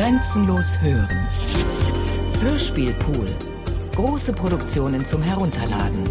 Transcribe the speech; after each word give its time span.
Grenzenlos 0.00 0.80
hören. 0.80 1.28
Hörspielpool. 2.40 3.28
Große 3.94 4.32
Produktionen 4.32 5.04
zum 5.04 5.22
Herunterladen. 5.22 6.08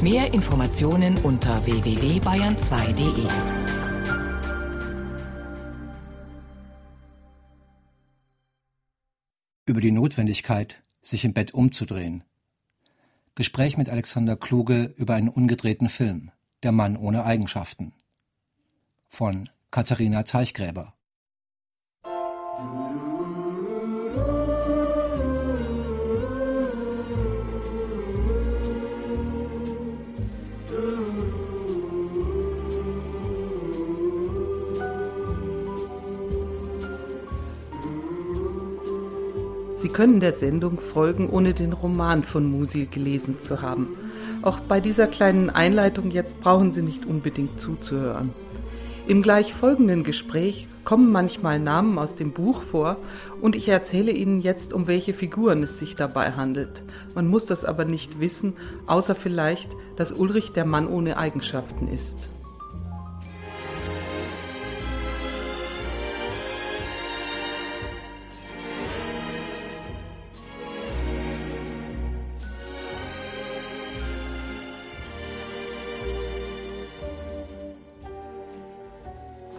Mehr 0.00 0.32
Informationen 0.32 1.18
unter 1.24 1.66
www.bayern2.de. 1.66 3.26
Über 9.66 9.80
die 9.80 9.90
Notwendigkeit, 9.90 10.80
sich 11.02 11.24
im 11.24 11.32
Bett 11.32 11.52
umzudrehen. 11.52 12.22
Gespräch 13.34 13.76
mit 13.76 13.88
Alexander 13.88 14.36
Kluge 14.36 14.94
über 14.96 15.16
einen 15.16 15.30
ungedrehten 15.30 15.88
Film 15.88 16.30
Der 16.62 16.70
Mann 16.70 16.96
ohne 16.96 17.24
Eigenschaften 17.24 17.92
von 19.08 19.50
Katharina 19.72 20.22
Teichgräber. 20.22 20.95
Sie 39.86 39.92
können 39.92 40.18
der 40.18 40.32
Sendung 40.32 40.80
folgen, 40.80 41.30
ohne 41.30 41.54
den 41.54 41.72
Roman 41.72 42.24
von 42.24 42.50
Musil 42.50 42.88
gelesen 42.88 43.38
zu 43.38 43.62
haben. 43.62 43.96
Auch 44.42 44.58
bei 44.58 44.80
dieser 44.80 45.06
kleinen 45.06 45.48
Einleitung 45.48 46.10
jetzt 46.10 46.40
brauchen 46.40 46.72
Sie 46.72 46.82
nicht 46.82 47.06
unbedingt 47.06 47.60
zuzuhören. 47.60 48.32
Im 49.06 49.22
gleich 49.22 49.54
folgenden 49.54 50.02
Gespräch 50.02 50.66
kommen 50.82 51.12
manchmal 51.12 51.60
Namen 51.60 52.00
aus 52.00 52.16
dem 52.16 52.32
Buch 52.32 52.62
vor 52.62 52.96
und 53.40 53.54
ich 53.54 53.68
erzähle 53.68 54.10
Ihnen 54.10 54.40
jetzt, 54.40 54.72
um 54.72 54.88
welche 54.88 55.14
Figuren 55.14 55.62
es 55.62 55.78
sich 55.78 55.94
dabei 55.94 56.32
handelt. 56.32 56.82
Man 57.14 57.28
muss 57.28 57.46
das 57.46 57.64
aber 57.64 57.84
nicht 57.84 58.18
wissen, 58.18 58.54
außer 58.88 59.14
vielleicht, 59.14 59.70
dass 59.94 60.10
Ulrich 60.10 60.50
der 60.50 60.64
Mann 60.64 60.88
ohne 60.88 61.16
Eigenschaften 61.16 61.86
ist. 61.86 62.28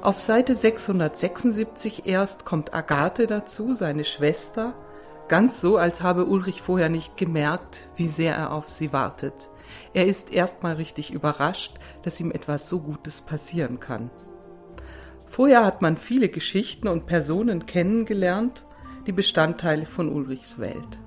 Auf 0.08 0.20
Seite 0.20 0.56
676 0.56 2.06
erst 2.06 2.46
kommt 2.46 2.74
Agathe 2.74 3.28
dazu, 3.28 3.74
seine 3.74 4.06
Schwester, 4.06 4.74
ganz 5.28 5.60
so, 5.60 5.76
als 5.76 6.02
habe 6.02 6.28
Ulrich 6.28 6.62
vorher 6.62 6.88
nicht 6.88 7.18
gemerkt, 7.18 7.90
wie 7.98 8.08
sehr 8.08 8.34
er 8.34 8.54
auf 8.54 8.70
sie 8.70 8.94
wartet. 8.94 9.50
Er 9.94 10.06
ist 10.08 10.34
erstmal 10.34 10.76
richtig 10.76 11.12
überrascht, 11.12 11.74
dass 12.04 12.22
ihm 12.22 12.32
etwas 12.32 12.70
so 12.70 12.80
Gutes 12.80 13.20
passieren 13.20 13.82
kann. 13.82 14.10
Vorher 15.26 15.66
hat 15.66 15.82
man 15.82 15.98
viele 15.98 16.30
Geschichten 16.30 16.88
und 16.88 17.06
Personen 17.06 17.66
kennengelernt, 17.66 18.64
die 19.08 19.12
Bestandteile 19.12 19.86
von 19.86 20.08
Ulrichs 20.08 20.58
Welt. 20.58 21.00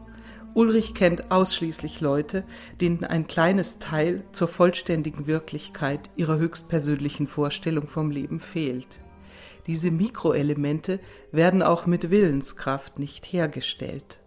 Ulrich 0.55 0.95
kennt 0.95 1.31
ausschließlich 1.31 2.01
Leute, 2.01 2.45
denen 2.81 3.05
ein 3.05 3.27
kleines 3.27 3.79
Teil 3.79 4.25
zur 4.33 4.49
vollständigen 4.49 5.27
Wirklichkeit 5.27 6.11
ihrer 6.17 6.39
höchstpersönlichen 6.39 7.27
Vorstellung 7.27 7.87
vom 7.87 8.11
Leben 8.11 8.41
fehlt. 8.41 9.01
Diese 9.67 9.91
Mikroelemente 9.91 10.99
werden 11.31 11.63
auch 11.63 11.87
mit 11.87 12.11
Willenskraft 12.11 12.99
nicht 12.99 13.27
hergestellt. 13.33 14.19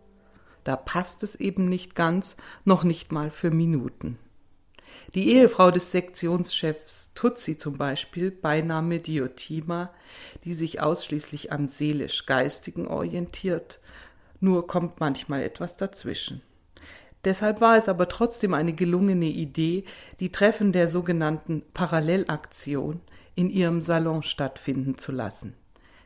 Da 0.64 0.78
passt 0.78 1.24
es 1.24 1.36
eben 1.36 1.68
nicht 1.68 1.96
ganz, 1.96 2.38
noch 2.64 2.86
nicht 2.86 3.12
mal 3.12 3.30
für 3.30 3.52
Minuten. 3.52 4.18
Die 5.16 5.34
Ehefrau 5.34 5.72
des 5.72 5.92
Sektionschefs 5.92 7.12
Tutsi 7.14 7.58
zum 7.58 7.78
Beispiel, 7.78 8.32
Beiname 8.32 9.00
Diotima, 9.00 9.92
die 10.46 10.54
sich 10.54 10.82
ausschließlich 10.82 11.52
am 11.52 11.68
seelisch-geistigen 11.68 12.88
orientiert, 12.88 13.80
nur 14.44 14.68
kommt 14.68 15.00
manchmal 15.00 15.42
etwas 15.42 15.78
dazwischen. 15.78 16.42
Deshalb 17.24 17.62
war 17.62 17.78
es 17.78 17.88
aber 17.88 18.10
trotzdem 18.10 18.54
eine 18.54 18.74
gelungene 18.74 19.28
Idee, 19.28 19.86
die 20.20 20.32
Treffen 20.32 20.74
der 20.74 20.90
sogenannten 20.90 21.64
Parallelaktion 21.74 23.00
in 23.36 23.50
ihrem 23.50 23.82
Salon 23.82 24.24
stattfinden 24.24 24.98
zu 24.98 25.14
lassen. 25.14 25.56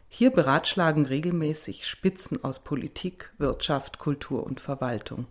Hier 0.10 0.30
beratschlagen 0.30 1.06
regelmäßig 1.06 1.88
Spitzen 1.88 2.44
aus 2.44 2.60
Politik, 2.60 3.32
Wirtschaft, 3.40 4.00
Kultur 4.00 4.46
und 4.46 4.62
Verwaltung. 4.62 5.26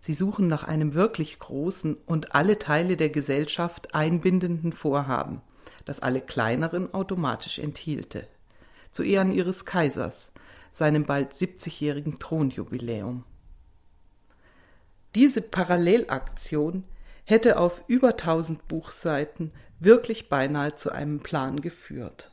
Sie 0.00 0.14
suchen 0.14 0.48
nach 0.48 0.64
einem 0.64 0.94
wirklich 0.94 1.38
großen 1.38 1.96
und 2.06 2.34
alle 2.34 2.58
Teile 2.58 2.96
der 2.96 3.10
Gesellschaft 3.10 3.94
einbindenden 3.94 4.72
Vorhaben, 4.72 5.42
das 5.84 6.00
alle 6.00 6.20
kleineren 6.20 6.92
automatisch 6.92 7.58
enthielte. 7.58 8.26
Zu 8.90 9.02
Ehren 9.02 9.32
ihres 9.32 9.64
Kaisers, 9.64 10.32
seinem 10.74 11.04
bald 11.04 11.32
70-jährigen 11.32 12.18
Thronjubiläum. 12.18 13.22
Diese 15.14 15.40
Parallelaktion 15.40 16.82
hätte 17.24 17.58
auf 17.60 17.84
über 17.86 18.10
1000 18.10 18.66
Buchseiten 18.66 19.52
wirklich 19.78 20.28
beinahe 20.28 20.74
zu 20.74 20.90
einem 20.90 21.20
Plan 21.20 21.60
geführt. 21.60 22.32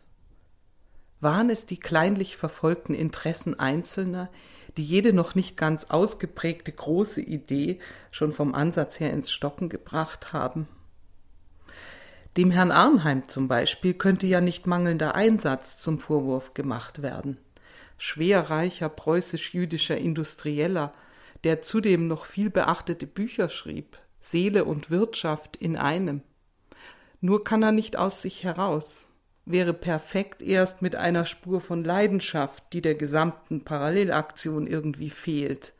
Waren 1.19 1.51
es 1.51 1.67
die 1.67 1.79
kleinlich 1.79 2.35
verfolgten 2.35 2.95
Interessen 2.95 3.59
Einzelner, 3.59 4.31
die 4.75 4.85
jede 4.85 5.13
noch 5.13 5.35
nicht 5.35 5.55
ganz 5.55 5.85
ausgeprägte 5.85 6.71
große 6.71 7.21
Idee 7.21 7.79
schon 8.09 8.31
vom 8.31 8.55
Ansatz 8.55 8.99
her 8.99 9.13
ins 9.13 9.31
Stocken 9.31 9.69
gebracht 9.69 10.33
haben? 10.33 10.67
Dem 12.37 12.49
Herrn 12.49 12.71
Arnheim 12.71 13.29
zum 13.29 13.47
Beispiel 13.47 13.93
könnte 13.93 14.25
ja 14.25 14.41
nicht 14.41 14.65
mangelnder 14.65 15.13
Einsatz 15.13 15.77
zum 15.77 15.99
Vorwurf 15.99 16.55
gemacht 16.55 17.03
werden 17.03 17.37
schwerreicher 18.01 18.89
preußisch-jüdischer 18.89 19.95
Industrieller, 19.95 20.91
der 21.43 21.61
zudem 21.61 22.07
noch 22.07 22.25
viel 22.25 22.49
beachtete 22.49 23.05
Bücher 23.05 23.47
schrieb, 23.47 23.99
Seele 24.19 24.65
und 24.65 24.89
Wirtschaft 24.89 25.55
in 25.55 25.77
einem. 25.77 26.23
Nur 27.19 27.43
kann 27.43 27.61
er 27.61 27.71
nicht 27.71 27.97
aus 27.97 28.23
sich 28.23 28.43
heraus, 28.43 29.05
wäre 29.45 29.75
perfekt 29.75 30.41
erst 30.41 30.81
mit 30.81 30.95
einer 30.95 31.27
Spur 31.27 31.61
von 31.61 31.83
Leidenschaft, 31.83 32.73
die 32.73 32.81
der 32.81 32.95
gesamten 32.95 33.63
Parallelaktion 33.63 34.65
irgendwie 34.65 35.11
fehlt, 35.11 35.73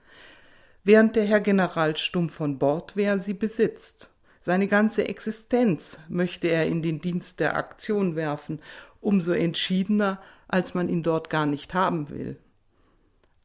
während 0.83 1.15
der 1.15 1.25
Herr 1.25 1.41
General 1.41 1.97
stumm 1.97 2.29
von 2.29 2.59
Bord 2.59 2.95
wäre, 2.95 3.19
sie 3.19 3.33
besitzt. 3.33 4.11
Seine 4.41 4.67
ganze 4.67 5.07
Existenz 5.07 5.97
möchte 6.07 6.49
er 6.49 6.67
in 6.67 6.83
den 6.83 7.01
Dienst 7.01 7.39
der 7.39 7.55
Aktion 7.55 8.15
werfen, 8.15 8.59
umso 8.99 9.31
entschiedener, 9.31 10.21
als 10.51 10.73
man 10.73 10.89
ihn 10.89 11.03
dort 11.03 11.29
gar 11.29 11.45
nicht 11.45 11.73
haben 11.73 12.09
will. 12.09 12.37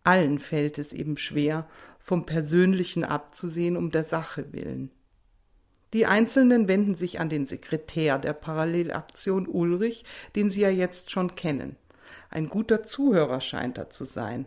Allen 0.04 0.38
fällt 0.38 0.78
es 0.78 0.92
eben 0.92 1.16
schwer, 1.16 1.66
vom 1.98 2.26
Persönlichen 2.26 3.04
abzusehen 3.04 3.76
um 3.76 3.90
der 3.90 4.04
Sache 4.04 4.52
willen. 4.52 4.92
Die 5.92 6.06
Einzelnen 6.06 6.68
wenden 6.68 6.94
sich 6.94 7.18
an 7.18 7.28
den 7.28 7.46
Sekretär 7.46 8.18
der 8.18 8.32
Parallelaktion 8.32 9.48
Ulrich, 9.48 10.04
den 10.36 10.50
sie 10.50 10.60
ja 10.60 10.70
jetzt 10.70 11.10
schon 11.10 11.34
kennen. 11.34 11.76
Ein 12.30 12.48
guter 12.48 12.84
Zuhörer 12.84 13.40
scheint 13.40 13.78
er 13.78 13.90
zu 13.90 14.04
sein. 14.04 14.46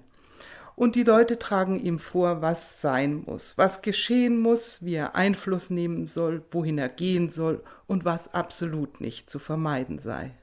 Und 0.75 0.95
die 0.95 1.03
Leute 1.03 1.37
tragen 1.39 1.77
ihm 1.77 1.99
vor, 1.99 2.41
was 2.41 2.79
sein 2.79 3.23
muss, 3.25 3.57
was 3.57 3.81
geschehen 3.81 4.39
muss, 4.39 4.85
wie 4.85 4.95
er 4.95 5.15
Einfluss 5.15 5.69
nehmen 5.69 6.07
soll, 6.07 6.45
wohin 6.51 6.77
er 6.77 6.87
gehen 6.87 7.29
soll 7.29 7.63
und 7.85 8.05
was 8.05 8.33
absolut 8.33 9.01
nicht 9.01 9.29
zu 9.29 9.39
vermeiden 9.39 9.99
sei 9.99 10.38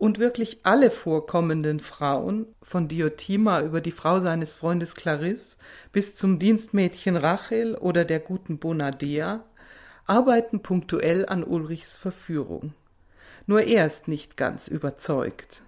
und 0.00 0.18
wirklich 0.18 0.60
alle 0.62 0.90
vorkommenden 0.90 1.78
Frauen, 1.78 2.46
von 2.62 2.88
Diotima 2.88 3.60
über 3.60 3.82
die 3.82 3.90
Frau 3.90 4.18
seines 4.18 4.54
Freundes 4.54 4.94
Clarisse 4.94 5.58
bis 5.92 6.16
zum 6.16 6.38
Dienstmädchen 6.38 7.18
Rachel 7.18 7.74
oder 7.74 8.06
der 8.06 8.18
guten 8.18 8.56
Bonadea, 8.58 9.44
arbeiten 10.06 10.62
punktuell 10.62 11.26
an 11.26 11.44
Ulrichs 11.44 11.96
Verführung. 11.96 12.72
Nur 13.46 13.64
er 13.64 13.84
ist 13.84 14.08
nicht 14.08 14.38
ganz 14.38 14.68
überzeugt. 14.68 15.64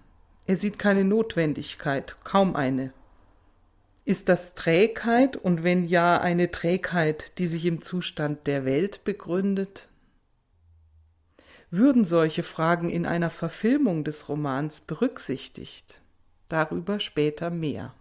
Er 0.47 0.57
sieht 0.57 0.79
keine 0.79 1.05
Notwendigkeit, 1.05 2.17
kaum 2.25 2.57
eine. 2.57 2.95
Ist 4.07 4.31
das 4.31 4.55
Trägheit 4.55 5.37
und 5.37 5.63
wenn 5.63 5.85
ja 5.85 6.19
eine 6.19 6.51
Trägheit, 6.51 7.39
die 7.39 7.47
sich 7.47 7.67
im 7.67 7.83
Zustand 7.83 8.47
der 8.47 8.65
Welt 8.65 9.05
begründet? 9.05 9.91
Würden 11.75 12.05
solche 12.05 12.43
Fragen 12.43 12.91
in 12.91 13.07
einer 13.07 13.31
Verfilmung 13.31 14.05
des 14.05 14.29
Romans 14.29 14.83
berücksichtigt? 14.83 16.03
Darüber 16.51 17.01
später 17.01 17.49
mehr. 17.49 17.95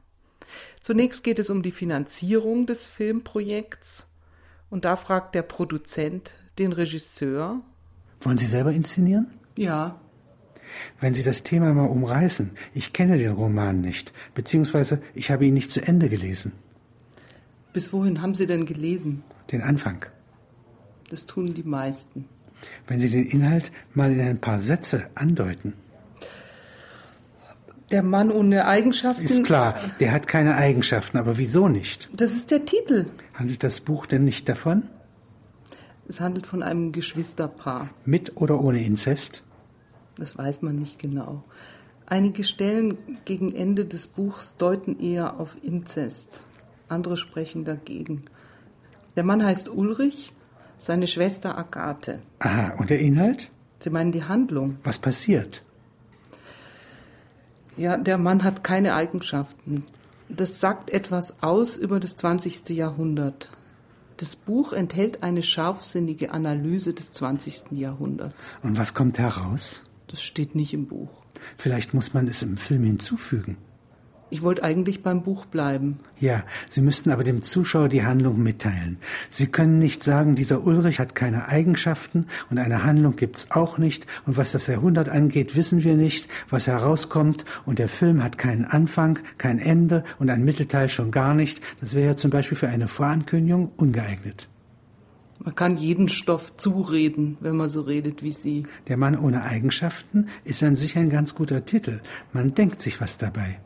Zunächst 0.82 1.24
geht 1.24 1.40
es 1.40 1.50
um 1.50 1.62
die 1.62 1.72
Finanzierung 1.72 2.66
des 2.66 2.86
Filmprojekts 2.86 4.08
und 4.70 4.84
da 4.84 4.98
fragt 4.98 5.36
der 5.36 5.44
Produzent 5.44 6.34
den 6.60 6.74
Regisseur. 6.74 7.62
Wollen 8.20 8.38
Sie 8.38 8.46
selber 8.46 8.74
inszenieren? 8.74 9.28
Ja. 9.56 10.02
Wenn 11.00 11.14
Sie 11.14 11.24
das 11.24 11.44
Thema 11.44 11.74
mal 11.74 11.88
umreißen, 11.88 12.52
ich 12.74 12.92
kenne 12.92 13.18
den 13.18 13.32
Roman 13.32 13.80
nicht, 13.80 14.12
beziehungsweise 14.36 15.02
ich 15.16 15.32
habe 15.32 15.46
ihn 15.46 15.54
nicht 15.54 15.72
zu 15.72 15.82
Ende 15.82 16.10
gelesen. 16.10 16.52
Bis 17.72 17.94
wohin 17.94 18.22
haben 18.22 18.36
Sie 18.36 18.48
denn 18.48 18.66
gelesen? 18.66 19.24
Den 19.50 19.62
Anfang. 19.62 20.06
Das 21.10 21.26
tun 21.26 21.54
die 21.54 21.64
meisten. 21.64 22.28
Wenn 22.88 23.00
Sie 23.00 23.10
den 23.10 23.26
Inhalt 23.26 23.72
mal 23.94 24.12
in 24.12 24.22
ein 24.22 24.40
paar 24.40 24.60
Sätze 24.60 25.08
andeuten. 25.16 25.74
Der 27.92 28.04
Mann 28.04 28.32
ohne 28.32 28.68
Eigenschaften. 28.68 29.26
Ist 29.26 29.44
klar, 29.44 29.78
der 30.00 30.14
hat 30.14 30.28
keine 30.28 30.56
Eigenschaften, 30.56 31.18
aber 31.18 31.38
wieso 31.38 31.68
nicht? 31.68 32.10
Das 32.16 32.32
ist 32.34 32.50
der 32.50 32.66
Titel. 32.66 33.08
Handelt 33.34 33.64
das 33.64 33.82
Buch 33.82 34.06
denn 34.06 34.24
nicht 34.24 34.48
davon? 34.48 34.84
Es 36.08 36.22
handelt 36.22 36.46
von 36.46 36.64
einem 36.64 36.92
Geschwisterpaar. 36.92 37.90
Mit 38.06 38.38
oder 38.38 38.62
ohne 38.62 38.84
Inzest? 38.84 39.44
Das 40.16 40.38
weiß 40.38 40.62
man 40.62 40.78
nicht 40.78 41.00
genau. 41.00 41.44
Einige 42.06 42.44
Stellen 42.44 42.98
gegen 43.26 43.56
Ende 43.56 43.86
des 43.86 44.08
Buchs 44.08 44.56
deuten 44.58 45.00
eher 45.00 45.40
auf 45.40 45.58
Inzest. 45.62 46.44
Andere 46.90 47.16
sprechen 47.16 47.64
dagegen. 47.64 48.26
Der 49.16 49.24
Mann 49.24 49.44
heißt 49.44 49.70
Ulrich, 49.70 50.34
seine 50.82 51.08
Schwester 51.08 51.58
Agathe. 51.58 52.20
Aha, 52.40 52.74
und 52.78 52.90
der 52.90 53.00
Inhalt? 53.00 53.50
Sie 53.80 53.90
meinen 53.90 54.12
die 54.12 54.24
Handlung? 54.24 54.78
Was 54.84 54.98
passiert? 54.98 55.64
Ja, 57.78 57.98
der 57.98 58.18
Mann 58.18 58.44
hat 58.44 58.64
keine 58.64 58.96
Eigenschaften. 58.96 59.86
Das 60.28 60.60
sagt 60.60 60.90
etwas 60.90 61.42
aus 61.44 61.78
über 61.78 62.00
das 62.00 62.16
20. 62.16 62.70
Jahrhundert. 62.70 63.52
Das 64.18 64.36
Buch 64.36 64.74
enthält 64.74 65.24
eine 65.24 65.44
scharfsinnige 65.44 66.32
Analyse 66.32 66.94
des 66.94 67.12
20. 67.12 67.72
Jahrhunderts. 67.72 68.56
Und 68.64 68.78
was 68.78 68.94
kommt 68.94 69.20
heraus? 69.20 69.84
Das 70.08 70.22
steht 70.22 70.56
nicht 70.56 70.74
im 70.74 70.88
Buch. 70.88 71.10
Vielleicht 71.58 71.94
muss 71.94 72.14
man 72.14 72.28
es 72.28 72.44
im 72.44 72.58
Film 72.58 72.84
hinzufügen. 72.84 73.58
Ich 74.32 74.42
wollte 74.42 74.64
eigentlich 74.64 75.04
beim 75.04 75.24
Buch 75.24 75.46
bleiben. 75.46 76.00
Ja, 76.18 76.46
Sie 76.70 76.80
müssten 76.80 77.12
aber 77.12 77.26
dem 77.26 77.42
Zuschauer 77.42 77.90
die 77.90 78.06
Handlung 78.06 78.42
mitteilen. 78.42 78.98
Sie 79.30 79.48
können 79.48 79.78
nicht 79.78 80.04
sagen, 80.04 80.36
dieser 80.36 80.66
Ulrich 80.66 81.00
hat 81.02 81.16
keine 81.16 81.50
Eigenschaften 81.50 82.28
und 82.50 82.58
eine 82.58 82.86
Handlung 82.86 83.18
gibt's 83.18 83.52
auch 83.52 83.78
nicht 83.78 84.08
und 84.26 84.38
was 84.38 84.54
das 84.54 84.68
Jahrhundert 84.68 85.10
angeht, 85.10 85.58
wissen 85.58 85.84
wir 85.84 85.96
nicht, 85.96 86.30
was 86.50 86.68
herauskommt 86.68 87.44
und 87.66 87.78
der 87.78 87.90
Film 87.90 88.24
hat 88.24 88.38
keinen 88.38 88.64
Anfang, 88.64 89.20
kein 89.38 89.60
Ende 89.60 90.06
und 90.18 90.30
ein 90.30 90.46
Mittelteil 90.46 90.88
schon 90.88 91.12
gar 91.12 91.34
nicht. 91.34 91.62
Das 91.82 91.94
wäre 91.94 92.08
ja 92.08 92.16
zum 92.16 92.32
Beispiel 92.32 92.58
für 92.58 92.70
eine 92.70 92.88
Vorankündigung 92.88 93.70
ungeeignet. 93.76 94.48
Man 95.44 95.56
kann 95.56 95.76
jeden 95.76 96.08
Stoff 96.08 96.56
zureden, 96.56 97.36
wenn 97.42 97.58
man 97.58 97.68
so 97.68 97.82
redet 97.82 98.24
wie 98.24 98.32
Sie. 98.32 98.66
Der 98.88 98.96
Mann 98.96 99.18
ohne 99.18 99.44
Eigenschaften 99.44 100.28
ist 100.46 100.64
an 100.64 100.78
sich 100.78 100.98
ein 100.98 101.10
ganz 101.10 101.36
guter 101.36 101.66
Titel. 101.66 102.00
Man 102.32 102.54
denkt 102.54 102.82
sich 102.82 103.02
was 103.02 103.18
dabei. 103.18 103.60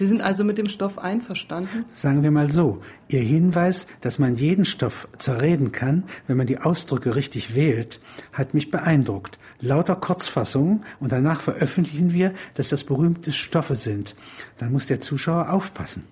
Sie 0.00 0.06
sind 0.06 0.22
also 0.22 0.44
mit 0.44 0.56
dem 0.56 0.64
Stoff 0.64 0.96
einverstanden? 0.96 1.84
Sagen 1.92 2.22
wir 2.22 2.30
mal 2.30 2.50
so, 2.50 2.80
Ihr 3.08 3.20
Hinweis, 3.20 3.86
dass 4.00 4.18
man 4.18 4.36
jeden 4.36 4.64
Stoff 4.64 5.06
zerreden 5.18 5.72
kann, 5.72 6.04
wenn 6.26 6.38
man 6.38 6.46
die 6.46 6.56
Ausdrücke 6.56 7.16
richtig 7.16 7.54
wählt, 7.54 8.00
hat 8.32 8.54
mich 8.54 8.70
beeindruckt. 8.70 9.38
Lauter 9.60 9.96
Kurzfassungen 9.96 10.86
und 11.00 11.12
danach 11.12 11.42
veröffentlichen 11.42 12.14
wir, 12.14 12.32
dass 12.54 12.70
das 12.70 12.84
berühmte 12.84 13.30
Stoffe 13.30 13.74
sind. 13.74 14.16
Dann 14.56 14.72
muss 14.72 14.86
der 14.86 15.02
Zuschauer 15.02 15.50
aufpassen. 15.52 16.04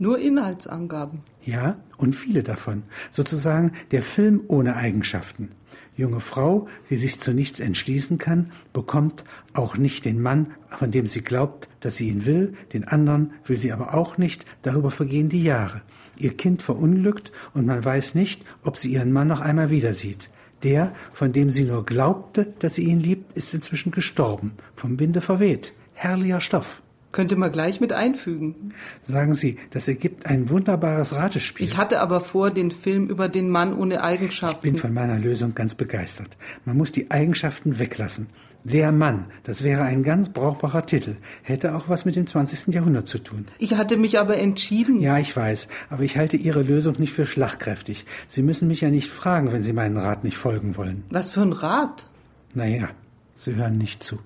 Nur 0.00 0.18
Inhaltsangaben. 0.18 1.20
Ja, 1.44 1.76
und 1.98 2.16
viele 2.16 2.42
davon. 2.42 2.82
Sozusagen 3.12 3.70
der 3.92 4.02
Film 4.02 4.42
ohne 4.48 4.74
Eigenschaften. 4.74 5.52
Junge 5.96 6.20
Frau, 6.20 6.68
die 6.90 6.96
sich 6.96 7.20
zu 7.20 7.32
nichts 7.32 7.58
entschließen 7.58 8.18
kann, 8.18 8.52
bekommt 8.74 9.24
auch 9.54 9.78
nicht 9.78 10.04
den 10.04 10.20
Mann, 10.20 10.52
von 10.68 10.90
dem 10.90 11.06
sie 11.06 11.22
glaubt, 11.22 11.68
dass 11.80 11.96
sie 11.96 12.08
ihn 12.08 12.26
will, 12.26 12.54
den 12.74 12.84
anderen 12.84 13.32
will 13.46 13.58
sie 13.58 13.72
aber 13.72 13.94
auch 13.94 14.18
nicht, 14.18 14.44
darüber 14.62 14.90
vergehen 14.90 15.30
die 15.30 15.42
Jahre. 15.42 15.80
Ihr 16.18 16.36
Kind 16.36 16.62
verunglückt 16.62 17.32
und 17.54 17.66
man 17.66 17.84
weiß 17.84 18.14
nicht, 18.14 18.44
ob 18.62 18.76
sie 18.76 18.92
ihren 18.92 19.12
Mann 19.12 19.28
noch 19.28 19.40
einmal 19.40 19.70
wieder 19.70 19.94
sieht. 19.94 20.28
Der, 20.62 20.94
von 21.12 21.32
dem 21.32 21.50
sie 21.50 21.64
nur 21.64 21.84
glaubte, 21.84 22.52
dass 22.58 22.74
sie 22.74 22.84
ihn 22.84 23.00
liebt, 23.00 23.32
ist 23.34 23.54
inzwischen 23.54 23.92
gestorben, 23.92 24.52
vom 24.74 24.98
Winde 24.98 25.20
verweht. 25.20 25.72
Herrlicher 25.94 26.40
Stoff. 26.40 26.82
Könnte 27.16 27.36
man 27.36 27.50
gleich 27.50 27.80
mit 27.80 27.94
einfügen. 27.94 28.74
Sagen 29.00 29.32
Sie, 29.32 29.56
das 29.70 29.88
ergibt 29.88 30.26
ein 30.26 30.50
wunderbares 30.50 31.14
Ratespiel. 31.14 31.66
Ich 31.66 31.78
hatte 31.78 32.00
aber 32.00 32.20
vor, 32.20 32.50
den 32.50 32.70
Film 32.70 33.08
über 33.08 33.30
den 33.30 33.48
Mann 33.48 33.72
ohne 33.72 34.04
Eigenschaften. 34.04 34.66
Ich 34.66 34.72
bin 34.74 34.76
von 34.76 34.92
meiner 34.92 35.18
Lösung 35.18 35.54
ganz 35.54 35.74
begeistert. 35.74 36.36
Man 36.66 36.76
muss 36.76 36.92
die 36.92 37.10
Eigenschaften 37.10 37.78
weglassen. 37.78 38.26
Der 38.64 38.92
Mann, 38.92 39.24
das 39.44 39.64
wäre 39.64 39.84
ein 39.84 40.02
ganz 40.02 40.28
brauchbarer 40.28 40.84
Titel, 40.84 41.16
hätte 41.40 41.74
auch 41.74 41.88
was 41.88 42.04
mit 42.04 42.16
dem 42.16 42.26
20. 42.26 42.74
Jahrhundert 42.74 43.08
zu 43.08 43.16
tun. 43.16 43.46
Ich 43.58 43.76
hatte 43.76 43.96
mich 43.96 44.18
aber 44.18 44.36
entschieden. 44.36 45.00
Ja, 45.00 45.16
ich 45.16 45.34
weiß, 45.34 45.68
aber 45.88 46.02
ich 46.02 46.18
halte 46.18 46.36
Ihre 46.36 46.60
Lösung 46.60 46.96
nicht 46.98 47.14
für 47.14 47.24
schlagkräftig. 47.24 48.04
Sie 48.28 48.42
müssen 48.42 48.68
mich 48.68 48.82
ja 48.82 48.90
nicht 48.90 49.08
fragen, 49.08 49.52
wenn 49.52 49.62
Sie 49.62 49.72
meinen 49.72 49.96
Rat 49.96 50.22
nicht 50.22 50.36
folgen 50.36 50.76
wollen. 50.76 51.04
Was 51.08 51.32
für 51.32 51.40
ein 51.40 51.54
Rat? 51.54 52.08
Naja, 52.52 52.90
Sie 53.36 53.54
hören 53.54 53.78
nicht 53.78 54.02
zu. 54.02 54.18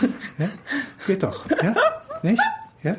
Ja? 0.40 0.48
Geht 1.06 1.22
doch, 1.22 1.44
ja? 1.62 1.74
Nicht? 2.22 2.42
Ja? 2.82 2.96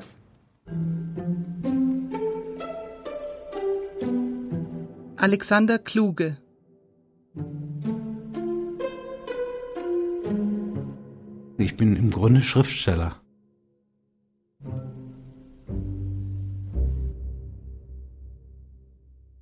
Alexander 5.17 5.79
Kluge 5.79 6.37
Ich 11.57 11.77
bin 11.77 11.95
im 11.95 12.09
Grunde 12.09 12.41
Schriftsteller. 12.41 13.15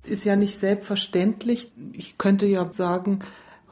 Ist 0.04 0.24
ja 0.24 0.36
nicht 0.36 0.58
selbstverständlich. 0.58 1.72
Ich 1.92 2.18
könnte 2.18 2.44
ja 2.44 2.70
sagen, 2.72 3.20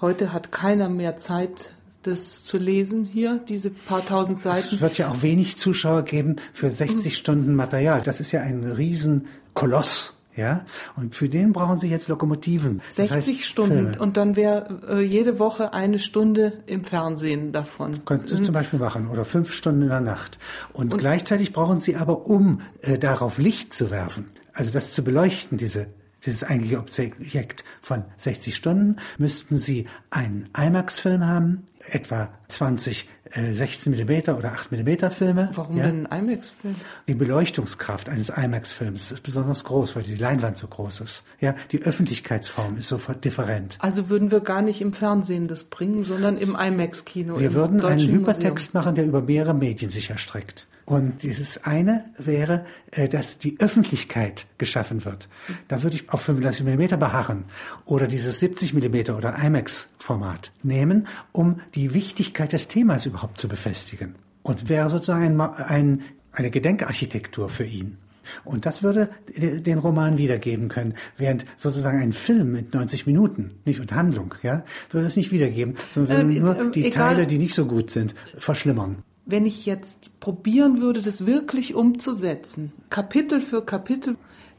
heute 0.00 0.32
hat 0.32 0.50
keiner 0.50 0.88
mehr 0.88 1.16
Zeit 1.16 1.72
das 2.02 2.44
zu 2.44 2.58
lesen 2.58 3.04
hier, 3.04 3.40
diese 3.48 3.70
paar 3.70 4.04
tausend 4.04 4.40
Seiten. 4.40 4.74
Es 4.74 4.80
wird 4.80 4.98
ja 4.98 5.10
auch 5.10 5.22
wenig 5.22 5.56
Zuschauer 5.56 6.02
geben 6.02 6.36
für 6.52 6.70
60 6.70 7.16
Stunden 7.16 7.54
Material. 7.54 8.02
Das 8.02 8.20
ist 8.20 8.32
ja 8.32 8.40
ein 8.40 8.64
Riesenkoloss. 8.64 10.14
Ja, 10.36 10.64
und 10.94 11.16
für 11.16 11.28
den 11.28 11.52
brauchen 11.52 11.78
Sie 11.78 11.88
jetzt 11.88 12.06
Lokomotiven. 12.06 12.80
Das 12.86 12.94
60 12.94 13.38
heißt, 13.38 13.44
Stunden 13.44 13.90
Filme. 13.90 13.98
und 13.98 14.16
dann 14.16 14.36
wäre 14.36 14.78
äh, 14.88 15.00
jede 15.00 15.40
Woche 15.40 15.72
eine 15.72 15.98
Stunde 15.98 16.62
im 16.66 16.84
Fernsehen 16.84 17.50
davon. 17.50 18.04
Könnten 18.04 18.28
Sie 18.28 18.42
zum 18.42 18.54
Beispiel 18.54 18.78
machen 18.78 19.08
oder 19.08 19.24
fünf 19.24 19.52
Stunden 19.52 19.82
in 19.82 19.88
der 19.88 20.00
Nacht. 20.00 20.38
Und, 20.72 20.96
gleichzeitig 20.96 21.52
brauchen 21.52 21.80
Sie 21.80 21.96
aber, 21.96 22.26
um 22.26 22.60
äh, 22.82 22.98
darauf 22.98 23.38
Licht 23.38 23.74
zu 23.74 23.90
werfen, 23.90 24.30
also 24.52 24.70
das 24.70 24.92
zu 24.92 25.02
beleuchten, 25.02 25.58
diese 25.58 25.88
dieses 26.24 26.44
eigentliche 26.44 26.78
Objekt 26.78 27.64
von 27.80 28.04
60 28.16 28.54
Stunden, 28.54 28.96
müssten 29.18 29.56
Sie 29.56 29.86
einen 30.10 30.48
IMAX-Film 30.56 31.24
haben, 31.24 31.64
etwa 31.90 32.30
20 32.48 33.08
äh, 33.32 33.52
16 33.52 33.92
mm 33.92 34.30
oder 34.30 34.52
8 34.52 34.72
mm 34.72 35.10
Filme. 35.10 35.50
Warum 35.52 35.76
ja? 35.76 35.84
denn 35.84 36.06
ein 36.06 36.24
IMAX-Film? 36.24 36.74
Die 37.08 37.14
Beleuchtungskraft 37.14 38.08
eines 38.08 38.30
IMAX-Films 38.30 39.12
ist 39.12 39.22
besonders 39.22 39.64
groß, 39.64 39.96
weil 39.96 40.02
die 40.02 40.14
Leinwand 40.14 40.56
so 40.56 40.66
groß 40.66 41.00
ist. 41.00 41.24
Ja, 41.40 41.54
die 41.72 41.82
Öffentlichkeitsform 41.82 42.76
ist 42.78 42.88
so 42.88 42.96
different. 42.96 43.76
Also 43.80 44.08
würden 44.08 44.30
wir 44.30 44.40
gar 44.40 44.62
nicht 44.62 44.80
im 44.80 44.92
Fernsehen 44.92 45.48
das 45.48 45.64
bringen, 45.64 46.04
sondern 46.04 46.38
im 46.38 46.56
IMAX-Kino. 46.56 47.38
Wir 47.38 47.54
würden 47.54 47.84
einen 47.84 48.08
Hypertext 48.08 48.74
machen, 48.74 48.94
der 48.94 49.04
über 49.06 49.22
mehrere 49.22 49.54
Medien 49.54 49.90
sich 49.90 50.10
erstreckt. 50.10 50.67
Und 50.88 51.22
dieses 51.22 51.64
eine 51.64 52.06
wäre, 52.16 52.64
äh, 52.92 53.10
dass 53.10 53.36
die 53.36 53.60
Öffentlichkeit 53.60 54.46
geschaffen 54.56 55.04
wird. 55.04 55.28
Da 55.68 55.82
würde 55.82 55.96
ich 55.96 56.08
auf 56.08 56.22
35 56.22 56.64
mm 56.64 56.98
beharren 56.98 57.44
oder 57.84 58.06
dieses 58.06 58.40
70 58.40 58.72
mm 58.72 59.10
oder 59.14 59.36
IMAX-Format 59.38 60.50
nehmen, 60.62 61.06
um 61.32 61.60
die 61.74 61.92
Wichtigkeit 61.92 62.54
des 62.54 62.68
Themas 62.68 63.04
überhaupt 63.04 63.36
zu 63.36 63.48
befestigen. 63.48 64.14
Und 64.42 64.70
wäre 64.70 64.88
sozusagen 64.88 65.38
ein, 65.38 65.40
ein, 65.40 66.02
eine 66.32 66.50
Gedenkarchitektur 66.50 67.50
für 67.50 67.64
ihn. 67.66 67.98
Und 68.46 68.64
das 68.64 68.82
würde 68.82 69.10
den 69.36 69.76
Roman 69.76 70.16
wiedergeben 70.16 70.68
können, 70.70 70.94
während 71.18 71.44
sozusagen 71.58 72.00
ein 72.00 72.14
Film 72.14 72.50
mit 72.52 72.72
90 72.72 73.06
Minuten, 73.06 73.50
nicht 73.66 73.80
und 73.80 73.92
Handlung, 73.92 74.34
ja, 74.42 74.64
würde 74.90 75.06
es 75.06 75.16
nicht 75.16 75.32
wiedergeben, 75.32 75.74
sondern 75.92 76.30
Äh, 76.30 76.40
nur 76.40 76.58
äh, 76.58 76.70
die 76.70 76.86
egal. 76.86 77.14
Teile, 77.14 77.26
die 77.26 77.36
nicht 77.36 77.54
so 77.54 77.66
gut 77.66 77.90
sind, 77.90 78.14
verschlimmern. 78.38 79.02
Wenn 79.28 79.44
ich 79.46 79.66
jetzt 79.66 80.18
probieren 80.20 80.80
würde, 80.80 81.02
das 81.02 81.26
wirklich 81.26 81.74
umzusetzen, 81.74 82.72
Kapitel 82.90 83.40
für 83.40 83.62
Kapitel, 83.62 84.16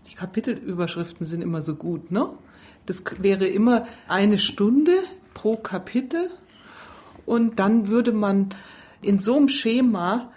die 0.10 0.14
Kapitelüberschriften 0.16 1.26
sind 1.26 1.42
immer 1.42 1.62
so 1.62 1.76
gut, 1.76 2.12
ne? 2.12 2.30
Das 2.86 3.04
wäre 3.20 3.46
immer 3.48 3.86
eine 4.08 4.38
Stunde 4.38 4.94
pro 5.34 5.58
Kapitel 5.58 6.30
und 7.26 7.60
dann 7.60 7.88
würde 7.88 8.12
man 8.12 8.50
in 9.02 9.20
so 9.20 9.36
einem 9.38 9.50
Schema 9.50 10.32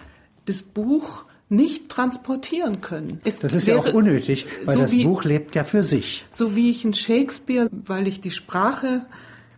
das 0.46 0.62
Buch 0.62 1.24
nicht 1.48 1.90
transportieren 1.90 2.80
können. 2.80 3.20
Es 3.24 3.38
Das 3.38 3.52
ist 3.54 3.66
ja 3.66 3.76
auch 3.76 3.92
unnötig, 3.92 4.46
weil 4.64 4.74
so 4.74 4.80
das 4.80 4.92
wie- 4.92 5.04
Buch 5.04 5.24
lebt 5.24 5.54
ja 5.54 5.64
für 5.64 5.84
sich. 5.84 6.24
so 6.30 6.54
wie 6.56 6.70
ich 6.70 6.84
in 6.86 6.94
Shakespeare, 6.94 7.68
weil 7.70 8.08
ich 8.08 8.20
die 8.22 8.30
Sprache 8.30 9.04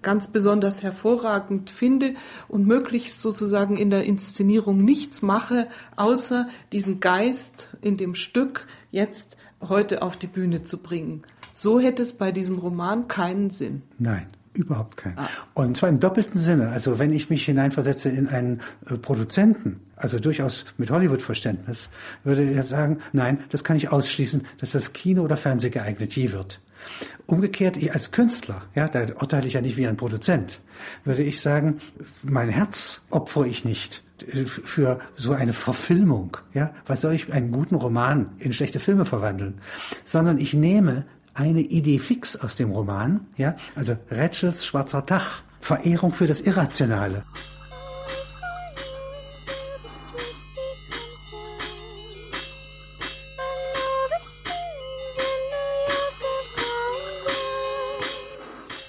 ganz 0.05 0.29
besonders 0.29 0.85
hervorragend 0.85 1.71
finde 1.71 2.15
und 2.47 2.67
möglichst 2.67 3.21
sozusagen 3.21 3.77
in 3.77 3.91
der 3.91 4.05
Inszenierung 4.05 4.85
nichts 4.85 5.21
mache, 5.21 5.67
außer 5.97 6.47
diesen 6.73 7.01
Geist 7.01 7.77
in 7.81 7.97
dem 7.97 8.15
Stück 8.15 8.69
jetzt 8.93 9.37
heute 9.61 10.03
auf 10.03 10.17
die 10.17 10.29
Bühne 10.29 10.63
zu 10.63 10.79
bringen. 10.79 11.23
So 11.53 11.81
hätte 11.81 12.03
es 12.03 12.13
bei 12.13 12.31
diesem 12.31 12.59
Roman 12.59 13.09
keinen 13.09 13.51
Sinn. 13.51 13.83
Nein. 13.99 14.29
Überhaupt 14.55 14.97
keinen. 14.97 15.19
Ah. 15.19 15.29
Und 15.55 15.77
zwar 15.77 15.89
im 15.89 15.99
doppelten 15.99 16.41
Sinne. 16.41 16.69
Also 16.69 17.01
wenn 17.01 17.13
ich 17.13 17.29
mich 17.29 17.45
hineinversetze 17.45 18.09
in 18.09 18.29
einen 18.29 18.61
äh, 18.87 18.97
Produzenten, 18.97 19.81
also 19.97 20.21
durchaus 20.21 20.65
mit 20.79 20.93
Hollywood-Verständnis, 20.93 21.91
würde 22.23 22.49
er 22.53 22.63
sagen, 22.63 22.99
nein, 23.13 23.41
das 23.51 23.65
kann 23.65 23.77
ich 23.77 23.91
ausschließen, 23.91 24.47
dass 24.59 24.71
das 24.71 24.93
Kino 24.93 25.23
oder 25.23 25.37
Fernseh 25.37 25.71
geeignet 25.71 26.15
je 26.15 26.31
wird. 26.31 26.61
Umgekehrt, 27.26 27.76
ich 27.76 27.93
als 27.93 28.11
Künstler, 28.11 28.62
ja, 28.75 28.88
da 28.88 29.07
urteile 29.21 29.47
ich 29.47 29.55
ja 29.55 29.61
nicht 29.61 29.76
wie 29.76 29.87
ein 29.87 29.97
Produzent, 29.97 30.61
würde 31.05 31.23
ich 31.23 31.41
sagen, 31.41 31.79
mein 32.23 32.49
Herz 32.49 33.03
opfere 33.11 33.47
ich 33.49 33.64
nicht 33.64 34.03
äh, 34.33 34.45
für 34.45 35.00
so 35.14 35.33
eine 35.33 35.53
Verfilmung, 35.53 36.37
ja, 36.53 36.75
was 36.87 37.00
soll 37.00 37.14
ich 37.14 37.33
einen 37.33 37.50
guten 37.50 37.75
Roman 37.75 38.33
in 38.38 38.53
schlechte 38.53 38.81
Filme 38.81 39.05
verwandeln, 39.05 39.61
sondern 40.05 40.38
ich 40.38 40.55
nehme 40.55 41.07
eine 41.35 41.61
Idee 41.61 41.99
fix 41.99 42.37
aus 42.37 42.57
dem 42.57 42.71
Roman, 42.71 43.26
ja, 43.37 43.57
also 43.75 43.97
Rätschels 44.11 44.64
schwarzer 44.64 45.05
Tag, 45.05 45.43
Verehrung 45.61 46.12
für 46.12 46.26
das 46.26 46.41
Irrationale. 46.43 47.25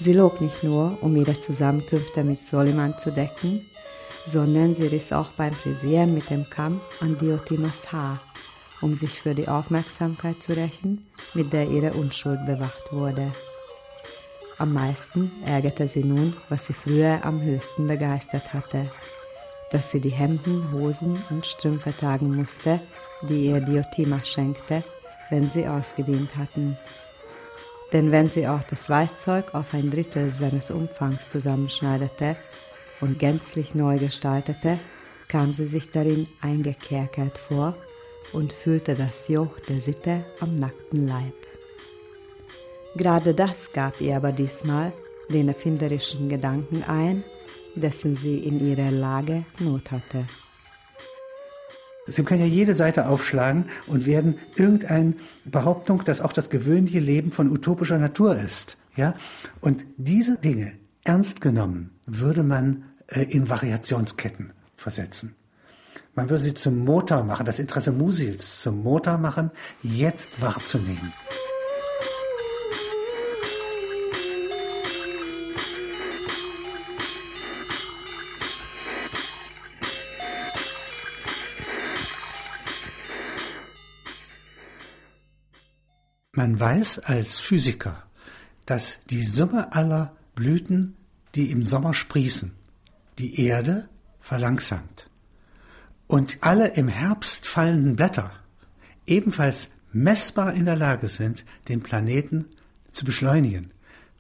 Sie 0.06 0.14
log 0.14 0.40
nicht 0.40 0.64
nur, 0.64 0.98
um 1.02 1.16
ihre 1.16 1.40
Zusammenkünfte 1.40 2.24
mit 2.24 2.40
Soliman 2.40 2.98
zu 2.98 3.12
decken, 3.12 3.66
sondern 4.28 4.76
sie 4.76 4.86
riss 4.86 5.12
auch 5.12 5.32
beim 5.32 5.54
Frisieren 5.54 6.14
mit 6.14 6.30
dem 6.30 6.48
Kamm 6.50 6.80
an 7.00 7.18
Diotinos 7.18 7.92
Haar 7.92 8.22
um 8.82 8.94
sich 8.94 9.20
für 9.20 9.34
die 9.34 9.48
Aufmerksamkeit 9.48 10.44
zu 10.44 10.56
rächen, 10.56 11.08
mit 11.34 11.54
der 11.54 11.68
ihre 11.68 11.94
Unschuld 11.94 12.46
bewacht 12.46 12.92
wurde. 12.92 13.32
Am 14.60 14.74
meisten 14.74 15.32
ärgerte 15.46 15.88
sie 15.88 16.04
nun, 16.04 16.36
was 16.50 16.68
sie 16.68 16.74
früher 16.74 17.20
am 17.24 17.42
höchsten 17.42 17.88
begeistert 17.88 18.54
hatte, 18.54 18.92
dass 19.72 19.92
sie 19.92 20.00
die 20.00 20.12
Hemden, 20.12 20.72
Hosen 20.72 21.20
und 21.30 21.46
Strümpfe 21.46 21.96
tragen 21.98 22.36
musste, 22.36 22.80
die 23.24 23.48
ihr 23.48 23.60
Diotima 23.60 24.24
schenkte, 24.24 24.84
wenn 25.30 25.50
sie 25.50 25.68
ausgedient 25.68 26.36
hatten. 26.36 26.78
Denn 27.96 28.12
wenn 28.12 28.30
sie 28.30 28.46
auch 28.46 28.64
das 28.70 28.90
Weißzeug 28.90 29.56
auf 29.56 29.74
ein 29.74 29.90
Drittel 29.90 30.30
seines 30.30 30.70
Umfangs 30.70 31.30
zusammenschneidete 31.30 32.36
und 33.00 33.20
gänzlich 33.20 33.74
neu 33.74 34.00
gestaltete, 34.00 34.80
kam 35.30 35.54
sie 35.54 35.66
sich 35.66 35.92
darin 35.92 36.28
eingekerkert 36.42 37.38
vor 37.38 37.74
und 38.34 38.52
fühlte 38.52 38.96
das 38.96 39.30
Joch 39.30 39.62
der 39.70 39.80
Sitte 39.80 40.26
am 40.42 40.56
nackten 40.56 41.08
Leib. 41.08 41.36
Gerade 42.98 43.34
das 43.34 43.72
gab 43.72 44.02
ihr 44.02 44.18
aber 44.18 44.34
diesmal 44.34 44.92
den 45.30 45.48
erfinderischen 45.48 46.28
Gedanken 46.28 46.84
ein, 46.84 47.24
dessen 47.76 48.18
sie 48.18 48.40
in 48.40 48.60
ihrer 48.60 48.92
Lage 48.92 49.46
Not 49.58 49.92
hatte. 49.92 50.28
Sie 52.08 52.24
können 52.24 52.42
ja 52.42 52.48
jede 52.48 52.76
Seite 52.76 53.08
aufschlagen 53.08 53.66
und 53.88 54.06
werden 54.06 54.38
irgendeine 54.56 55.14
Behauptung, 55.44 56.04
dass 56.04 56.22
auch 56.22 56.34
das 56.34 56.50
gewöhnliche 56.50 57.00
Leben 57.00 57.32
von 57.32 57.52
utopischer 57.52 57.98
Natur 57.98 58.36
ist. 58.38 58.78
Ja? 58.96 59.16
Und 59.62 59.86
diese 59.98 60.38
Dinge 60.38 60.74
ernst 61.04 61.42
genommen 61.42 61.92
würde 62.06 62.44
man 62.44 62.84
äh, 63.08 63.24
in 63.24 63.50
Variationsketten 63.50 64.54
versetzen. 64.76 65.36
Man 66.14 66.30
würde 66.30 66.44
sie 66.44 66.54
zum 66.54 66.80
Motor 66.80 67.24
machen, 67.24 67.46
das 67.46 67.60
Interesse 67.60 67.92
Musils 67.92 68.62
zum 68.62 68.84
Motor 68.84 69.18
machen, 69.18 69.52
jetzt 69.84 70.42
wahrzunehmen. 70.42 71.12
Man 86.36 86.60
weiß 86.60 87.00
als 87.00 87.40
Physiker, 87.40 88.04
dass 88.66 89.00
die 89.10 89.24
Summe 89.24 89.72
aller 89.74 90.16
Blüten, 90.36 90.98
die 91.34 91.50
im 91.50 91.64
Sommer 91.64 91.94
sprießen, 91.94 92.52
die 93.20 93.40
Erde 93.46 93.88
verlangsamt 94.20 95.10
und 96.08 96.38
alle 96.42 96.76
im 96.76 96.90
Herbst 96.90 97.48
fallenden 97.48 97.96
Blätter 97.96 98.32
ebenfalls 99.08 99.70
messbar 99.94 100.54
in 100.54 100.66
der 100.66 100.76
Lage 100.76 101.08
sind, 101.08 101.46
den 101.70 101.82
Planeten 101.82 102.46
zu 102.92 103.06
beschleunigen. 103.06 103.72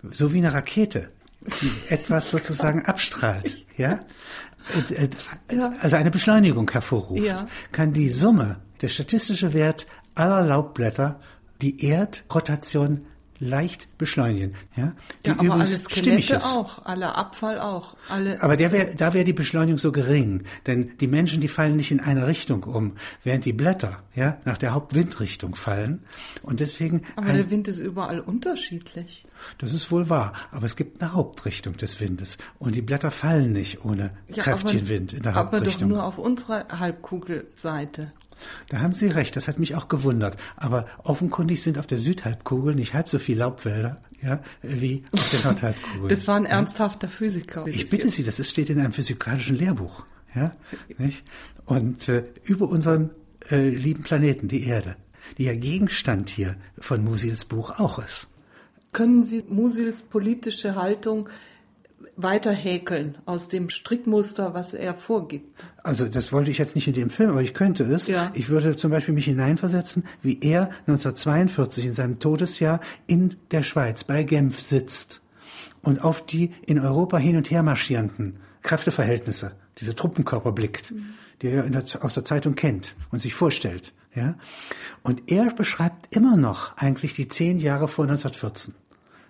So 0.09 0.31
wie 0.31 0.37
eine 0.37 0.53
Rakete, 0.53 1.11
die 1.41 1.71
etwas 1.89 2.31
sozusagen 2.31 2.85
abstrahlt, 2.85 3.65
ja? 3.75 3.99
Also 5.81 5.97
eine 5.97 6.11
Beschleunigung 6.11 6.71
hervorruft, 6.71 7.23
ja. 7.23 7.45
kann 7.73 7.91
die 7.91 8.09
Summe, 8.09 8.61
der 8.81 8.87
statistische 8.87 9.53
Wert 9.53 9.85
aller 10.15 10.41
Laubblätter 10.43 11.19
die 11.61 11.85
Erdrotation 11.85 13.05
leicht 13.39 13.97
beschleunigen. 13.97 14.55
Ja, 14.75 14.93
die 15.25 15.29
ja 15.29 15.39
aber 15.39 15.53
alle 15.55 15.67
Skelette 15.67 16.43
auch, 16.43 16.85
alle 16.85 17.15
Abfall 17.15 17.59
auch. 17.59 17.95
Alle 18.09 18.41
aber 18.41 18.55
der 18.57 18.71
wär, 18.71 18.93
da 18.95 19.13
wäre 19.13 19.25
die 19.25 19.33
Beschleunigung 19.33 19.77
so 19.77 19.91
gering, 19.91 20.43
denn 20.67 20.91
die 20.99 21.07
Menschen, 21.07 21.41
die 21.41 21.47
fallen 21.47 21.75
nicht 21.75 21.91
in 21.91 21.99
eine 21.99 22.27
Richtung 22.27 22.63
um, 22.63 22.93
während 23.23 23.45
die 23.45 23.53
Blätter 23.53 24.03
ja 24.15 24.37
nach 24.45 24.57
der 24.57 24.73
Hauptwindrichtung 24.73 25.55
fallen 25.55 26.03
und 26.43 26.59
deswegen. 26.59 27.01
Aber 27.15 27.27
ein, 27.27 27.35
der 27.35 27.49
Wind 27.49 27.67
ist 27.67 27.79
überall 27.79 28.19
unterschiedlich. 28.19 29.25
Das 29.57 29.73
ist 29.73 29.91
wohl 29.91 30.09
wahr, 30.09 30.33
aber 30.51 30.65
es 30.65 30.75
gibt 30.75 31.01
eine 31.01 31.13
Hauptrichtung 31.13 31.75
des 31.77 31.99
Windes 31.99 32.37
und 32.57 32.75
die 32.75 32.81
Blätter 32.81 33.11
fallen 33.11 33.51
nicht 33.51 33.83
ohne 33.83 34.11
ja, 34.29 34.43
kräftigen 34.43 34.81
aber, 34.81 34.89
Wind 34.89 35.13
in 35.13 35.23
der 35.23 35.35
Hauptrichtung. 35.35 35.69
Aber 35.69 35.79
doch 35.81 35.87
nur 35.87 36.05
auf 36.05 36.17
unserer 36.17 36.67
Halbkugelseite. 36.79 38.13
Da 38.69 38.79
haben 38.79 38.93
Sie 38.93 39.07
recht, 39.07 39.35
das 39.35 39.47
hat 39.47 39.59
mich 39.59 39.75
auch 39.75 39.87
gewundert. 39.87 40.37
Aber 40.57 40.85
offenkundig 41.03 41.61
sind 41.61 41.77
auf 41.77 41.87
der 41.87 41.99
Südhalbkugel 41.99 42.75
nicht 42.75 42.93
halb 42.93 43.09
so 43.09 43.19
viele 43.19 43.39
Laubwälder 43.39 44.01
ja, 44.21 44.41
wie 44.61 45.03
auf 45.11 45.29
der 45.31 45.51
Nordhalbkugel. 45.51 46.07
Das 46.07 46.27
war 46.27 46.35
ein 46.35 46.45
ernsthafter 46.45 47.07
Physiker. 47.09 47.65
Ich 47.67 47.89
bitte 47.89 48.09
Sie, 48.09 48.23
das 48.23 48.47
steht 48.49 48.69
in 48.69 48.79
einem 48.79 48.93
physikalischen 48.93 49.55
Lehrbuch. 49.55 50.03
Ja, 50.33 50.55
nicht? 50.97 51.23
Und 51.65 52.09
äh, 52.09 52.25
über 52.43 52.67
unseren 52.67 53.11
äh, 53.49 53.69
lieben 53.69 54.03
Planeten, 54.03 54.47
die 54.47 54.63
Erde, 54.65 54.95
die 55.37 55.45
ja 55.45 55.55
Gegenstand 55.55 56.29
hier 56.29 56.57
von 56.77 57.03
Musils 57.03 57.45
Buch 57.45 57.79
auch 57.79 57.99
ist. 57.99 58.27
Können 58.91 59.23
Sie 59.23 59.43
Musils 59.47 60.03
politische 60.03 60.75
Haltung 60.75 61.29
weiter 62.17 62.51
häkeln 62.51 63.17
aus 63.25 63.49
dem 63.49 63.69
Strickmuster, 63.69 64.53
was 64.53 64.73
er 64.73 64.95
vorgibt. 64.95 65.63
Also 65.83 66.07
das 66.07 66.31
wollte 66.31 66.51
ich 66.51 66.57
jetzt 66.57 66.75
nicht 66.75 66.87
in 66.87 66.93
dem 66.93 67.09
Film, 67.09 67.31
aber 67.31 67.41
ich 67.41 67.53
könnte 67.53 67.83
es. 67.83 68.07
Ja. 68.07 68.31
Ich 68.33 68.49
würde 68.49 68.75
zum 68.75 68.91
Beispiel 68.91 69.13
mich 69.13 69.25
hineinversetzen, 69.25 70.03
wie 70.21 70.39
er 70.41 70.69
1942 70.87 71.85
in 71.85 71.93
seinem 71.93 72.19
Todesjahr 72.19 72.79
in 73.07 73.35
der 73.51 73.63
Schweiz 73.63 74.03
bei 74.03 74.23
Genf 74.23 74.61
sitzt 74.61 75.21
und 75.81 76.03
auf 76.03 76.25
die 76.25 76.51
in 76.65 76.79
Europa 76.79 77.17
hin 77.17 77.37
und 77.37 77.51
her 77.51 77.63
marschierenden 77.63 78.39
Kräfteverhältnisse, 78.61 79.51
diese 79.77 79.93
Truppenkörper 79.93 80.51
blickt, 80.51 80.91
mhm. 80.91 81.13
die 81.41 81.47
er 81.49 81.63
der, 81.63 81.83
aus 82.03 82.13
der 82.13 82.25
Zeitung 82.25 82.55
kennt 82.55 82.95
und 83.11 83.19
sich 83.19 83.33
vorstellt. 83.33 83.93
Ja? 84.15 84.35
Und 85.03 85.31
er 85.31 85.53
beschreibt 85.53 86.15
immer 86.15 86.37
noch 86.37 86.77
eigentlich 86.77 87.13
die 87.13 87.27
zehn 87.27 87.59
Jahre 87.59 87.87
vor 87.87 88.05
1914. 88.05 88.73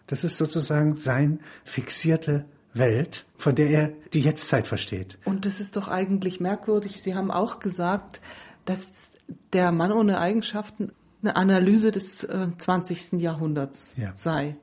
Das 0.07 0.23
ist 0.23 0.37
sozusagen 0.37 0.95
sein 0.95 1.39
fixierte 1.63 2.45
Welt, 2.75 3.25
von 3.37 3.55
der 3.55 3.69
er 3.69 3.91
die 4.13 4.21
Jetztzeit 4.21 4.67
versteht. 4.67 5.17
Und 5.25 5.45
das 5.45 5.59
ist 5.59 5.77
doch 5.77 5.87
eigentlich 5.87 6.39
merkwürdig. 6.39 7.01
Sie 7.01 7.15
haben 7.15 7.31
auch 7.31 7.59
gesagt, 7.59 8.21
dass 8.65 9.11
der 9.53 9.71
Mann 9.71 9.91
ohne 9.91 10.19
Eigenschaften 10.19 10.91
eine 11.21 11.35
Analyse 11.35 11.91
des 11.91 12.23
äh, 12.23 12.47
20. 12.57 13.13
Jahrhunderts 13.13 13.95
ja. 13.97 14.11
sei. 14.15 14.57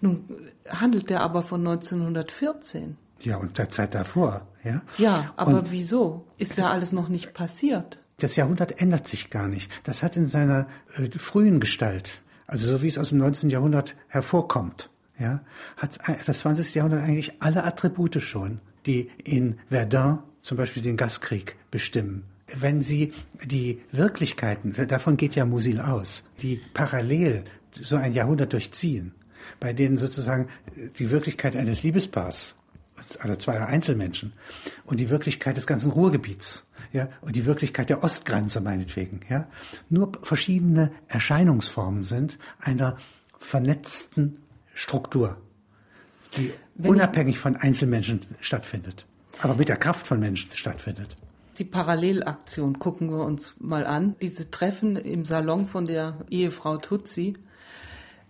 Nun 0.00 0.50
handelt 0.68 1.10
er 1.10 1.20
aber 1.20 1.42
von 1.42 1.60
1914. 1.60 2.96
Ja, 3.20 3.36
und 3.36 3.56
der 3.56 3.70
Zeit 3.70 3.94
davor, 3.94 4.48
ja. 4.64 4.82
Ja, 4.98 5.32
aber 5.36 5.58
und 5.58 5.70
wieso? 5.70 6.26
Ist 6.38 6.58
ja 6.58 6.70
alles 6.70 6.92
noch 6.92 7.08
nicht 7.08 7.34
passiert. 7.34 7.98
Das 8.18 8.36
Jahrhundert 8.36 8.80
ändert 8.80 9.06
sich 9.06 9.30
gar 9.30 9.48
nicht. 9.48 9.70
Das 9.84 10.02
hat 10.02 10.16
in 10.16 10.26
seiner 10.26 10.66
äh, 10.96 11.08
frühen 11.18 11.60
Gestalt, 11.60 12.20
also 12.46 12.66
so 12.68 12.82
wie 12.82 12.88
es 12.88 12.98
aus 12.98 13.10
dem 13.10 13.18
19. 13.18 13.48
Jahrhundert 13.48 13.94
hervorkommt, 14.08 14.90
ja, 15.22 15.40
hat 15.76 15.98
das 16.26 16.40
20. 16.40 16.74
Jahrhundert 16.74 17.02
eigentlich 17.02 17.40
alle 17.40 17.64
Attribute 17.64 18.20
schon, 18.20 18.60
die 18.86 19.10
in 19.24 19.58
Verdun 19.70 20.18
zum 20.42 20.56
Beispiel 20.56 20.82
den 20.82 20.96
Gaskrieg 20.96 21.56
bestimmen. 21.70 22.24
Wenn 22.54 22.82
Sie 22.82 23.12
die 23.44 23.80
Wirklichkeiten, 23.92 24.74
davon 24.88 25.16
geht 25.16 25.36
ja 25.36 25.46
Musil 25.46 25.80
aus, 25.80 26.24
die 26.42 26.60
parallel 26.74 27.44
so 27.80 27.96
ein 27.96 28.12
Jahrhundert 28.12 28.52
durchziehen, 28.52 29.14
bei 29.60 29.72
denen 29.72 29.96
sozusagen 29.96 30.48
die 30.98 31.10
Wirklichkeit 31.10 31.56
eines 31.56 31.82
Liebespaars 31.82 32.56
also 33.20 33.36
zweier 33.36 33.66
Einzelmenschen 33.66 34.32
und 34.84 35.00
die 35.00 35.10
Wirklichkeit 35.10 35.56
des 35.56 35.66
ganzen 35.66 35.90
Ruhrgebiets, 35.90 36.66
ja, 36.92 37.08
und 37.20 37.36
die 37.36 37.46
Wirklichkeit 37.46 37.88
der 37.90 38.04
Ostgrenze 38.04 38.60
meinetwegen, 38.60 39.20
ja, 39.28 39.48
nur 39.88 40.12
verschiedene 40.22 40.92
Erscheinungsformen 41.08 42.04
sind 42.04 42.38
einer 42.60 42.96
vernetzten 43.38 44.41
Struktur, 44.74 45.36
die 46.36 46.52
Wenn 46.74 46.92
unabhängig 46.92 47.38
von 47.38 47.56
Einzelmenschen 47.56 48.20
stattfindet, 48.40 49.06
aber 49.40 49.54
mit 49.54 49.68
der 49.68 49.76
Kraft 49.76 50.06
von 50.06 50.20
Menschen 50.20 50.50
stattfindet. 50.50 51.16
Die 51.58 51.64
Parallelaktion 51.64 52.78
gucken 52.78 53.10
wir 53.10 53.24
uns 53.24 53.56
mal 53.58 53.86
an. 53.86 54.16
Diese 54.22 54.50
Treffen 54.50 54.96
im 54.96 55.24
Salon 55.24 55.66
von 55.66 55.84
der 55.84 56.16
Ehefrau 56.30 56.78
Tutsi, 56.78 57.34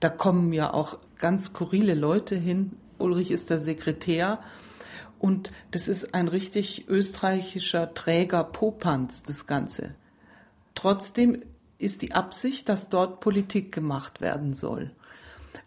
da 0.00 0.08
kommen 0.08 0.52
ja 0.52 0.74
auch 0.74 0.98
ganz 1.18 1.46
skurrile 1.46 1.94
Leute 1.94 2.34
hin. 2.34 2.72
Ulrich 2.98 3.30
ist 3.30 3.50
der 3.50 3.58
Sekretär 3.58 4.40
und 5.20 5.52
das 5.70 5.86
ist 5.86 6.14
ein 6.14 6.26
richtig 6.26 6.88
österreichischer 6.88 7.94
Träger 7.94 8.42
Popanz, 8.42 9.22
das 9.22 9.46
Ganze. 9.46 9.94
Trotzdem 10.74 11.42
ist 11.78 12.02
die 12.02 12.12
Absicht, 12.12 12.68
dass 12.68 12.88
dort 12.88 13.20
Politik 13.20 13.72
gemacht 13.72 14.20
werden 14.20 14.52
soll. 14.54 14.90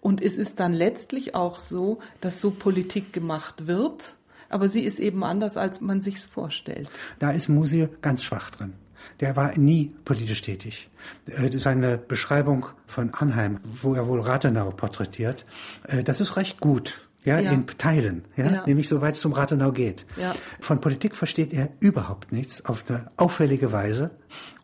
Und 0.06 0.22
es 0.22 0.38
ist 0.38 0.60
dann 0.60 0.72
letztlich 0.72 1.34
auch 1.34 1.60
so, 1.60 1.98
dass 2.22 2.40
so 2.40 2.52
Politik 2.52 3.12
gemacht 3.12 3.66
wird, 3.66 4.18
aber 4.50 4.70
sie 4.70 4.82
ist 4.82 5.00
eben 5.00 5.24
anders, 5.24 5.58
als 5.58 5.82
man 5.82 6.00
sich's 6.00 6.28
vorstellt. 6.28 6.92
Da 7.18 7.32
ist 7.32 7.50
Musil 7.50 7.90
ganz 8.04 8.22
schwach 8.22 8.52
drin. 8.52 8.74
Der 9.20 9.36
war 9.36 9.58
nie 9.58 9.96
politisch 10.06 10.44
tätig. 10.44 10.92
Äh, 11.26 11.50
seine 11.58 11.98
Beschreibung 11.98 12.68
von 12.86 13.16
Anheim, 13.16 13.58
wo 13.64 13.96
er 13.96 14.08
wohl 14.08 14.20
Rathenau 14.20 14.70
porträtiert, 14.70 15.44
äh, 15.88 16.04
das 16.04 16.22
ist 16.22 16.38
recht 16.38 16.60
gut 16.60 17.08
ja, 17.24 17.40
ja. 17.40 17.52
in 17.52 17.66
Teilen, 17.66 18.26
ja, 18.38 18.46
ja. 18.46 18.64
nämlich 18.68 18.88
soweit 18.88 19.16
es 19.16 19.22
zum 19.22 19.34
Rathenau 19.34 19.72
geht. 19.72 20.06
Ja. 20.18 20.34
Von 20.60 20.82
Politik 20.82 21.16
versteht 21.16 21.52
er 21.52 21.70
überhaupt 21.80 22.32
nichts 22.32 22.64
auf 22.64 22.84
eine 22.88 23.10
auffällige 23.18 23.72
Weise 23.72 24.12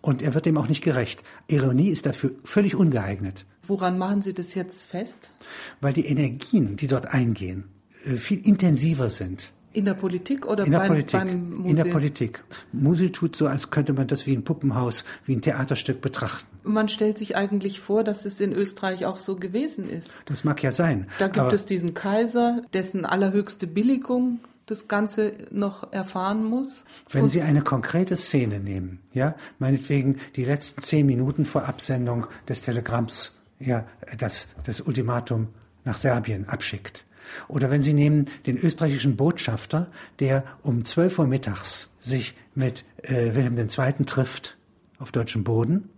und 0.01 0.21
er 0.21 0.35
wird 0.35 0.45
dem 0.45 0.59
auch 0.59 0.67
nicht 0.67 0.83
gerecht. 0.83 1.23
Ironie 1.47 1.89
ist 1.89 2.05
dafür 2.05 2.29
völlig 2.43 2.75
ungeeignet. 2.75 3.47
Woran 3.71 3.97
machen 3.97 4.21
Sie 4.21 4.33
das 4.33 4.53
jetzt 4.53 4.85
fest? 4.85 5.31
Weil 5.79 5.93
die 5.93 6.05
Energien, 6.05 6.75
die 6.75 6.87
dort 6.87 7.05
eingehen, 7.05 7.69
äh, 8.05 8.17
viel 8.17 8.45
intensiver 8.45 9.09
sind 9.09 9.53
in 9.71 9.85
der 9.85 9.93
Politik 9.93 10.45
oder 10.45 10.65
in 10.65 10.71
der 10.71 10.79
beim, 10.79 10.87
Politik. 10.89 11.19
beim 11.21 11.49
Musil? 11.51 11.69
In 11.69 11.75
der 11.77 11.85
Politik. 11.85 12.43
Musil 12.73 13.13
tut 13.13 13.37
so, 13.37 13.47
als 13.47 13.69
könnte 13.69 13.93
man 13.93 14.07
das 14.07 14.27
wie 14.27 14.35
ein 14.35 14.43
Puppenhaus, 14.43 15.05
wie 15.25 15.37
ein 15.37 15.41
Theaterstück 15.41 16.01
betrachten. 16.01 16.49
Man 16.63 16.89
stellt 16.89 17.17
sich 17.17 17.37
eigentlich 17.37 17.79
vor, 17.79 18.03
dass 18.03 18.25
es 18.25 18.41
in 18.41 18.51
Österreich 18.51 19.05
auch 19.05 19.19
so 19.19 19.37
gewesen 19.37 19.89
ist. 19.89 20.23
Das 20.25 20.43
mag 20.43 20.61
ja 20.61 20.73
sein. 20.73 21.07
Da 21.19 21.29
gibt 21.29 21.53
es 21.53 21.65
diesen 21.65 21.93
Kaiser, 21.93 22.63
dessen 22.73 23.05
allerhöchste 23.05 23.67
Billigung 23.67 24.41
das 24.65 24.89
Ganze 24.89 25.31
noch 25.49 25.93
erfahren 25.93 26.43
muss. 26.43 26.83
Wenn 27.09 27.29
Sie 27.29 27.41
eine 27.41 27.61
konkrete 27.61 28.17
Szene 28.17 28.59
nehmen, 28.59 28.99
ja, 29.13 29.35
meinetwegen 29.59 30.17
die 30.35 30.43
letzten 30.43 30.81
zehn 30.81 31.05
Minuten 31.05 31.45
vor 31.45 31.69
Absendung 31.69 32.27
des 32.49 32.61
Telegramms, 32.61 33.33
ja, 33.61 33.87
das 34.17 34.47
das 34.63 34.81
Ultimatum 34.81 35.49
nach 35.83 35.97
Serbien 35.97 36.47
abschickt 36.47 37.05
oder 37.47 37.69
wenn 37.69 37.81
Sie 37.81 37.93
nehmen 37.93 38.25
den 38.45 38.57
österreichischen 38.57 39.15
Botschafter, 39.15 39.87
der 40.19 40.43
um 40.61 40.85
12 40.85 41.19
Uhr 41.19 41.27
mittags 41.27 41.89
sich 41.99 42.35
mit 42.55 42.85
äh, 43.03 43.33
Wilhelm 43.35 43.57
II. 43.57 44.05
trifft 44.05 44.57
auf 44.99 45.11
deutschem 45.11 45.43
Boden. 45.43 45.89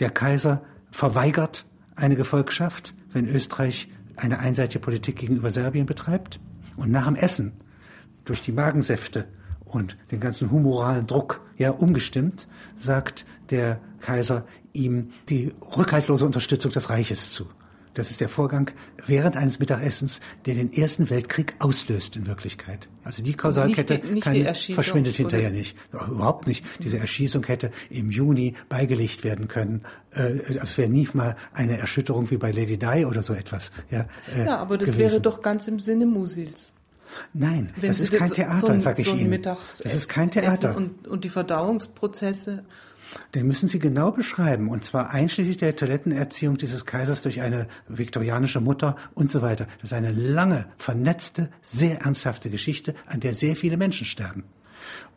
Der 0.00 0.10
Kaiser 0.10 0.62
verweigert 0.90 1.64
eine 1.96 2.16
Gefolgschaft, 2.16 2.94
wenn 3.12 3.28
Österreich 3.28 3.88
eine 4.16 4.38
einseitige 4.38 4.80
Politik 4.80 5.16
gegenüber 5.16 5.50
Serbien 5.50 5.86
betreibt. 5.86 6.40
Und 6.76 6.90
nach 6.90 7.06
dem 7.06 7.16
Essen, 7.16 7.52
durch 8.24 8.42
die 8.42 8.52
Magensäfte 8.52 9.26
und 9.64 9.96
den 10.10 10.20
ganzen 10.20 10.50
humoralen 10.50 11.06
Druck 11.06 11.42
ja 11.56 11.70
umgestimmt, 11.70 12.48
sagt 12.76 13.24
der 13.50 13.80
Kaiser 14.00 14.44
ihm 14.74 15.10
die 15.28 15.52
rückhaltlose 15.76 16.26
Unterstützung 16.26 16.70
des 16.72 16.90
Reiches 16.90 17.32
zu. 17.32 17.46
Das 17.94 18.10
ist 18.10 18.20
der 18.20 18.28
Vorgang 18.28 18.72
während 19.06 19.36
eines 19.36 19.60
Mittagessens, 19.60 20.20
der 20.46 20.54
den 20.54 20.72
Ersten 20.72 21.10
Weltkrieg 21.10 21.54
auslöst 21.60 22.16
in 22.16 22.26
Wirklichkeit. 22.26 22.88
Also 23.04 23.22
die 23.22 23.34
Kausalkette 23.34 23.94
nicht 23.94 24.04
die, 24.04 24.12
nicht 24.14 24.24
kann, 24.24 24.74
verschwindet 24.74 25.14
hinterher 25.14 25.48
oder? 25.48 25.56
nicht. 25.56 25.76
Überhaupt 25.92 26.48
nicht. 26.48 26.64
Diese 26.80 26.98
Erschießung 26.98 27.44
hätte 27.44 27.70
im 27.90 28.10
Juni 28.10 28.54
beigelegt 28.68 29.22
werden 29.22 29.46
können. 29.46 29.82
Äh, 30.10 30.38
es 30.60 30.76
wäre 30.76 30.88
nicht 30.88 31.14
mal 31.14 31.36
eine 31.52 31.78
Erschütterung 31.78 32.30
wie 32.32 32.36
bei 32.36 32.50
Lady 32.50 32.78
Di 32.78 33.04
oder 33.04 33.22
so 33.22 33.32
etwas. 33.32 33.70
Ja, 33.90 34.06
äh, 34.34 34.44
ja 34.44 34.58
aber 34.58 34.76
das 34.76 34.92
gewesen. 34.92 35.12
wäre 35.12 35.20
doch 35.20 35.40
ganz 35.40 35.68
im 35.68 35.78
Sinne 35.78 36.06
Musils. 36.06 36.72
Nein, 37.32 37.72
das 37.80 38.00
ist 38.00 38.12
kein 38.12 38.30
Theater, 38.30 38.74
so 38.74 38.80
sage 38.80 39.02
ich 39.02 39.08
so 39.08 39.14
Ihnen. 39.14 39.40
das 39.40 39.80
ist 39.80 40.08
kein 40.08 40.32
Theater. 40.32 40.76
Und, 40.76 41.06
und 41.06 41.22
die 41.22 41.28
Verdauungsprozesse 41.28 42.64
den 43.34 43.46
müssen 43.46 43.68
Sie 43.68 43.78
genau 43.78 44.10
beschreiben, 44.10 44.68
und 44.68 44.84
zwar 44.84 45.10
einschließlich 45.10 45.56
der 45.56 45.76
Toilettenerziehung 45.76 46.56
dieses 46.56 46.86
Kaisers 46.86 47.22
durch 47.22 47.40
eine 47.40 47.66
viktorianische 47.88 48.60
Mutter 48.60 48.96
und 49.14 49.30
so 49.30 49.42
weiter. 49.42 49.66
Das 49.80 49.90
ist 49.90 49.96
eine 49.96 50.12
lange, 50.12 50.66
vernetzte, 50.76 51.50
sehr 51.62 52.00
ernsthafte 52.00 52.50
Geschichte, 52.50 52.94
an 53.06 53.20
der 53.20 53.34
sehr 53.34 53.56
viele 53.56 53.76
Menschen 53.76 54.06
sterben. 54.06 54.44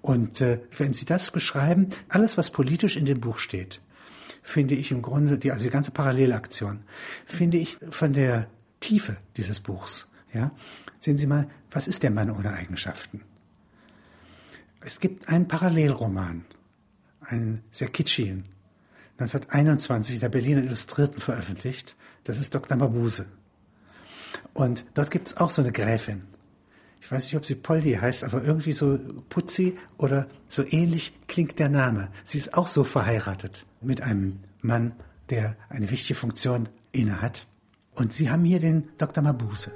Und 0.01 0.41
äh, 0.41 0.61
wenn 0.77 0.93
Sie 0.93 1.05
das 1.05 1.31
beschreiben, 1.31 1.89
alles, 2.09 2.37
was 2.37 2.51
politisch 2.51 2.95
in 2.95 3.05
dem 3.05 3.19
Buch 3.19 3.39
steht, 3.39 3.81
finde 4.41 4.75
ich 4.75 4.91
im 4.91 5.01
Grunde, 5.01 5.37
die, 5.37 5.51
also 5.51 5.63
die 5.63 5.69
ganze 5.69 5.91
Parallelaktion, 5.91 6.79
finde 7.25 7.57
ich 7.57 7.77
von 7.89 8.13
der 8.13 8.47
Tiefe 8.79 9.17
dieses 9.35 9.59
Buchs. 9.59 10.07
Ja, 10.33 10.51
sehen 10.99 11.17
Sie 11.17 11.27
mal, 11.27 11.47
was 11.71 11.87
ist 11.87 12.03
der 12.03 12.11
Mann 12.11 12.29
ohne 12.29 12.53
Eigenschaften? 12.53 13.21
Es 14.81 14.99
gibt 14.99 15.27
einen 15.29 15.47
Parallelroman 15.47 16.45
einen 17.27 17.63
sehr 17.71 17.89
kitschigen, 17.89 18.45
1921 19.19 20.15
in 20.15 20.21
der 20.21 20.29
Berliner 20.29 20.63
Illustrierten 20.63 21.19
veröffentlicht. 21.19 21.95
Das 22.23 22.37
ist 22.37 22.53
Dr. 22.53 22.77
Mabuse. 22.77 23.25
Und 24.53 24.85
dort 24.93 25.11
gibt 25.11 25.27
es 25.27 25.37
auch 25.37 25.49
so 25.49 25.61
eine 25.61 25.71
Gräfin. 25.71 26.23
Ich 27.01 27.11
weiß 27.11 27.23
nicht, 27.23 27.35
ob 27.35 27.45
sie 27.45 27.55
Poldi 27.55 27.93
heißt, 27.93 28.23
aber 28.23 28.43
irgendwie 28.43 28.73
so 28.73 28.99
Putzi 29.29 29.77
oder 29.97 30.27
so 30.49 30.63
ähnlich 30.63 31.13
klingt 31.27 31.57
der 31.57 31.69
Name. 31.69 32.09
Sie 32.23 32.37
ist 32.37 32.53
auch 32.53 32.67
so 32.67 32.83
verheiratet 32.83 33.65
mit 33.81 34.01
einem 34.01 34.39
Mann, 34.61 34.93
der 35.29 35.55
eine 35.69 35.89
wichtige 35.89 36.15
Funktion 36.15 36.69
innehat. 36.91 37.47
Und 37.95 38.13
sie 38.13 38.29
haben 38.29 38.43
hier 38.43 38.59
den 38.59 38.89
Dr. 38.97 39.23
Mabuse. 39.23 39.71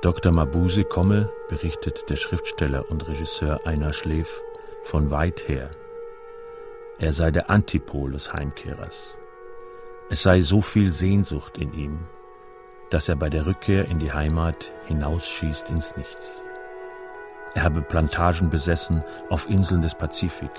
Dr. 0.00 0.30
Mabuse 0.30 0.84
komme, 0.84 1.28
berichtet 1.48 2.08
der 2.08 2.14
Schriftsteller 2.14 2.88
und 2.88 3.08
Regisseur 3.08 3.66
Einar 3.66 3.92
Schläf, 3.92 4.40
von 4.84 5.10
weit 5.10 5.48
her. 5.48 5.70
Er 7.00 7.12
sei 7.12 7.32
der 7.32 7.50
Antipol 7.50 8.12
des 8.12 8.32
Heimkehrers. 8.32 9.16
Es 10.08 10.22
sei 10.22 10.40
so 10.40 10.60
viel 10.60 10.92
Sehnsucht 10.92 11.58
in 11.58 11.74
ihm, 11.74 11.98
dass 12.90 13.08
er 13.08 13.16
bei 13.16 13.28
der 13.28 13.46
Rückkehr 13.46 13.86
in 13.86 13.98
die 13.98 14.12
Heimat 14.12 14.72
hinausschießt 14.86 15.68
ins 15.70 15.96
Nichts. 15.96 16.42
Er 17.54 17.64
habe 17.64 17.82
Plantagen 17.82 18.50
besessen 18.50 19.02
auf 19.30 19.50
Inseln 19.50 19.80
des 19.80 19.96
Pazifik, 19.96 20.52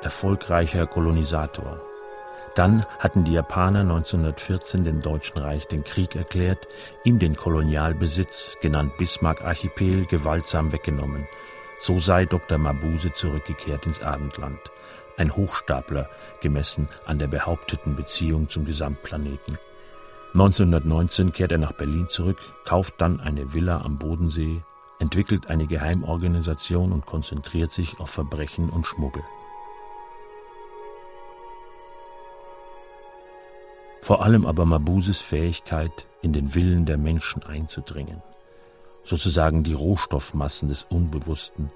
erfolgreicher 0.00 0.86
Kolonisator, 0.86 1.78
dann 2.54 2.86
hatten 2.98 3.24
die 3.24 3.32
Japaner 3.32 3.80
1914 3.80 4.84
dem 4.84 5.00
Deutschen 5.00 5.38
Reich 5.38 5.66
den 5.66 5.84
Krieg 5.84 6.16
erklärt, 6.16 6.68
ihm 7.04 7.18
den 7.18 7.36
Kolonialbesitz, 7.36 8.56
genannt 8.60 8.96
Bismarck-Archipel, 8.98 10.06
gewaltsam 10.06 10.72
weggenommen. 10.72 11.26
So 11.80 11.98
sei 11.98 12.24
Dr. 12.24 12.58
Mabuse 12.58 13.12
zurückgekehrt 13.12 13.86
ins 13.86 14.02
Abendland. 14.02 14.58
Ein 15.16 15.34
Hochstapler, 15.34 16.08
gemessen 16.40 16.88
an 17.06 17.18
der 17.18 17.28
behaupteten 17.28 17.96
Beziehung 17.96 18.48
zum 18.48 18.64
Gesamtplaneten. 18.64 19.58
1919 20.34 21.32
kehrt 21.32 21.52
er 21.52 21.58
nach 21.58 21.72
Berlin 21.72 22.08
zurück, 22.08 22.38
kauft 22.64 22.94
dann 22.98 23.20
eine 23.20 23.52
Villa 23.54 23.80
am 23.80 23.98
Bodensee, 23.98 24.62
entwickelt 24.98 25.48
eine 25.48 25.66
Geheimorganisation 25.66 26.92
und 26.92 27.06
konzentriert 27.06 27.72
sich 27.72 27.98
auf 27.98 28.10
Verbrechen 28.10 28.68
und 28.68 28.86
Schmuggel. 28.86 29.22
Vor 34.08 34.22
allem 34.22 34.46
aber 34.46 34.64
Mabuses 34.64 35.20
Fähigkeit, 35.20 36.08
in 36.22 36.32
den 36.32 36.54
Willen 36.54 36.86
der 36.86 36.96
Menschen 36.96 37.42
einzudringen, 37.42 38.22
sozusagen 39.04 39.64
die 39.64 39.74
Rohstoffmassen 39.74 40.70
des 40.70 40.84
Unbewussten, 40.84 41.70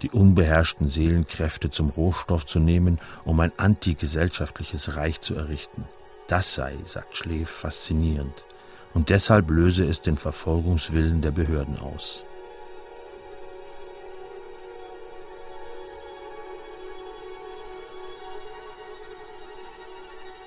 die 0.00 0.08
unbeherrschten 0.10 0.88
Seelenkräfte 0.88 1.68
zum 1.68 1.90
Rohstoff 1.90 2.46
zu 2.46 2.58
nehmen, 2.58 3.00
um 3.26 3.38
ein 3.40 3.52
antigesellschaftliches 3.58 4.96
Reich 4.96 5.20
zu 5.20 5.34
errichten. 5.34 5.84
Das 6.26 6.54
sei, 6.54 6.74
sagt 6.86 7.18
Schläf, 7.18 7.50
faszinierend. 7.50 8.46
und 8.94 9.10
deshalb 9.10 9.50
löse 9.50 9.84
es 9.84 10.00
den 10.00 10.16
Verfolgungswillen 10.16 11.20
der 11.20 11.32
Behörden 11.32 11.78
aus. 11.78 12.22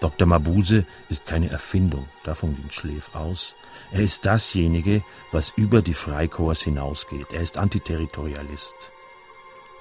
Dr. 0.08 0.26
Mabuse 0.26 0.86
ist 1.10 1.26
keine 1.26 1.50
Erfindung, 1.50 2.08
davon 2.24 2.56
ging 2.56 2.70
Schläf 2.70 3.14
aus. 3.14 3.56
Er 3.92 4.00
ist 4.00 4.26
dasjenige, 4.26 5.04
was 5.34 5.50
über 5.58 5.82
die 5.82 5.94
Freikorps 5.94 6.62
hinausgeht. 6.62 7.28
Er 7.30 7.42
ist 7.42 7.58
Antiterritorialist. 7.58 8.94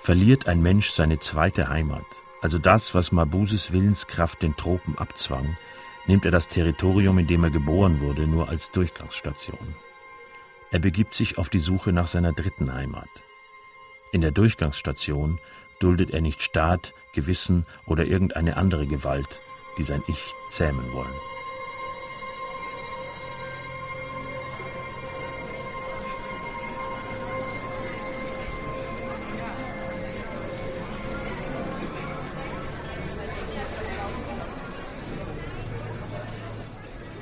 Verliert 0.01 0.49
ein 0.49 0.61
Mensch 0.61 0.91
seine 0.91 1.21
zweite 1.21 1.69
Heimat, 1.69 2.05
also 2.41 2.59
das, 2.59 2.93
was 2.93 3.12
Mabuses 3.12 3.71
Willenskraft 3.71 4.43
den 4.43 4.57
Tropen 4.57 4.99
abzwang, 4.99 5.57
nimmt 6.09 6.25
er 6.25 6.33
das 6.33 6.49
Territorium, 6.49 7.21
in 7.21 7.29
dem 7.29 7.45
er 7.45 7.51
geboren 7.51 8.01
wurde, 8.01 8.27
nur 8.27 8.49
als 8.49 8.73
Durchgangsstation. 8.73 9.77
Er 10.73 10.81
begibt 10.81 11.15
sich 11.15 11.39
auf 11.39 11.51
die 11.51 11.61
Suche 11.61 11.93
nach 11.93 12.09
seiner 12.09 12.33
dritten 12.33 12.75
Heimat. 12.75 13.11
In 14.11 14.23
der 14.23 14.33
Durchgangsstation 14.33 15.39
duldet 15.79 16.11
er 16.11 16.21
nicht 16.21 16.43
Staat, 16.43 16.95
Gewissen 17.12 17.65
oder 17.87 18.07
irgendeine 18.07 18.57
andere 18.57 18.89
Gewalt, 18.89 19.41
die 19.77 19.85
sein 19.85 20.03
Ich 20.07 20.35
zähmen 20.51 20.93
wollen. 20.93 21.15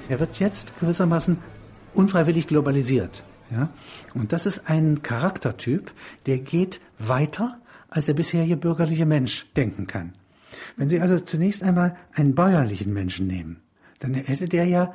Er 0.09 0.21
wird 0.21 0.39
jetzt 0.39 0.79
gewissermaßen 0.79 1.39
unfreiwillig 1.95 2.47
globalisiert. 2.47 3.25
Ja? 3.51 3.71
Und 4.15 4.33
das 4.33 4.47
ist 4.47 4.69
ein 4.71 5.03
Charaktertyp, 5.03 5.93
der 6.27 6.39
geht 6.39 6.81
weiter, 6.99 7.59
als 7.89 8.07
der 8.07 8.15
bisherige 8.15 8.57
bürgerliche 8.57 9.07
Mensch 9.07 9.47
denken 9.57 9.87
kann. 9.87 10.13
Wenn 10.77 10.89
Sie 10.89 11.01
also 11.01 11.19
zunächst 11.19 11.63
einmal 11.63 11.97
einen 12.13 12.35
bäuerlichen 12.35 12.93
Menschen 12.93 13.27
nehmen, 13.27 13.63
dann 14.01 14.15
hätte 14.15 14.49
der 14.49 14.67
ja 14.67 14.95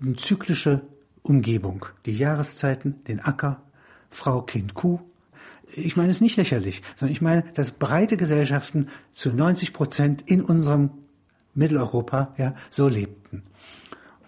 eine 0.00 0.16
zyklische 0.16 0.82
Umgebung, 1.22 1.86
die 2.04 2.16
Jahreszeiten, 2.16 3.02
den 3.04 3.20
Acker, 3.20 3.62
Frau, 4.10 4.42
Kind, 4.42 4.74
Kuh. 4.74 5.00
Ich 5.74 5.96
meine 5.96 6.10
es 6.10 6.20
nicht 6.20 6.36
lächerlich, 6.36 6.82
sondern 6.94 7.12
ich 7.12 7.20
meine, 7.20 7.42
dass 7.54 7.72
breite 7.72 8.16
Gesellschaften 8.16 8.88
zu 9.14 9.32
90 9.32 9.72
Prozent 9.72 10.22
in 10.22 10.40
unserem 10.42 10.90
Mitteleuropa 11.54 12.34
ja, 12.36 12.54
so 12.70 12.88
lebten. 12.88 13.42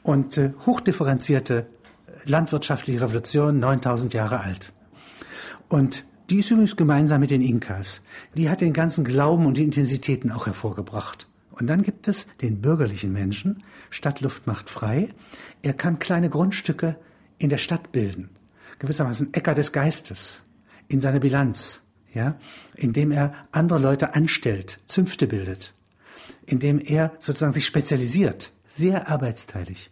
Und 0.02 0.38
äh, 0.38 0.52
hochdifferenzierte 0.66 1.66
landwirtschaftliche 2.24 3.00
Revolution, 3.00 3.60
9000 3.60 4.14
Jahre 4.14 4.40
alt. 4.40 4.72
Und 5.68 6.04
die 6.30 6.38
ist 6.38 6.50
übrigens 6.50 6.76
gemeinsam 6.76 7.20
mit 7.20 7.30
den 7.30 7.40
Inkas. 7.40 8.02
Die 8.34 8.50
hat 8.50 8.60
den 8.60 8.72
ganzen 8.72 9.04
Glauben 9.04 9.46
und 9.46 9.56
die 9.56 9.64
Intensitäten 9.64 10.30
auch 10.30 10.46
hervorgebracht. 10.46 11.26
Und 11.52 11.66
dann 11.66 11.82
gibt 11.82 12.06
es 12.06 12.26
den 12.40 12.60
bürgerlichen 12.60 13.12
Menschen. 13.12 13.62
Stadtluft 13.90 14.46
macht 14.46 14.70
frei. 14.70 15.08
Er 15.62 15.72
kann 15.72 15.98
kleine 15.98 16.30
Grundstücke 16.30 16.96
in 17.38 17.48
der 17.48 17.58
Stadt 17.58 17.90
bilden. 17.92 18.30
Gewissermaßen 18.78 19.34
Äcker 19.34 19.54
des 19.54 19.72
Geistes 19.72 20.44
in 20.86 21.00
seiner 21.00 21.20
Bilanz. 21.20 21.82
Ja, 22.14 22.36
indem 22.74 23.10
er 23.10 23.34
andere 23.52 23.78
Leute 23.78 24.14
anstellt, 24.14 24.80
Zünfte 24.86 25.26
bildet, 25.26 25.74
indem 26.46 26.78
er 26.78 27.12
sozusagen 27.18 27.52
sich 27.52 27.66
spezialisiert, 27.66 28.50
sehr 28.66 29.08
arbeitsteilig. 29.08 29.90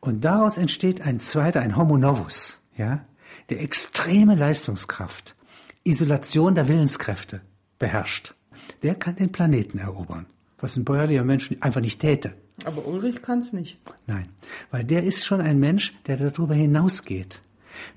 Und 0.00 0.24
daraus 0.24 0.58
entsteht 0.58 1.02
ein 1.02 1.20
zweiter, 1.20 1.60
ein 1.60 1.76
Homo 1.76 1.98
novus, 1.98 2.60
ja, 2.76 3.04
der 3.48 3.60
extreme 3.60 4.34
Leistungskraft, 4.34 5.36
Isolation 5.84 6.54
der 6.54 6.68
Willenskräfte 6.68 7.40
beherrscht, 7.78 8.34
der 8.82 8.94
kann 8.94 9.16
den 9.16 9.32
Planeten 9.32 9.78
erobern, 9.78 10.26
was 10.58 10.76
ein 10.76 10.84
bäuerlicher 10.84 11.24
Mensch 11.24 11.50
einfach 11.60 11.80
nicht 11.80 12.00
täte. 12.00 12.34
Aber 12.64 12.86
Ulrich 12.86 13.22
kann 13.22 13.38
es 13.38 13.52
nicht. 13.52 13.78
Nein, 14.06 14.28
weil 14.70 14.84
der 14.84 15.04
ist 15.04 15.24
schon 15.24 15.40
ein 15.40 15.58
Mensch, 15.58 15.94
der 16.06 16.18
darüber 16.18 16.54
hinausgeht. 16.54 17.40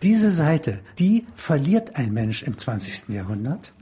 Diese 0.01 0.31
Seite, 0.31 0.79
die 0.97 1.25
verliert 1.35 1.97
ein 1.97 2.13
Mensch 2.13 2.43
im 2.43 2.57
20. 2.57 3.09
Jahrhundert, 3.09 3.73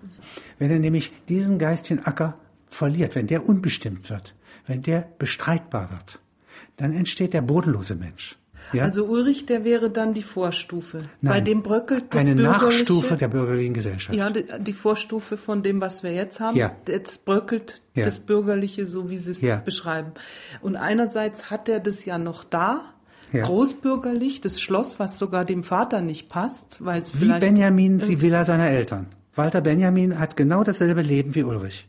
wenn 0.57 0.71
er 0.71 0.79
nämlich 0.79 1.11
diesen 1.29 1.59
geistigen 1.59 1.99
Acker 1.99 2.39
verliert, 2.69 3.15
wenn 3.15 3.27
der 3.27 3.47
unbestimmt 3.47 4.09
wird, 4.09 4.35
wenn 4.65 4.81
der 4.81 5.07
bestreitbar 5.19 5.91
wird, 5.91 6.19
dann 6.77 6.93
entsteht 6.93 7.33
der 7.33 7.41
bodenlose 7.41 7.95
Mensch. 7.95 8.37
Ja? 8.73 8.83
Also 8.83 9.05
Ulrich, 9.05 9.45
der 9.45 9.63
wäre 9.65 9.89
dann 9.89 10.13
die 10.13 10.21
Vorstufe. 10.21 10.99
Nein, 11.21 11.33
Bei 11.33 11.41
dem 11.41 11.61
bröckelt 11.61 12.05
das 12.13 12.21
eine. 12.25 12.35
Nachstufe 12.41 13.17
der 13.17 13.27
bürgerlichen 13.27 13.73
Gesellschaft. 13.73 14.17
Ja, 14.17 14.29
die, 14.29 14.45
die 14.59 14.73
Vorstufe 14.73 15.37
von 15.37 15.61
dem, 15.63 15.81
was 15.81 16.03
wir 16.03 16.13
jetzt 16.13 16.39
haben. 16.39 16.55
Ja. 16.57 16.75
Jetzt 16.87 17.25
bröckelt 17.25 17.81
Ja. 17.95 18.05
das 18.05 18.19
Bürgerliche, 18.19 18.85
so 18.87 19.09
wie 19.09 19.17
Sie 19.17 19.31
es 19.31 19.41
Ja. 19.41 19.57
beschreiben. 19.57 20.11
Und 20.61 20.75
einerseits 20.77 21.51
hat 21.51 21.67
er 21.69 21.79
das 21.81 22.05
ja 22.05 22.17
noch 22.17 22.43
da, 22.43 22.81
großbürgerlich, 23.33 24.41
das 24.41 24.59
Schloss, 24.61 24.99
was 24.99 25.17
sogar 25.19 25.45
dem 25.45 25.63
Vater 25.63 26.01
nicht 26.01 26.29
passt, 26.29 26.83
weil 26.85 27.01
es 27.01 27.19
Wie. 27.21 27.31
Benjamin 27.39 27.99
die 27.99 28.21
Villa 28.21 28.45
seiner 28.45 28.69
Eltern. 28.69 29.07
Walter 29.35 29.61
Benjamin 29.61 30.19
hat 30.19 30.35
genau 30.35 30.63
dasselbe 30.63 31.01
Leben 31.01 31.35
wie 31.35 31.43
Ulrich. 31.43 31.87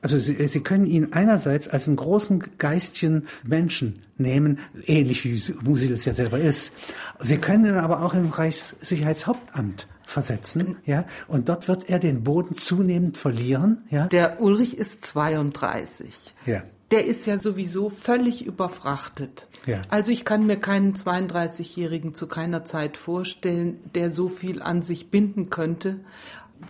Also 0.00 0.18
Sie, 0.18 0.46
Sie 0.46 0.60
können 0.60 0.86
ihn 0.86 1.12
einerseits 1.12 1.68
als 1.68 1.88
einen 1.88 1.96
großen 1.96 2.44
geistigen 2.58 3.26
Menschen 3.42 4.00
nehmen, 4.16 4.60
ähnlich 4.84 5.24
wie 5.24 5.40
Musil 5.62 5.92
es 5.92 6.04
ja 6.04 6.14
selber 6.14 6.38
ist. 6.38 6.72
Sie 7.20 7.38
können 7.38 7.66
ihn 7.66 7.74
aber 7.74 8.02
auch 8.02 8.14
im 8.14 8.28
Reichssicherheitshauptamt 8.28 9.88
versetzen, 10.04 10.76
ja, 10.86 11.04
und 11.26 11.48
dort 11.48 11.68
wird 11.68 11.90
er 11.90 11.98
den 11.98 12.24
Boden 12.24 12.54
zunehmend 12.54 13.18
verlieren, 13.18 13.82
ja. 13.90 14.06
Der 14.06 14.40
Ulrich 14.40 14.78
ist 14.78 15.04
32. 15.04 16.34
Ja. 16.46 16.62
Der 16.90 17.04
ist 17.04 17.26
ja 17.26 17.38
sowieso 17.38 17.90
völlig 17.90 18.46
überfrachtet. 18.46 19.46
Ja. 19.66 19.82
Also 19.90 20.10
ich 20.10 20.24
kann 20.24 20.46
mir 20.46 20.56
keinen 20.56 20.94
32-Jährigen 20.94 22.14
zu 22.14 22.26
keiner 22.26 22.64
Zeit 22.64 22.96
vorstellen, 22.96 23.80
der 23.94 24.08
so 24.08 24.28
viel 24.28 24.62
an 24.62 24.80
sich 24.80 25.10
binden 25.10 25.50
könnte, 25.50 26.00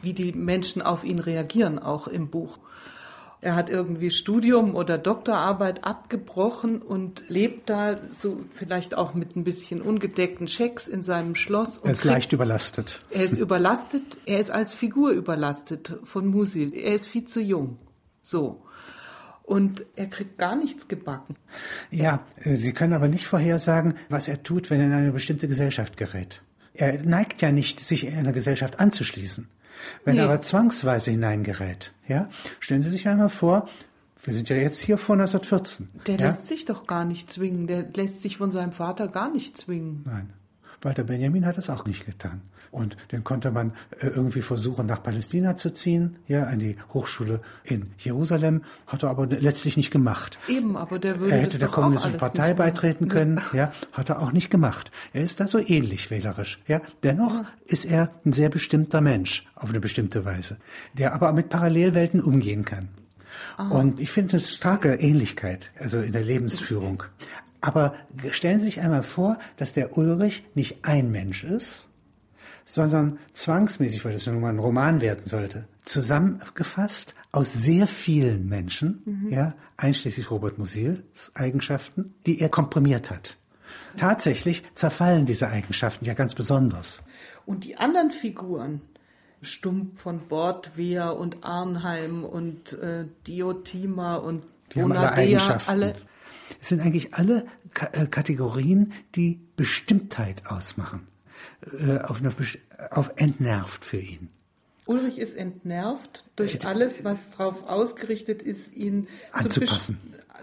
wie 0.03 0.15
die 0.15 0.33
Menschen 0.33 0.83
auf 0.83 1.05
ihn 1.05 1.21
reagieren, 1.21 1.79
auch 1.79 2.09
im 2.09 2.31
Buch. 2.31 2.59
Er 3.41 3.55
hat 3.55 3.71
irgendwie 3.71 4.11
Studium 4.11 4.75
oder 4.75 4.99
Doktorarbeit 4.99 5.85
abgebrochen 5.85 6.83
und 6.83 7.23
lebt 7.29 7.71
da 7.71 7.97
so 8.11 8.45
vielleicht 8.53 8.97
auch 8.97 9.15
mit 9.15 9.37
ein 9.37 9.45
bisschen 9.45 9.81
ungedeckten 9.81 10.49
Schecks 10.49 10.89
in 10.89 11.03
seinem 11.05 11.37
Schloss. 11.37 11.79
Und 11.79 11.87
Er 11.89 11.93
ist 11.93 12.05
leicht 12.05 12.33
überlastet. 12.33 13.01
er 13.11 13.23
ist 13.25 13.37
überlastet, 13.39 14.19
er 14.27 14.41
ist 14.41 14.51
als 14.51 14.75
Figur 14.75 15.11
überlastet 15.13 15.99
von 16.03 16.27
Musil. 16.27 16.75
Er 16.75 16.95
ist 16.95 17.07
viel 17.07 17.27
zu 17.27 17.41
jung. 17.41 17.77
So. 18.23 18.63
Und 19.45 19.87
er 19.97 20.07
kriegt 20.09 20.37
gar 20.37 20.57
nichts 20.57 20.89
gebacken. 20.89 21.37
Ja, 21.91 22.27
äh, 22.43 22.57
Sie 22.57 22.73
können 22.73 22.93
aber 22.93 23.09
nicht 23.09 23.27
vorhersagen, 23.27 23.95
was 24.11 24.29
er 24.29 24.43
tut, 24.43 24.69
wenn 24.69 24.81
er 24.81 24.87
in 24.87 24.93
eine 24.93 25.13
bestimmte 25.13 25.49
Gesellschaft 25.49 25.97
gerät. 25.97 26.43
Er 26.75 27.03
neigt 27.03 27.41
ja 27.41 27.51
nicht, 27.51 27.81
sich 27.81 28.07
in 28.07 28.19
einer 28.19 28.33
Gesellschaft 28.33 28.79
anzuschließen. 28.79 29.49
Wenn 30.05 30.15
Nee. 30.17 30.21
er 30.23 30.27
aber 30.27 30.41
zwangsweise 30.41 31.11
hineingerät, 31.11 31.93
ja, 32.07 32.29
stellen 32.61 32.83
Sie 32.83 32.91
sich 32.91 33.09
einmal 33.09 33.29
vor, 33.29 33.69
wir 34.25 34.35
sind 34.35 34.49
ja 34.49 34.57
jetzt 34.57 34.81
hier 34.81 34.99
vor 34.99 35.15
1914. 35.17 35.89
Der 36.07 36.17
ja? 36.17 36.27
lässt 36.27 36.49
sich 36.49 36.65
doch 36.65 36.87
gar 36.87 37.05
nicht 37.05 37.31
zwingen. 37.31 37.67
Der 37.67 37.87
lässt 37.95 38.21
sich 38.21 38.37
von 38.37 38.51
seinem 38.51 38.73
Vater 38.73 39.09
gar 39.09 39.31
nicht 39.31 39.57
zwingen. 39.57 40.03
Nein. 40.05 40.31
Walter 40.83 41.05
Benjamin 41.05 41.47
hat 41.47 41.59
es 41.59 41.71
auch 41.71 41.85
nicht 41.87 42.05
getan. 42.07 42.43
Und 42.71 42.97
den 43.13 43.25
konnte 43.25 43.51
man 43.51 43.73
äh, 43.99 44.09
irgendwie 44.09 44.43
versuchen, 44.43 44.87
nach 44.87 45.03
Palästina 45.03 45.57
zu 45.57 45.71
ziehen, 45.71 46.17
ja, 46.27 46.45
an 46.45 46.59
die 46.59 46.77
Hochschule 46.93 47.41
in 47.65 47.93
Jerusalem, 47.99 48.63
hat 48.87 49.03
er 49.03 49.11
aber 49.11 49.27
letztlich 49.27 49.77
nicht 49.77 49.91
gemacht. 49.91 50.39
Eben, 50.49 50.77
aber 50.77 50.99
der 50.99 51.21
würde 51.21 51.35
Er 51.35 51.43
hätte 51.43 51.59
der 51.59 51.69
kommunistischen 51.69 52.19
Partei 52.19 52.55
beitreten 52.55 53.09
können, 53.09 53.41
ja, 53.53 53.73
hat 53.93 54.09
er 54.11 54.21
auch 54.21 54.33
nicht 54.33 54.51
gemacht. 54.51 54.91
Er 55.13 55.23
ist 55.23 55.41
da 55.41 55.47
so 55.47 55.59
ähnlich 55.59 56.11
wählerisch, 56.11 56.61
ja. 56.67 56.81
Dennoch 57.03 57.45
ist 57.65 57.85
er 57.85 58.11
ein 58.25 58.33
sehr 58.33 58.49
bestimmter 58.49 59.01
Mensch, 59.01 59.47
auf 59.55 59.71
eine 59.71 59.81
bestimmte 59.81 60.25
Weise, 60.25 60.59
der 60.95 61.15
aber 61.15 61.33
mit 61.33 61.49
Parallelwelten 61.49 62.21
umgehen 62.21 62.65
kann. 62.65 62.89
Und 63.71 64.01
ich 64.01 64.11
finde 64.11 64.35
eine 64.35 64.41
starke 64.41 64.95
Ähnlichkeit, 64.95 65.73
also 65.79 65.99
in 65.99 66.13
der 66.13 66.25
Lebensführung. 66.25 67.03
Aber 67.61 67.95
stellen 68.31 68.59
Sie 68.59 68.67
sich 68.67 68.81
einmal 68.81 69.03
vor, 69.03 69.37
dass 69.57 69.73
der 69.73 69.97
Ulrich 69.99 70.45
nicht 70.55 70.85
ein 70.85 71.11
Mensch 71.11 71.45
ist, 71.45 71.88
sondern 72.69 73.19
zwangsmäßig, 73.33 74.05
weil 74.05 74.13
das 74.13 74.27
ja 74.27 74.33
nun 74.33 74.43
mal 74.43 74.51
ein 74.51 74.59
Roman 74.59 75.01
werden 75.01 75.25
sollte, 75.25 75.67
zusammengefasst 75.85 77.15
aus 77.33 77.53
sehr 77.55 77.87
vielen 77.87 78.47
Menschen, 78.47 79.27
ja, 79.31 79.55
einschließlich 79.79 80.31
Robert 80.31 80.59
Musils 80.59 81.33
Eigenschaften, 81.35 82.15
die 82.27 82.41
er 82.41 82.51
komprimiert 82.51 83.11
hat. 83.11 83.37
Tatsächlich 83.97 84.63
zerfallen 84.75 85.25
diese 85.25 85.49
Eigenschaften 85.49 86.05
ja 86.05 86.13
ganz 86.13 86.35
besonders. 86.35 87.03
Und 87.47 87.65
die 87.65 87.79
anderen 87.79 88.11
Figuren, 88.11 88.83
Stump 89.41 89.99
von 89.99 90.29
Bordwehr 90.29 91.17
und 91.17 91.45
Arnheim 91.45 92.23
und 92.25 92.75
äh, 92.75 93.07
Diotima 93.27 94.17
und 94.17 94.45
Die 94.75 94.83
haben 94.83 94.93
alle 94.93 95.13
Eigenschaften. 95.13 95.71
alle, 95.71 95.95
Es 96.61 96.69
sind 96.69 96.83
eigentlich 96.83 97.15
alle 97.15 97.47
K 97.73 97.87
äh, 97.93 98.07
Kategorien, 98.07 98.93
die 99.15 99.41
Bestimmtheit 99.57 100.47
ausmachen. 100.47 101.07
Äh, 101.61 101.99
auf, 101.99 102.21
eine, 102.21 102.33
auf 102.91 103.11
entnervt 103.17 103.85
für 103.85 103.99
ihn. 103.99 104.29
Ulrich 104.87 105.19
ist 105.19 105.35
entnervt 105.35 106.25
durch 106.37 106.55
äh, 106.55 106.67
alles, 106.67 107.03
was 107.03 107.31
darauf 107.31 107.69
ausgerichtet 107.69 108.43
ist, 108.43 108.75
ihn 108.75 109.09
anzupassen, 109.33 109.99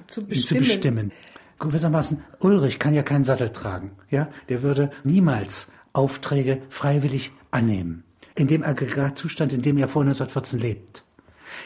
zu, 0.08 0.22
ihn 0.22 0.44
zu 0.44 0.56
bestimmen. 0.56 1.12
Gewissermaßen, 1.58 2.22
Ulrich 2.40 2.80
kann 2.80 2.94
ja 2.94 3.02
keinen 3.02 3.24
Sattel 3.24 3.50
tragen. 3.50 3.92
Ja? 4.12 4.30
Der 4.50 4.62
würde 4.62 4.92
niemals 5.06 5.70
Aufträge 5.94 6.62
freiwillig 6.70 7.32
annehmen. 7.50 8.04
In 8.36 8.48
dem 8.48 8.64
Aggregatzustand, 8.64 9.54
in 9.54 9.62
dem 9.62 9.78
er 9.78 9.88
vor 9.88 10.02
1914 10.02 10.60
lebt. 10.60 11.06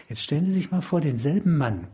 Jetzt 0.07 0.21
stellen 0.21 0.45
Sie 0.45 0.51
sich 0.51 0.69
mal 0.69 0.83
vor, 0.83 1.01
denselben 1.01 1.57
Mann, 1.57 1.87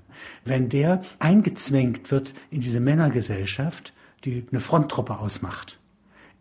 wenn 0.44 0.68
der 0.68 1.02
eingezwängt 1.20 2.12
wird 2.12 2.34
in 2.52 2.60
diese 2.60 2.82
Männergesellschaft, 2.82 3.94
die 4.26 4.46
eine 4.52 4.60
Fronttruppe 4.60 5.18
ausmacht, 5.20 5.80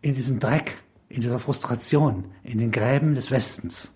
in 0.01 0.13
diesem 0.13 0.39
Dreck, 0.39 0.83
in 1.09 1.21
dieser 1.21 1.39
Frustration, 1.39 2.25
in 2.43 2.57
den 2.57 2.71
Gräben 2.71 3.15
des 3.15 3.31
Westens 3.31 3.91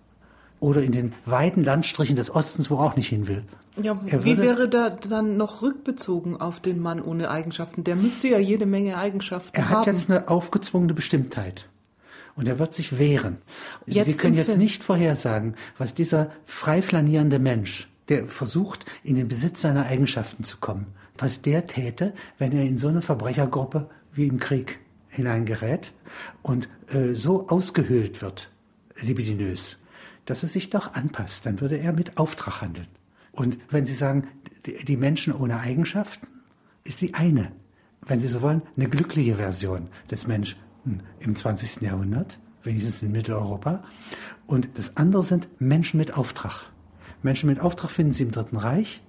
oder 0.60 0.82
in 0.82 0.92
den 0.92 1.12
weiten 1.24 1.64
Landstrichen 1.64 2.16
des 2.16 2.34
Ostens, 2.34 2.70
wo 2.70 2.76
er 2.76 2.80
auch 2.80 2.96
nicht 2.96 3.08
hin 3.08 3.26
will. 3.26 3.44
Ja, 3.82 3.98
wie 4.24 4.36
wäre 4.36 4.68
da 4.68 4.90
dann 4.90 5.36
noch 5.36 5.62
rückbezogen 5.62 6.36
auf 6.38 6.60
den 6.60 6.80
Mann 6.80 7.00
ohne 7.00 7.30
Eigenschaften? 7.30 7.84
Der 7.84 7.96
müsste 7.96 8.28
ja 8.28 8.38
jede 8.38 8.66
Menge 8.66 8.98
Eigenschaften 8.98 9.56
haben. 9.56 9.72
Er 9.72 9.78
hat 9.78 9.86
jetzt 9.86 10.10
eine 10.10 10.28
aufgezwungene 10.28 10.92
Bestimmtheit. 10.92 11.66
Und 12.36 12.48
er 12.48 12.58
wird 12.58 12.74
sich 12.74 12.98
wehren. 12.98 13.38
Jetzt 13.86 14.06
Sie 14.06 14.16
können 14.16 14.36
jetzt 14.36 14.56
nicht 14.56 14.84
vorhersagen, 14.84 15.56
was 15.78 15.94
dieser 15.94 16.30
frei 16.44 16.80
flanierende 16.82 17.38
Mensch, 17.38 17.88
der 18.08 18.28
versucht, 18.28 18.86
in 19.02 19.16
den 19.16 19.28
Besitz 19.28 19.60
seiner 19.60 19.86
Eigenschaften 19.86 20.44
zu 20.44 20.58
kommen, 20.58 20.86
was 21.18 21.42
der 21.42 21.66
täte, 21.66 22.12
wenn 22.38 22.52
er 22.52 22.64
in 22.64 22.78
so 22.78 22.88
eine 22.88 23.02
Verbrechergruppe 23.02 23.88
wie 24.12 24.26
im 24.26 24.38
Krieg 24.40 24.78
hineingerät 25.10 25.92
und 26.42 26.68
äh, 26.88 27.14
so 27.14 27.48
ausgehöhlt 27.48 28.22
wird, 28.22 28.50
libidinös, 29.00 29.78
dass 30.24 30.42
er 30.42 30.48
sich 30.48 30.70
doch 30.70 30.94
anpasst. 30.94 31.44
Dann 31.44 31.60
würde 31.60 31.76
er 31.76 31.92
mit 31.92 32.16
Auftrag 32.16 32.62
handeln. 32.62 32.86
Und 33.32 33.58
wenn 33.68 33.86
Sie 33.86 33.94
sagen, 33.94 34.28
die 34.64 34.96
Menschen 34.96 35.32
ohne 35.32 35.60
Eigenschaften, 35.60 36.26
ist 36.84 37.00
die 37.00 37.14
eine, 37.14 37.52
wenn 38.06 38.20
Sie 38.20 38.28
so 38.28 38.40
wollen, 38.42 38.62
eine 38.76 38.88
glückliche 38.88 39.36
Version 39.36 39.88
des 40.10 40.26
Menschen 40.26 40.58
im 41.20 41.36
20. 41.36 41.82
Jahrhundert, 41.82 42.38
wenigstens 42.62 43.02
in 43.02 43.12
Mitteleuropa. 43.12 43.84
Und 44.46 44.70
das 44.74 44.96
andere 44.96 45.22
sind 45.22 45.48
Menschen 45.60 45.98
mit 45.98 46.16
Auftrag. 46.16 46.70
Menschen 47.22 47.48
mit 47.48 47.60
Auftrag 47.60 47.90
finden 47.90 48.12
Sie 48.12 48.22
im 48.24 48.30
Dritten 48.30 48.56
Reich. 48.56 49.02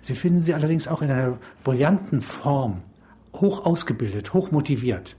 Sie 0.00 0.14
finden 0.14 0.40
sie 0.40 0.54
allerdings 0.54 0.88
auch 0.88 1.02
in 1.02 1.10
einer 1.10 1.38
brillanten 1.62 2.22
Form, 2.22 2.82
hoch 3.34 3.66
ausgebildet, 3.66 4.32
hoch 4.32 4.50
motiviert 4.50 5.16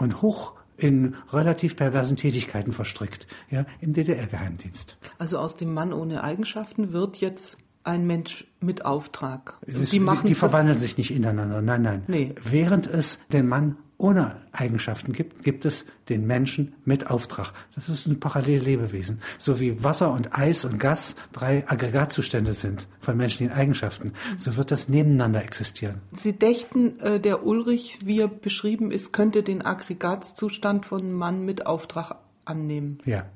und 0.00 0.22
hoch 0.22 0.54
in 0.76 1.14
relativ 1.32 1.76
perversen 1.76 2.16
Tätigkeiten 2.16 2.72
verstrickt, 2.72 3.26
ja, 3.50 3.66
im 3.80 3.92
DDR-Geheimdienst. 3.92 4.96
Also 5.18 5.38
aus 5.38 5.56
dem 5.56 5.74
Mann 5.74 5.92
ohne 5.92 6.24
Eigenschaften 6.24 6.92
wird 6.92 7.18
jetzt 7.18 7.58
ein 7.84 8.06
Mensch 8.06 8.46
mit 8.60 8.84
Auftrag. 8.84 9.58
Ist, 9.66 9.92
die, 9.92 10.00
machen 10.00 10.26
die 10.26 10.34
verwandeln 10.34 10.78
sich 10.78 10.96
nicht 10.96 11.10
ineinander. 11.10 11.62
Nein, 11.62 11.82
nein. 11.82 12.02
Nee. 12.08 12.34
Während 12.42 12.86
es 12.86 13.18
den 13.32 13.48
Mann 13.48 13.76
ohne 14.00 14.36
Eigenschaften 14.52 15.12
gibt, 15.12 15.42
gibt 15.42 15.64
es 15.64 15.84
den 16.08 16.26
Menschen 16.26 16.74
mit 16.84 17.10
Auftrag. 17.10 17.52
Das 17.74 17.88
ist 17.88 18.06
ein 18.06 18.18
Parallellebewesen. 18.18 19.20
So 19.38 19.60
wie 19.60 19.84
Wasser 19.84 20.12
und 20.12 20.36
Eis 20.36 20.64
und 20.64 20.78
Gas 20.78 21.14
drei 21.32 21.68
Aggregatzustände 21.68 22.54
sind 22.54 22.88
von 23.00 23.16
menschlichen 23.16 23.52
Eigenschaften, 23.52 24.14
so 24.38 24.56
wird 24.56 24.70
das 24.70 24.88
nebeneinander 24.88 25.42
existieren. 25.42 26.00
Sie 26.12 26.32
dächten, 26.32 26.98
äh, 27.00 27.20
der 27.20 27.46
Ulrich, 27.46 28.00
wie 28.04 28.20
er 28.20 28.28
beschrieben 28.28 28.90
ist, 28.90 29.12
könnte 29.12 29.42
den 29.42 29.64
Aggregatzustand 29.64 30.86
von 30.86 31.12
Mann 31.12 31.44
mit 31.44 31.66
Auftrag 31.66 32.16
annehmen. 32.44 32.98
Ja. 33.04 33.26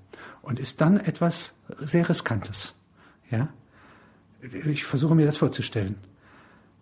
Und 0.42 0.58
ist 0.58 0.80
dann 0.80 0.98
etwas 0.98 1.52
sehr 1.78 2.08
Riskantes. 2.08 2.74
Ja. 3.30 3.48
Ich 4.66 4.84
versuche 4.84 5.14
mir 5.14 5.26
das 5.26 5.36
vorzustellen. 5.36 5.96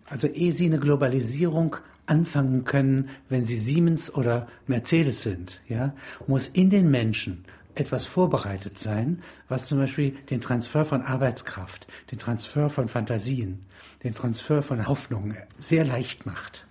Also 0.05 0.27
ehe 0.27 0.51
Sie 0.51 0.65
eine 0.65 0.79
Globalisierung 0.79 1.77
anfangen 2.05 2.65
können, 2.65 3.09
wenn 3.29 3.45
sie 3.45 3.57
Siemens 3.57 4.13
oder 4.13 4.47
Mercedes 4.67 5.23
sind, 5.23 5.61
ja, 5.67 5.93
muss 6.27 6.47
in 6.47 6.69
den 6.69 6.91
Menschen 6.91 7.45
etwas 7.75 8.05
vorbereitet 8.05 8.77
sein, 8.77 9.21
was 9.47 9.67
zum 9.67 9.79
Beispiel 9.79 10.11
den 10.29 10.41
Transfer 10.41 10.85
von 10.85 11.01
Arbeitskraft, 11.01 11.87
den 12.11 12.19
Transfer 12.19 12.69
von 12.69 12.87
Fantasien, 12.87 13.65
den 14.03 14.13
Transfer 14.13 14.61
von 14.61 14.87
Hoffnungen 14.87 15.37
sehr 15.59 15.85
leicht 15.85 16.25
macht. 16.25 16.67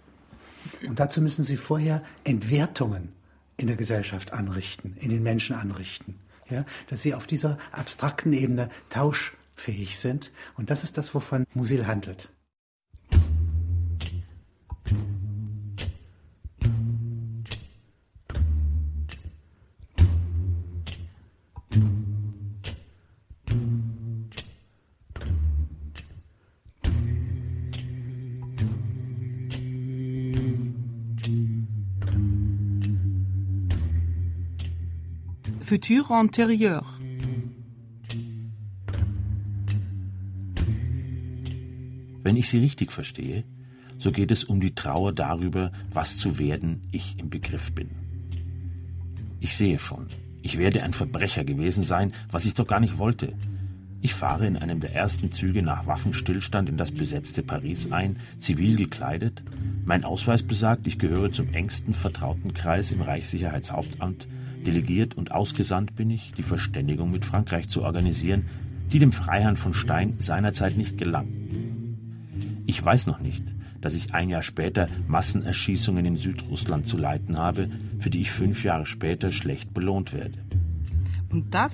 Und 0.87 1.01
dazu 1.01 1.21
müssen 1.21 1.42
sie 1.42 1.57
vorher 1.57 2.03
Entwertungen 2.25 3.12
in 3.57 3.66
der 3.66 3.77
Gesellschaft 3.77 4.33
anrichten, 4.33 4.97
in 4.99 5.11
den 5.11 5.23
Menschen 5.23 5.57
anrichten, 5.57 6.18
ja, 6.49 6.64
dass 6.88 7.03
sie 7.03 7.14
auf 7.14 7.27
dieser 7.27 7.59
abstrakten 7.73 8.33
Ebene 8.33 8.68
tauschfähig 8.88 9.99
sind. 9.99 10.31
Und 10.57 10.71
das 10.71 10.85
ist 10.85 10.99
das, 10.99 11.14
wovon 11.14 11.45
Musil 11.55 11.87
handelt. 11.87 12.29
Futur 35.73 36.11
antérieur. 36.11 36.85
Wenn 42.23 42.37
ich 42.37 42.51
Sie 42.51 42.59
richtig 42.59 42.93
verstehe, 42.93 43.45
so 43.99 44.13
geht 44.13 44.31
es 44.31 44.45
um 44.45 44.61
die 44.61 44.75
Trauer 44.75 45.15
darüber, 45.15 45.73
was 45.91 46.19
zu 46.19 46.39
werden 46.39 46.83
ich 46.93 47.19
im 47.19 47.31
Begriff 47.31 47.73
bin. 47.73 47.89
Ich 49.41 49.57
sehe 49.57 49.79
schon, 49.79 50.09
ich 50.43 50.59
werde 50.59 50.83
ein 50.83 50.93
Verbrecher 50.93 51.43
gewesen 51.43 51.85
sein, 51.85 52.13
was 52.31 52.45
ich 52.45 52.53
doch 52.53 52.67
gar 52.67 52.81
nicht 52.81 52.99
wollte. 52.99 53.33
Ich 54.03 54.13
fahre 54.13 54.47
in 54.47 54.59
einem 54.59 54.81
der 54.81 54.95
ersten 54.95 55.33
Züge 55.33 55.63
nach 55.63 55.87
Waffenstillstand 55.87 56.69
in 56.69 56.77
das 56.77 56.93
besetzte 56.93 57.43
Paris 57.43 57.91
ein, 57.91 58.19
zivil 58.41 58.77
gekleidet. 58.77 59.43
Mein 59.87 60.05
Ausweis 60.05 60.43
besagt, 60.43 60.87
ich 60.87 60.99
gehöre 60.99 61.33
zum 61.33 61.49
engsten 61.55 61.95
vertrauten 61.95 62.53
Kreis 62.53 62.91
im 62.91 63.01
Reichssicherheitshauptamt 63.01 64.27
Delegiert 64.66 65.16
und 65.16 65.33
ausgesandt 65.33 65.96
bin 65.96 66.11
ich, 66.11 66.33
die 66.33 66.42
Verständigung 66.42 67.11
mit 67.11 67.25
Frankreich 67.25 67.68
zu 67.68 67.83
organisieren, 67.83 68.44
die 68.92 68.98
dem 68.98 69.12
Freiherrn 69.12 69.57
von 69.57 69.75
Stein 69.75 70.14
seinerzeit 70.18 70.77
nicht 70.77 70.98
gelang. 70.98 71.29
Ich 72.66 72.85
weiß 72.85 73.07
noch 73.07 73.20
nicht, 73.20 73.42
dass 73.81 73.94
ich 73.94 74.14
ein 74.14 74.29
Jahr 74.29 74.42
später 74.42 74.88
Massenerschießungen 75.09 76.05
in 76.05 76.16
Südrussland 76.16 76.87
zu 76.87 76.96
leiten 76.96 77.38
habe, 77.38 77.68
für 77.98 78.11
die 78.11 78.20
ich 78.20 78.31
fünf 78.31 78.64
Jahre 78.64 78.87
später 78.87 79.33
schlecht 79.33 79.75
belohnt 79.75 80.12
werde. 80.12 80.38
Und 81.31 81.55
das 81.55 81.72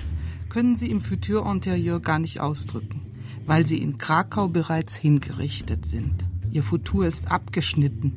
können 0.48 0.77
Sie 0.77 0.90
im 0.90 1.01
Futur 1.01 1.46
Antérieur 1.46 2.01
gar 2.01 2.18
nicht 2.18 2.40
ausdrücken, 2.40 3.03
weil 3.44 3.66
Sie 3.66 3.79
in 3.79 3.98
Krakau 3.98 4.48
bereits 4.48 4.96
hingerichtet 4.96 5.85
sind. 5.85 6.24
Ihr 6.51 6.62
Futur 6.62 7.07
ist 7.07 7.31
abgeschnitten 7.31 8.16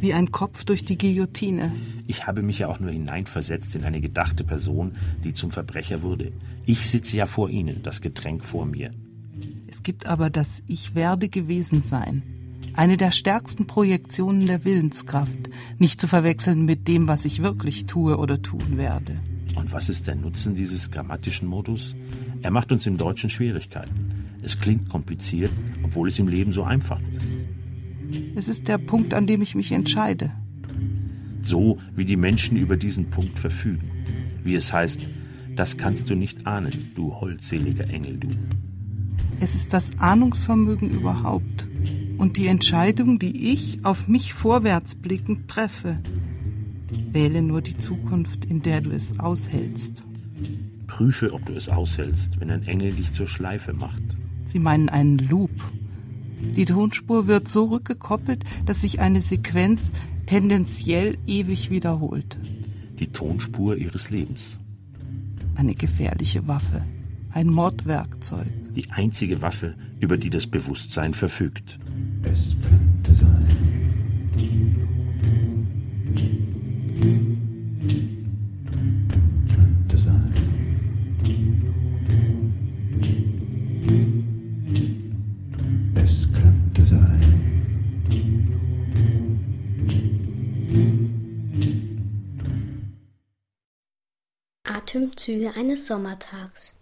wie 0.00 0.14
ein 0.14 0.30
Kopf 0.32 0.64
durch 0.64 0.84
die 0.84 0.98
Guillotine. 0.98 1.72
Ich 2.06 2.26
habe 2.26 2.42
mich 2.42 2.60
ja 2.60 2.68
auch 2.68 2.80
nur 2.80 2.90
hineinversetzt 2.90 3.74
in 3.74 3.84
eine 3.84 4.00
gedachte 4.00 4.44
Person, 4.44 4.96
die 5.24 5.32
zum 5.32 5.50
Verbrecher 5.50 6.02
wurde. 6.02 6.32
Ich 6.66 6.88
sitze 6.88 7.16
ja 7.16 7.26
vor 7.26 7.50
Ihnen, 7.50 7.82
das 7.82 8.00
Getränk 8.00 8.44
vor 8.44 8.66
mir. 8.66 8.90
Es 9.66 9.82
gibt 9.82 10.06
aber 10.06 10.30
das 10.30 10.62
Ich 10.66 10.94
werde 10.94 11.28
gewesen 11.28 11.82
sein. 11.82 12.22
Eine 12.74 12.96
der 12.96 13.10
stärksten 13.10 13.66
Projektionen 13.66 14.46
der 14.46 14.64
Willenskraft, 14.64 15.50
nicht 15.78 16.00
zu 16.00 16.06
verwechseln 16.06 16.64
mit 16.64 16.86
dem, 16.86 17.08
was 17.08 17.24
ich 17.24 17.42
wirklich 17.42 17.86
tue 17.86 18.16
oder 18.16 18.40
tun 18.40 18.76
werde. 18.76 19.18
Und 19.56 19.72
was 19.72 19.88
ist 19.88 20.06
der 20.06 20.14
Nutzen 20.14 20.54
dieses 20.54 20.90
grammatischen 20.90 21.48
Modus? 21.48 21.96
Er 22.42 22.52
macht 22.52 22.70
uns 22.70 22.86
im 22.86 22.96
Deutschen 22.96 23.30
Schwierigkeiten. 23.30 24.36
Es 24.42 24.60
klingt 24.60 24.88
kompliziert, 24.88 25.50
obwohl 25.82 26.08
es 26.08 26.18
im 26.20 26.28
Leben 26.28 26.52
so 26.52 26.62
einfach 26.62 27.00
ist. 27.16 27.26
Es 28.34 28.48
ist 28.48 28.68
der 28.68 28.78
Punkt, 28.78 29.14
an 29.14 29.26
dem 29.26 29.42
ich 29.42 29.54
mich 29.54 29.72
entscheide. 29.72 30.30
So 31.42 31.78
wie 31.94 32.04
die 32.04 32.16
Menschen 32.16 32.56
über 32.56 32.76
diesen 32.76 33.10
Punkt 33.10 33.38
verfügen. 33.38 33.90
Wie 34.44 34.54
es 34.54 34.72
heißt, 34.72 35.08
das 35.56 35.76
kannst 35.76 36.08
du 36.10 36.14
nicht 36.14 36.46
ahnen, 36.46 36.92
du 36.94 37.14
holdseliger 37.14 37.88
Engel, 37.88 38.18
du. 38.18 38.28
Es 39.40 39.54
ist 39.54 39.72
das 39.72 39.90
Ahnungsvermögen 39.98 40.90
überhaupt 40.90 41.68
und 42.18 42.36
die 42.36 42.48
Entscheidung, 42.48 43.18
die 43.18 43.52
ich 43.52 43.84
auf 43.84 44.08
mich 44.08 44.34
vorwärts 44.34 44.94
blickend 44.94 45.48
treffe. 45.48 45.98
Wähle 47.12 47.42
nur 47.42 47.62
die 47.62 47.78
Zukunft, 47.78 48.44
in 48.44 48.62
der 48.62 48.80
du 48.80 48.90
es 48.90 49.18
aushältst. 49.18 50.04
Prüfe, 50.86 51.32
ob 51.32 51.46
du 51.46 51.52
es 51.52 51.68
aushältst, 51.68 52.40
wenn 52.40 52.50
ein 52.50 52.66
Engel 52.66 52.92
dich 52.92 53.12
zur 53.12 53.26
Schleife 53.26 53.72
macht. 53.72 54.02
Sie 54.46 54.58
meinen 54.58 54.88
einen 54.88 55.18
Loop 55.18 55.50
Die 56.40 56.64
Tonspur 56.64 57.26
wird 57.26 57.48
so 57.48 57.66
rückgekoppelt, 57.66 58.44
dass 58.66 58.82
sich 58.82 59.00
eine 59.00 59.20
Sequenz 59.20 59.92
tendenziell 60.26 61.18
ewig 61.26 61.70
wiederholt. 61.70 62.38
Die 62.98 63.08
Tonspur 63.08 63.76
ihres 63.76 64.10
Lebens. 64.10 64.60
Eine 65.54 65.74
gefährliche 65.74 66.46
Waffe, 66.46 66.84
ein 67.32 67.48
Mordwerkzeug. 67.48 68.46
Die 68.74 68.90
einzige 68.90 69.42
Waffe, 69.42 69.74
über 70.00 70.16
die 70.16 70.30
das 70.30 70.46
Bewusstsein 70.46 71.14
verfügt. 71.14 71.78
Es 72.22 72.56
könnte 72.68 72.97
Atemzüge 94.88 95.52
eines 95.54 95.86
Sommertags. 95.86 96.72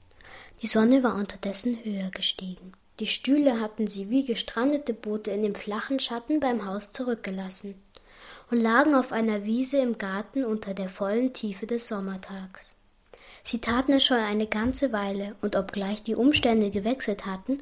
Die 0.62 0.68
Sonne 0.68 1.02
war 1.02 1.16
unterdessen 1.16 1.76
höher 1.82 2.08
gestiegen. 2.10 2.70
Die 3.00 3.08
Stühle 3.08 3.60
hatten 3.60 3.88
sie 3.88 4.10
wie 4.10 4.24
gestrandete 4.24 4.94
Boote 4.94 5.32
in 5.32 5.42
dem 5.42 5.56
flachen 5.56 5.98
Schatten 5.98 6.38
beim 6.38 6.64
Haus 6.66 6.92
zurückgelassen 6.92 7.74
und 8.48 8.60
lagen 8.60 8.94
auf 8.94 9.10
einer 9.10 9.44
Wiese 9.44 9.78
im 9.78 9.98
Garten 9.98 10.44
unter 10.44 10.72
der 10.72 10.88
vollen 10.88 11.32
Tiefe 11.32 11.66
des 11.66 11.88
Sommertags. 11.88 12.76
Sie 13.42 13.60
taten 13.60 13.92
es 13.94 14.04
schon 14.04 14.18
eine 14.18 14.46
ganze 14.46 14.92
Weile, 14.92 15.34
und 15.42 15.56
obgleich 15.56 16.04
die 16.04 16.14
Umstände 16.14 16.70
gewechselt 16.70 17.26
hatten, 17.26 17.60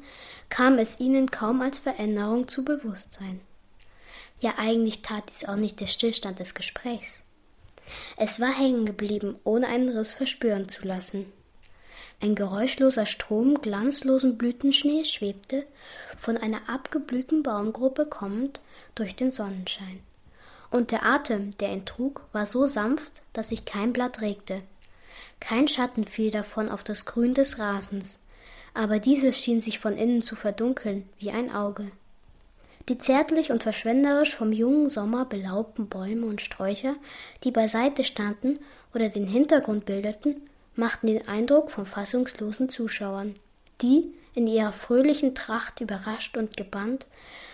kam 0.49 0.77
es 0.77 0.99
ihnen 0.99 1.31
kaum 1.31 1.61
als 1.61 1.79
Veränderung 1.79 2.47
zu 2.47 2.63
Bewusstsein. 2.63 3.41
Ja, 4.39 4.53
eigentlich 4.57 5.01
tat 5.01 5.23
dies 5.29 5.45
auch 5.45 5.55
nicht 5.55 5.79
der 5.79 5.87
Stillstand 5.87 6.37
des 6.37 6.53
Gesprächs. 6.53 7.24
Es 8.17 8.39
war 8.39 8.57
hängen 8.57 8.85
geblieben, 8.85 9.37
ohne 9.43 9.67
einen 9.67 9.89
Riss 9.89 10.13
verspüren 10.13 10.69
zu 10.69 10.87
lassen. 10.87 11.31
Ein 12.21 12.35
geräuschloser 12.35 13.05
Strom 13.05 13.61
glanzlosen 13.61 14.37
Blütenschnees 14.37 15.11
schwebte, 15.11 15.65
von 16.17 16.37
einer 16.37 16.69
abgeblühten 16.69 17.43
Baumgruppe 17.43 18.05
kommend, 18.05 18.61
durch 18.95 19.15
den 19.15 19.31
Sonnenschein. 19.31 19.99
Und 20.71 20.91
der 20.91 21.05
Atem, 21.05 21.57
der 21.57 21.71
ihn 21.73 21.85
trug, 21.85 22.21
war 22.31 22.45
so 22.45 22.65
sanft, 22.65 23.21
dass 23.33 23.49
sich 23.49 23.65
kein 23.65 23.93
Blatt 23.93 24.21
regte. 24.21 24.61
Kein 25.39 25.67
Schatten 25.67 26.05
fiel 26.05 26.31
davon 26.31 26.69
auf 26.69 26.83
das 26.83 27.05
Grün 27.05 27.33
des 27.33 27.59
Rasens, 27.59 28.19
aber 28.73 28.99
dieses 28.99 29.39
schien 29.39 29.61
sich 29.61 29.79
von 29.79 29.97
innen 29.97 30.21
zu 30.21 30.35
verdunkeln 30.35 31.07
wie 31.19 31.31
ein 31.31 31.51
Auge. 31.53 31.91
Die 32.87 32.99
zärtlich 32.99 33.51
und 33.51 33.63
verschwenderisch 33.63 34.35
vom 34.35 34.53
jungen 34.53 34.89
Sommer 34.89 35.25
belaubten 35.25 35.87
Bäume 35.87 36.27
und 36.27 36.41
Sträucher, 36.41 36.95
die 37.43 37.51
beiseite 37.51 38.03
standen 38.03 38.59
oder 38.93 39.09
den 39.09 39.25
Hintergrund 39.25 39.85
bildeten, 39.85 40.47
machten 40.75 41.07
den 41.07 41.27
Eindruck 41.27 41.71
von 41.71 41.85
fassungslosen 41.85 42.69
Zuschauern, 42.69 43.33
die, 43.81 44.13
in 44.35 44.45
ihrer 44.45 44.71
fröhlichen 44.71 45.33
Tracht 45.33 45.81
überrascht 45.81 46.37
und 46.37 46.57
gebannt, 46.57 47.07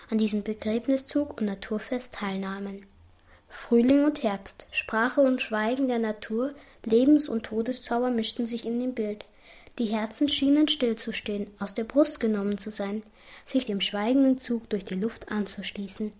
an 0.10 0.18
diesem 0.18 0.44
Begräbniszug 0.44 1.40
und 1.40 1.46
Naturfest 1.46 2.16
teilnahmen. 2.16 2.86
Frühling 3.48 4.04
und 4.04 4.24
Herbst, 4.24 4.66
Sprache 4.72 5.22
und 5.22 5.42
Schweigen 5.42 5.88
der 5.88 6.00
Natur, 6.00 6.54
Lebens- 6.86 7.30
und 7.30 7.44
Todeszauber 7.44 8.10
mischten 8.10 8.46
sich 8.46 8.66
in 8.66 8.80
dem 8.80 8.94
Bild. 8.94 9.26
Die 9.78 9.86
Herzen 9.86 10.28
schienen 10.28 10.68
stillzustehen, 10.68 11.48
aus 11.60 11.74
der 11.74 11.84
Brust 11.84 12.20
genommen 12.20 12.58
zu 12.58 12.70
sein, 12.70 13.04
sich 13.46 13.66
dem 13.66 13.82
schweigenden 13.82 14.38
Zug 14.38 14.70
durch 14.70 14.86
die 14.86 14.96
Luft 14.96 15.32
anzuschließen. 15.32 16.12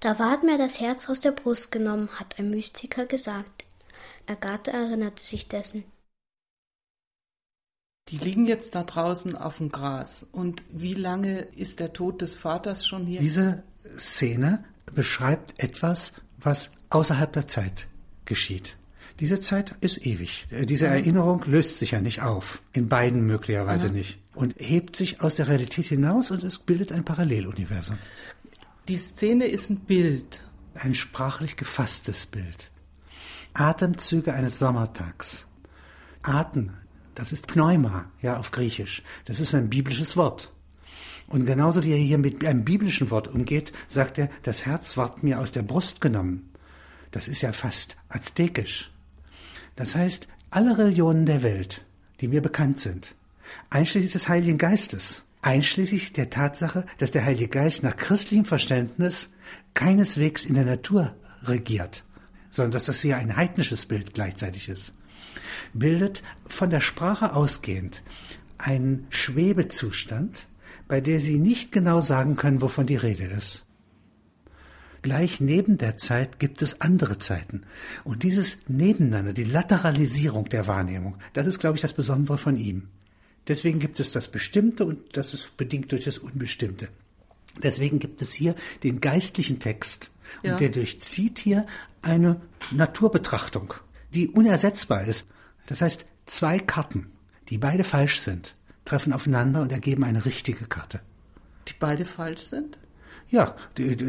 Da 0.00 0.18
ward 0.18 0.42
mir 0.42 0.58
das 0.58 0.80
Herz 0.80 1.08
aus 1.08 1.20
der 1.20 1.32
Brust 1.32 1.72
genommen, 1.72 2.08
hat 2.18 2.38
ein 2.38 2.50
Mystiker 2.50 3.06
gesagt. 3.06 3.64
Agathe 4.26 4.72
erinnerte 4.72 5.22
sich 5.22 5.48
dessen. 5.48 5.84
Die 8.08 8.18
liegen 8.18 8.46
jetzt 8.46 8.74
da 8.74 8.84
draußen 8.84 9.34
auf 9.34 9.56
dem 9.58 9.72
Gras. 9.72 10.26
Und 10.30 10.62
wie 10.70 10.94
lange 10.94 11.40
ist 11.40 11.80
der 11.80 11.92
Tod 11.92 12.22
des 12.22 12.36
Vaters 12.36 12.86
schon 12.86 13.06
hier? 13.06 13.20
Diese 13.20 13.64
Szene 13.98 14.64
beschreibt 14.94 15.60
etwas, 15.60 16.12
was 16.38 16.70
außerhalb 16.90 17.32
der 17.32 17.48
Zeit 17.48 17.88
geschieht. 18.24 18.76
Diese 19.20 19.40
Zeit 19.40 19.74
ist 19.80 20.04
ewig. 20.06 20.46
Äh, 20.50 20.66
Diese 20.66 20.86
Erinnerung 20.86 21.42
löst 21.46 21.78
sich 21.78 21.92
ja 21.92 22.00
nicht 22.00 22.22
auf. 22.22 22.62
In 22.72 22.88
beiden 22.88 23.26
möglicherweise 23.26 23.86
Aha. 23.86 23.94
nicht. 23.94 24.18
Und 24.34 24.54
hebt 24.58 24.96
sich 24.96 25.22
aus 25.22 25.36
der 25.36 25.48
Realität 25.48 25.86
hinaus 25.86 26.30
und 26.30 26.44
es 26.44 26.58
bildet 26.58 26.92
ein 26.92 27.04
Paralleluniversum. 27.04 27.98
Die 28.88 28.98
Szene 28.98 29.46
ist 29.46 29.70
ein 29.70 29.80
Bild. 29.80 30.42
Ein 30.74 30.94
sprachlich 30.94 31.56
gefasstes 31.56 32.26
Bild. 32.26 32.70
Atemzüge 33.54 34.34
eines 34.34 34.58
Sommertags. 34.58 35.46
Atem, 36.22 36.74
das 37.14 37.32
ist 37.32 37.46
Pneuma, 37.46 38.10
ja, 38.20 38.36
auf 38.36 38.50
Griechisch. 38.50 39.02
Das 39.24 39.40
ist 39.40 39.54
ein 39.54 39.70
biblisches 39.70 40.16
Wort. 40.18 40.52
Und 41.28 41.46
genauso 41.46 41.82
wie 41.82 41.92
er 41.92 41.98
hier 41.98 42.18
mit 42.18 42.44
einem 42.44 42.64
biblischen 42.64 43.10
Wort 43.10 43.28
umgeht, 43.28 43.72
sagt 43.88 44.18
er, 44.18 44.28
das 44.42 44.66
Herz 44.66 44.96
ward 44.96 45.22
mir 45.22 45.40
aus 45.40 45.50
der 45.50 45.62
Brust 45.62 46.00
genommen. 46.02 46.50
Das 47.10 47.28
ist 47.28 47.42
ja 47.42 47.52
fast 47.52 47.96
aztekisch. 48.08 48.90
Das 49.76 49.94
heißt, 49.94 50.28
alle 50.50 50.78
Religionen 50.78 51.26
der 51.26 51.42
Welt, 51.42 51.84
die 52.20 52.28
mir 52.28 52.42
bekannt 52.42 52.78
sind, 52.78 53.14
einschließlich 53.70 54.12
des 54.12 54.28
Heiligen 54.28 54.58
Geistes, 54.58 55.24
einschließlich 55.42 56.12
der 56.12 56.30
Tatsache, 56.30 56.86
dass 56.98 57.10
der 57.10 57.24
Heilige 57.24 57.48
Geist 57.48 57.82
nach 57.82 57.96
christlichem 57.96 58.44
Verständnis 58.44 59.28
keineswegs 59.74 60.44
in 60.44 60.54
der 60.54 60.64
Natur 60.64 61.14
regiert, 61.42 62.04
sondern 62.50 62.72
dass 62.72 62.86
das 62.86 63.02
hier 63.02 63.18
ein 63.18 63.36
heidnisches 63.36 63.86
Bild 63.86 64.14
gleichzeitig 64.14 64.68
ist, 64.68 64.94
bildet 65.74 66.22
von 66.46 66.70
der 66.70 66.80
Sprache 66.80 67.34
ausgehend 67.34 68.02
einen 68.58 69.06
Schwebezustand, 69.10 70.46
bei 70.88 71.00
der 71.00 71.20
Sie 71.20 71.38
nicht 71.38 71.70
genau 71.72 72.00
sagen 72.00 72.36
können, 72.36 72.62
wovon 72.62 72.86
die 72.86 72.96
Rede 72.96 73.24
ist. 73.24 73.65
Gleich 75.06 75.40
neben 75.40 75.78
der 75.78 75.96
Zeit 75.96 76.40
gibt 76.40 76.62
es 76.62 76.80
andere 76.80 77.16
Zeiten. 77.18 77.62
Und 78.02 78.24
dieses 78.24 78.58
Nebeneinander, 78.66 79.32
die 79.34 79.44
Lateralisierung 79.44 80.48
der 80.48 80.66
Wahrnehmung, 80.66 81.16
das 81.32 81.46
ist, 81.46 81.60
glaube 81.60 81.76
ich, 81.76 81.80
das 81.80 81.92
Besondere 81.92 82.38
von 82.38 82.56
ihm. 82.56 82.88
Deswegen 83.46 83.78
gibt 83.78 84.00
es 84.00 84.10
das 84.10 84.26
Bestimmte 84.26 84.84
und 84.84 85.16
das 85.16 85.32
ist 85.32 85.56
bedingt 85.56 85.92
durch 85.92 86.02
das 86.02 86.18
Unbestimmte. 86.18 86.88
Deswegen 87.62 88.00
gibt 88.00 88.20
es 88.20 88.32
hier 88.32 88.56
den 88.82 89.00
geistlichen 89.00 89.60
Text. 89.60 90.10
Ja. 90.42 90.54
Und 90.54 90.60
der 90.60 90.70
durchzieht 90.70 91.38
hier 91.38 91.66
eine 92.02 92.40
Naturbetrachtung, 92.72 93.74
die 94.12 94.26
unersetzbar 94.26 95.04
ist. 95.04 95.28
Das 95.68 95.82
heißt, 95.82 96.04
zwei 96.24 96.58
Karten, 96.58 97.12
die 97.48 97.58
beide 97.58 97.84
falsch 97.84 98.18
sind, 98.18 98.56
treffen 98.84 99.12
aufeinander 99.12 99.62
und 99.62 99.70
ergeben 99.70 100.02
eine 100.02 100.24
richtige 100.24 100.64
Karte. 100.64 101.00
Die 101.68 101.74
beide 101.78 102.04
falsch 102.04 102.42
sind? 102.42 102.80
Ja, 103.28 103.56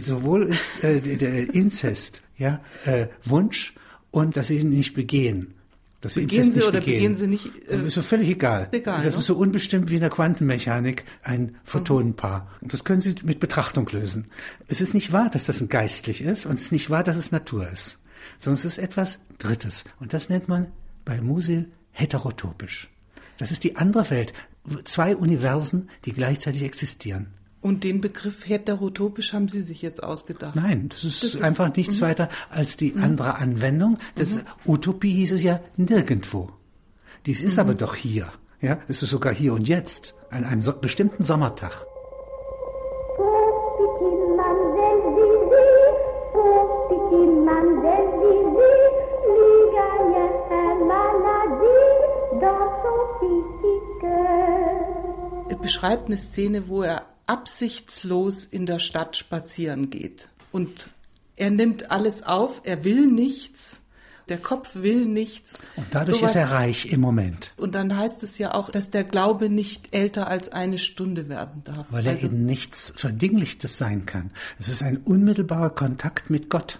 sowohl 0.02 0.44
ist 0.44 0.84
äh, 0.84 1.18
der 1.18 1.54
Inzest, 1.54 2.22
ja, 2.38 2.62
äh, 2.86 3.08
Wunsch 3.24 3.74
und 4.12 4.38
dass 4.38 4.48
sie 4.48 4.60
ihn 4.60 4.70
nicht 4.70 4.94
begehen. 4.94 5.56
Dass 6.02 6.14
sie 6.14 6.22
Begehen 6.22 6.38
Inzest 6.38 6.54
sie 6.54 6.60
nicht 6.60 6.68
oder 6.68 6.80
begehen. 6.80 6.96
begehen 6.96 7.16
sie 7.16 7.28
nicht, 7.28 7.68
äh, 7.68 7.88
ist 7.88 7.96
so 7.96 8.02
völlig 8.02 8.30
egal. 8.30 8.70
egal, 8.72 9.02
das 9.02 9.16
ne? 9.16 9.20
ist 9.20 9.26
so 9.26 9.36
unbestimmt 9.36 9.90
wie 9.90 9.96
in 9.96 10.02
der 10.02 10.12
Quantenmechanik 10.12 11.06
ein 11.24 11.58
Photonenpaar. 11.64 12.52
Und 12.62 12.74
das 12.74 12.84
können 12.84 13.02
Sie 13.02 13.16
mit 13.24 13.40
Betrachtung 13.40 13.90
lösen. 13.92 14.28
Es 14.68 14.82
ist 14.82 14.94
nicht 14.94 15.12
wahr, 15.12 15.30
dass 15.32 15.46
das 15.46 15.60
ein 15.62 15.70
geistlich 15.70 16.22
ist 16.22 16.46
und 16.46 16.54
es 16.56 16.64
ist 16.64 16.72
nicht 16.72 16.92
wahr, 16.92 17.04
dass 17.04 17.16
es 17.16 17.32
Natur 17.32 17.68
ist, 17.68 18.00
sondern 18.38 18.60
es 18.60 18.66
ist 18.66 18.78
etwas 18.78 19.18
Drittes. 19.40 19.86
Und 20.00 20.14
das 20.14 20.30
nennt 20.30 20.48
man 20.48 20.68
bei 21.04 21.20
Musil 21.22 21.72
heterotopisch. 21.92 22.90
Das 23.38 23.50
ist 23.50 23.64
die 23.64 23.76
andere 23.76 24.10
Welt. 24.12 24.34
Zwei 24.84 25.16
Universen, 25.16 25.90
die 26.06 26.14
gleichzeitig 26.14 26.64
existieren. 26.64 27.28
Und 27.60 27.84
den 27.84 28.02
Begriff 28.02 28.48
heterotopisch 28.48 29.34
haben 29.34 29.50
Sie 29.50 29.62
sich 29.62 29.82
jetzt 29.82 30.02
ausgedacht? 30.04 30.56
Nein, 30.56 30.90
das 30.90 31.04
ist, 31.04 31.24
Das 31.24 31.34
ist- 31.36 31.42
einfach 31.42 31.76
nichts 31.76 32.02
weiter 32.02 32.30
als 32.50 32.78
die 32.78 32.96
andere 32.96 33.36
Anwendung. 33.36 33.98
Das 34.16 34.30
Utopie 34.66 35.12
hieß 35.14 35.34
es 35.34 35.44
ja 35.44 35.60
nirgendwo. 35.76 36.52
Dies 37.26 37.42
ist 37.42 37.58
aber 37.60 37.74
doch 37.74 37.96
hier. 37.96 38.32
Ja, 38.62 38.80
es 38.88 39.04
ist 39.04 39.10
sogar 39.10 39.34
hier 39.34 39.54
und 39.54 39.68
jetzt, 39.68 40.16
an 40.30 40.44
einem 40.46 40.62
so 40.62 40.72
bestimmten 40.74 41.24
Sommertag. 41.24 41.86
Er 55.50 55.56
beschreibt 55.56 56.08
eine 56.08 56.18
Szene, 56.18 56.68
wo 56.68 56.82
er 56.84 57.04
absichtslos 57.28 58.46
in 58.46 58.66
der 58.66 58.80
Stadt 58.80 59.16
spazieren 59.16 59.90
geht. 59.90 60.30
Und 60.52 60.90
er 61.36 61.52
nimmt 61.52 61.92
alles 61.92 62.24
auf, 62.24 62.62
er 62.64 62.84
will 62.84 63.08
nichts 63.08 63.84
Der 64.30 64.38
Kopf 64.40 64.76
will 64.76 65.06
nichts. 65.06 65.54
Und 65.78 65.88
dadurch 65.92 66.18
Sowas- 66.20 66.32
ist 66.32 66.36
er 66.36 66.52
reich 66.52 66.88
im 66.92 67.00
Moment, 67.00 67.54
Und 67.56 67.76
dann 67.76 67.96
heißt 67.96 68.24
es 68.24 68.38
ja 68.38 68.54
auch, 68.56 68.70
dass 68.70 68.90
der 68.90 69.06
Glaube 69.06 69.48
nicht 69.50 69.94
älter 69.96 70.28
als 70.28 70.50
eine 70.52 70.78
Stunde 70.78 71.30
werden 71.30 71.62
darf. 71.64 71.86
weil 71.92 72.06
er 72.06 72.12
also, 72.14 72.28
eben 72.28 72.46
nichts 72.46 72.92
Verdinglichtes 72.98 73.78
sein 73.78 74.06
kann. 74.06 74.32
Es 74.60 74.68
ist 74.68 74.84
ein 74.84 74.98
unmittelbarer 74.98 75.70
Kontakt 75.70 76.30
mit 76.30 76.50
Gott 76.50 76.80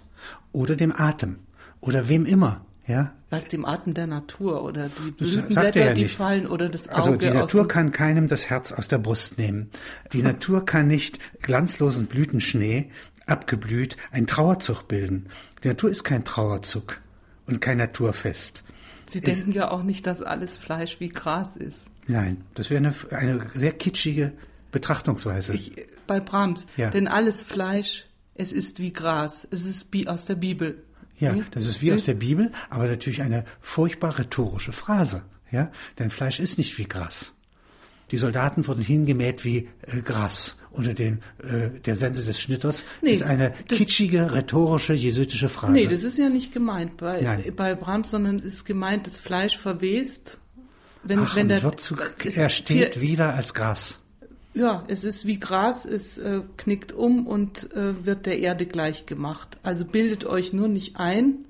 oder 0.52 0.76
dem 0.76 0.92
Atem 0.92 1.40
oder 1.80 2.10
wem 2.10 2.26
immer. 2.26 2.66
Ja, 2.88 3.14
was 3.30 3.48
dem 3.50 3.66
Atem 3.66 3.94
der 3.94 4.08
Natur 4.08 4.64
oder 4.64 4.88
die 4.88 5.10
er 5.10 5.12
Blütenblätter, 5.12 5.86
ja 5.88 5.94
die 5.94 6.04
nicht. 6.04 6.16
fallen 6.16 6.48
oder 6.48 6.70
das 6.70 6.88
Auge 6.88 6.98
Also 6.98 7.16
die 7.18 7.30
Natur 7.30 7.68
kann 7.68 7.92
keinem 7.92 8.28
das 8.28 8.50
Herz 8.50 8.72
aus 8.72 8.88
der 8.88 8.98
Brust 8.98 9.38
nehmen. 9.38 9.70
Die 10.14 10.24
Natur 10.24 10.64
kann 10.66 10.88
nicht 10.88 11.20
glanzlosen 11.42 12.06
Blütenschnee, 12.06 12.90
abgeblüht, 13.26 13.98
einen 14.12 14.26
Trauerzug 14.26 14.88
bilden. 14.88 15.28
Die 15.64 15.68
Natur 15.68 15.90
ist 15.90 16.06
kein 16.06 16.24
Trauerzug 16.24 17.02
und 17.46 17.60
kein 17.60 17.78
Naturfest. 17.78 18.64
Sie 19.06 19.20
ist- 19.20 19.28
denken 19.28 19.52
ja 19.52 19.70
auch 19.70 19.84
nicht, 19.84 20.08
dass 20.08 20.22
alles 20.22 20.56
Fleisch 20.56 21.02
wie 21.02 21.10
Gras 21.10 21.58
ist. 21.58 21.82
Nein, 22.08 22.46
das 22.56 22.70
wäre 22.70 22.78
eine, 22.78 22.94
eine 23.12 23.42
sehr 23.54 23.74
kitschige 23.74 24.32
Betrachtungsweise. 24.72 25.54
Ich, 25.54 25.74
bei 26.08 26.22
Brahms. 26.22 26.68
Ja. 26.78 26.90
Denn 26.90 27.08
alles 27.10 27.44
Fleisch, 27.44 28.06
es 28.36 28.54
ist 28.54 28.80
wie 28.80 28.94
Gras. 28.94 29.46
Es 29.52 29.66
ist 29.66 29.88
wie 29.92 30.08
aus 30.08 30.26
der 30.26 30.36
Bibel. 30.36 30.84
Ja, 31.20 31.34
Hm? 31.34 31.46
das 31.52 31.66
ist 31.66 31.82
wie 31.82 31.92
aus 31.94 32.06
der 32.06 32.14
Bibel, 32.16 32.52
aber 32.70 32.88
natürlich 32.88 33.22
eine 33.22 33.46
furchtbar 33.62 34.18
rhetorische 34.20 34.72
Phrase. 34.72 35.24
Ja, 35.52 35.72
denn 35.98 36.10
Fleisch 36.10 36.40
ist 36.40 36.58
nicht 36.58 36.78
wie 36.78 36.84
Gras. 36.86 37.32
Die 38.12 38.18
Soldaten 38.18 38.68
wurden 38.68 38.82
hingemäht 38.84 39.44
wie 39.44 39.68
äh, 39.82 40.02
Gras 40.02 40.58
unter 40.72 40.94
den, 40.94 41.20
äh, 41.44 41.70
der 41.86 41.96
Sense 41.98 42.24
des 42.26 42.40
Schnitters. 42.40 42.86
Nee, 43.02 43.12
ist 43.12 43.24
eine 43.24 43.54
das- 43.68 43.78
kitschige, 43.78 44.34
rhetorische, 44.34 44.94
jesuitische 44.94 45.50
Phrase. 45.50 45.74
Nee, 45.74 45.88
das 45.88 46.04
ist 46.04 46.18
ja 46.18 46.30
nicht 46.30 46.54
gemeint 46.54 46.96
bei, 46.98 47.22
Nein. 47.22 47.44
bei 47.56 47.76
Brahms, 47.76 48.12
sondern 48.12 48.38
es 48.38 48.44
ist 48.46 48.66
gemeint, 48.66 49.08
das 49.08 49.20
Fleisch 49.20 49.58
verwest. 49.58 50.40
Wenn, 51.04 51.20
Ach, 51.20 51.36
wenn 51.36 51.48
der, 51.50 51.64
wird 51.64 51.80
zu, 51.80 51.96
er 52.36 52.50
steht 52.50 53.00
wieder 53.02 53.34
als 53.34 53.54
Gras. 53.54 53.98
Ja, 54.58 54.84
es 54.88 55.04
ist 55.04 55.28
wie 55.28 55.40
Gras, 55.40 55.86
es 55.86 56.18
äh, 56.18 56.42
knickt 56.58 56.92
um 56.92 57.28
und 57.28 57.72
äh, 57.74 58.06
wird 58.06 58.26
der 58.26 58.40
Erde 58.40 58.66
gleich 58.66 59.06
gemacht. 59.06 59.60
Also 59.62 59.86
bildet 59.86 60.26
euch 60.26 60.52
nur 60.52 60.68
nicht 60.68 60.98
ein. 60.98 61.46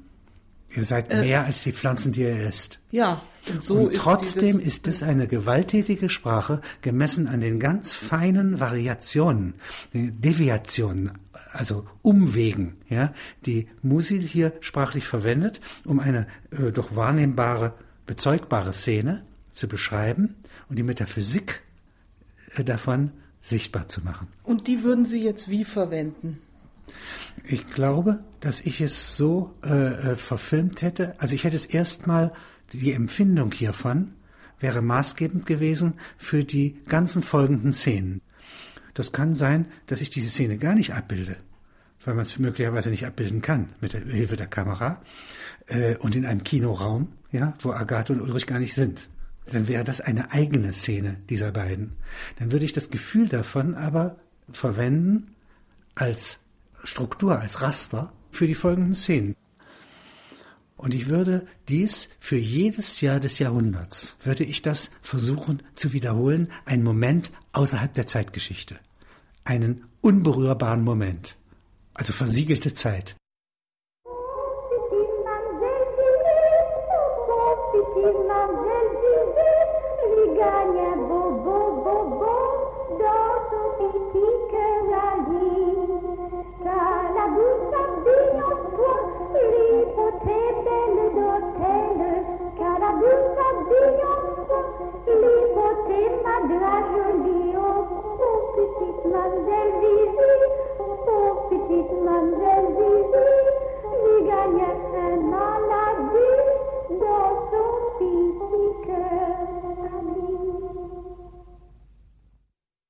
Ihr 0.76 0.84
seid 0.84 1.10
Äh, 1.10 1.22
mehr 1.22 1.45
als 1.45 1.64
die 1.64 1.72
Pflanzen, 1.72 2.12
die 2.12 2.24
ihr 2.24 2.38
isst. 2.38 2.80
Ja, 2.91 3.22
und 3.49 3.64
so 3.64 3.76
und 3.76 3.93
ist 3.93 4.01
trotzdem 4.01 4.58
dieses, 4.58 4.74
ist 4.74 4.88
es 4.89 5.03
eine 5.03 5.28
gewalttätige 5.28 6.10
Sprache, 6.10 6.60
gemessen 6.82 7.30
an 7.30 7.39
den 7.39 7.62
ganz 7.62 7.93
feinen 7.93 8.60
Variationen, 8.60 9.53
den 9.93 10.20
Deviationen, 10.20 11.14
also 11.53 11.86
Umwegen, 12.01 12.76
ja, 12.89 13.14
die 13.45 13.70
Musil 13.84 14.22
hier 14.22 14.51
sprachlich 14.60 15.08
verwendet, 15.08 15.62
um 15.86 16.01
eine 16.01 16.28
äh, 16.51 16.74
doch 16.74 16.97
wahrnehmbare, 16.97 17.74
bezeugbare 18.05 18.74
Szene 18.74 19.24
zu 19.53 19.70
beschreiben 19.70 20.36
und 20.68 20.78
die 20.78 20.84
Metaphysik 20.84 21.62
davon 22.64 23.12
sichtbar 23.41 23.88
zu 23.88 24.04
machen. 24.04 24.28
Und 24.43 24.68
die 24.68 24.84
würden 24.84 25.06
Sie 25.06 25.24
jetzt 25.24 25.50
wie 25.50 25.66
verwenden? 25.66 26.39
Ich 27.43 27.68
glaube, 27.68 28.24
dass 28.39 28.62
ich 28.62 28.82
es 28.82 29.16
so 29.16 29.54
äh, 29.64 30.14
äh, 30.14 30.16
verfilmt 30.16 30.82
hätte. 30.82 31.20
Also 31.20 31.36
ich 31.36 31.43
hätte 31.43 31.56
es 31.56 31.66
erstmal, 31.66 32.34
die 32.74 32.91
Empfindung 32.91 33.52
hiervon 33.52 34.14
wäre 34.60 34.82
maßgebend 34.82 35.45
gewesen 35.45 35.93
für 36.18 36.43
die 36.43 36.80
ganzen 36.88 37.22
folgenden 37.22 37.74
Szenen. 37.74 38.22
Das 38.93 39.12
kann 39.12 39.34
sein, 39.34 39.68
dass 39.86 40.02
ich 40.02 40.10
diese 40.10 40.30
Szene 40.30 40.58
gar 40.58 40.74
nicht 40.74 40.93
abbilde, 40.93 41.38
weil 42.04 42.16
man 42.16 42.24
es 42.24 42.39
möglicherweise 42.39 42.89
nicht 42.89 43.06
abbilden 43.06 43.41
kann 43.41 43.70
mit 43.80 43.93
der 43.93 44.02
Hilfe 44.02 44.36
der 44.36 44.48
Kamera 44.48 45.02
äh, 45.68 45.95
und 45.98 46.16
in 46.16 46.26
einem 46.26 46.43
Kinoraum, 46.43 47.10
ja, 47.32 47.54
wo 47.60 47.72
Agathe 47.72 48.14
und 48.14 48.22
Ulrich 48.22 48.48
gar 48.48 48.60
nicht 48.60 48.74
sind. 48.74 49.08
Dann 49.52 49.68
wäre 49.68 49.84
das 49.84 50.02
eine 50.02 50.32
eigene 50.32 50.74
Szene 50.74 51.18
dieser 51.30 51.52
beiden. 51.52 51.95
Dann 52.38 52.52
würde 52.52 52.66
ich 52.66 52.74
das 52.74 52.89
Gefühl 52.89 53.28
davon 53.28 53.76
aber 53.76 54.18
verwenden 54.52 55.36
als 55.95 56.39
Struktur, 56.84 57.39
als 57.39 57.62
Raster 57.62 58.14
für 58.32 58.48
die 58.48 58.56
folgenden 58.56 58.95
Szenen. 58.95 59.36
Und 60.76 60.93
ich 60.93 61.08
würde 61.08 61.48
dies 61.70 62.10
für 62.20 62.38
jedes 62.38 63.02
Jahr 63.02 63.20
des 63.20 63.39
Jahrhunderts, 63.39 64.18
würde 64.24 64.43
ich 64.43 64.62
das 64.62 64.91
versuchen 65.02 65.64
zu 65.74 65.91
wiederholen, 65.91 66.50
einen 66.66 66.84
Moment 66.84 67.32
außerhalb 67.52 67.93
der 67.93 68.06
Zeitgeschichte. 68.06 68.80
Einen 69.43 69.86
unberührbaren 70.02 70.84
Moment. 70.84 71.36
Also 71.95 72.14
versiegelte 72.14 72.76
Zeit. 72.76 73.16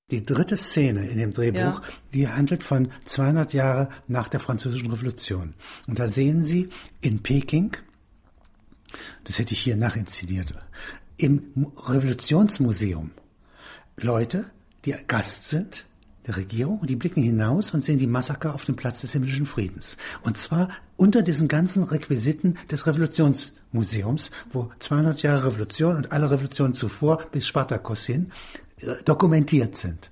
Die 0.09 0.23
dritte 0.23 0.55
Szene 0.55 1.05
in 1.09 1.17
dem 1.17 1.33
Drehbuch, 1.33 1.57
Ja. 1.59 1.81
die 2.13 2.27
handelt 2.29 2.63
von 2.63 2.91
200 3.05 3.51
Jahre 3.53 3.89
nach 4.07 4.29
der 4.29 4.39
Französischen 4.39 4.89
Revolution. 4.89 5.53
Und 5.87 5.99
da 5.99 6.07
sehen 6.07 6.43
Sie 6.43 6.69
in 7.01 7.21
Peking, 7.23 7.75
das 9.25 9.37
hätte 9.37 9.53
ich 9.53 9.59
hier 9.59 9.75
nachinszeniert, 9.75 10.53
im 11.17 11.51
Mu- 11.55 11.71
Revolutionsmuseum 11.87 13.11
Leute, 13.97 14.45
die 14.85 14.95
Gast 15.07 15.47
sind 15.49 15.85
der 16.27 16.37
Regierung 16.37 16.79
und 16.79 16.89
die 16.89 16.95
blicken 16.95 17.23
hinaus 17.23 17.73
und 17.73 17.83
sehen 17.83 17.97
die 17.97 18.07
Massaker 18.07 18.53
auf 18.53 18.65
dem 18.65 18.75
Platz 18.75 19.01
des 19.01 19.13
himmlischen 19.13 19.45
Friedens. 19.45 19.97
Und 20.21 20.37
zwar 20.37 20.69
unter 20.97 21.21
diesen 21.21 21.47
ganzen 21.47 21.83
Requisiten 21.83 22.57
des 22.69 22.85
Revolutionsmuseums, 22.85 24.31
wo 24.51 24.69
200 24.79 25.21
Jahre 25.23 25.47
Revolution 25.47 25.95
und 25.95 26.11
alle 26.11 26.29
Revolutionen 26.29 26.73
zuvor 26.73 27.23
bis 27.31 27.47
Spartakus 27.47 28.05
hin 28.05 28.31
äh, 28.81 29.03
dokumentiert 29.05 29.77
sind. 29.77 30.11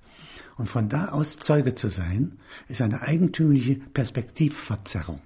Und 0.57 0.69
von 0.69 0.87
da 0.87 1.09
aus 1.09 1.37
Zeuge 1.37 1.75
zu 1.75 1.89
sein, 1.89 2.37
ist 2.69 2.81
eine 2.81 3.01
eigentümliche 3.01 3.75
Perspektivverzerrung. 3.75 5.21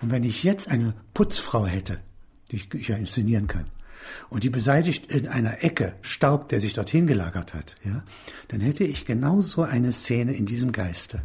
Und 0.00 0.10
wenn 0.10 0.24
ich 0.24 0.42
jetzt 0.42 0.70
eine 0.70 0.94
Putzfrau 1.12 1.66
hätte, 1.66 2.00
die 2.50 2.56
ich, 2.56 2.74
ich 2.74 2.88
ja 2.88 2.96
inszenieren 2.96 3.48
kann, 3.48 3.66
und 4.30 4.44
die 4.44 4.50
beseitigt 4.50 5.12
in 5.12 5.28
einer 5.28 5.62
Ecke 5.64 5.94
Staub, 6.02 6.48
der 6.48 6.60
sich 6.60 6.72
dorthin 6.72 7.06
gelagert 7.06 7.54
hat, 7.54 7.76
ja, 7.84 8.02
dann 8.48 8.60
hätte 8.60 8.84
ich 8.84 9.04
genauso 9.04 9.62
eine 9.62 9.92
Szene 9.92 10.34
in 10.34 10.46
diesem 10.46 10.72
Geiste. 10.72 11.22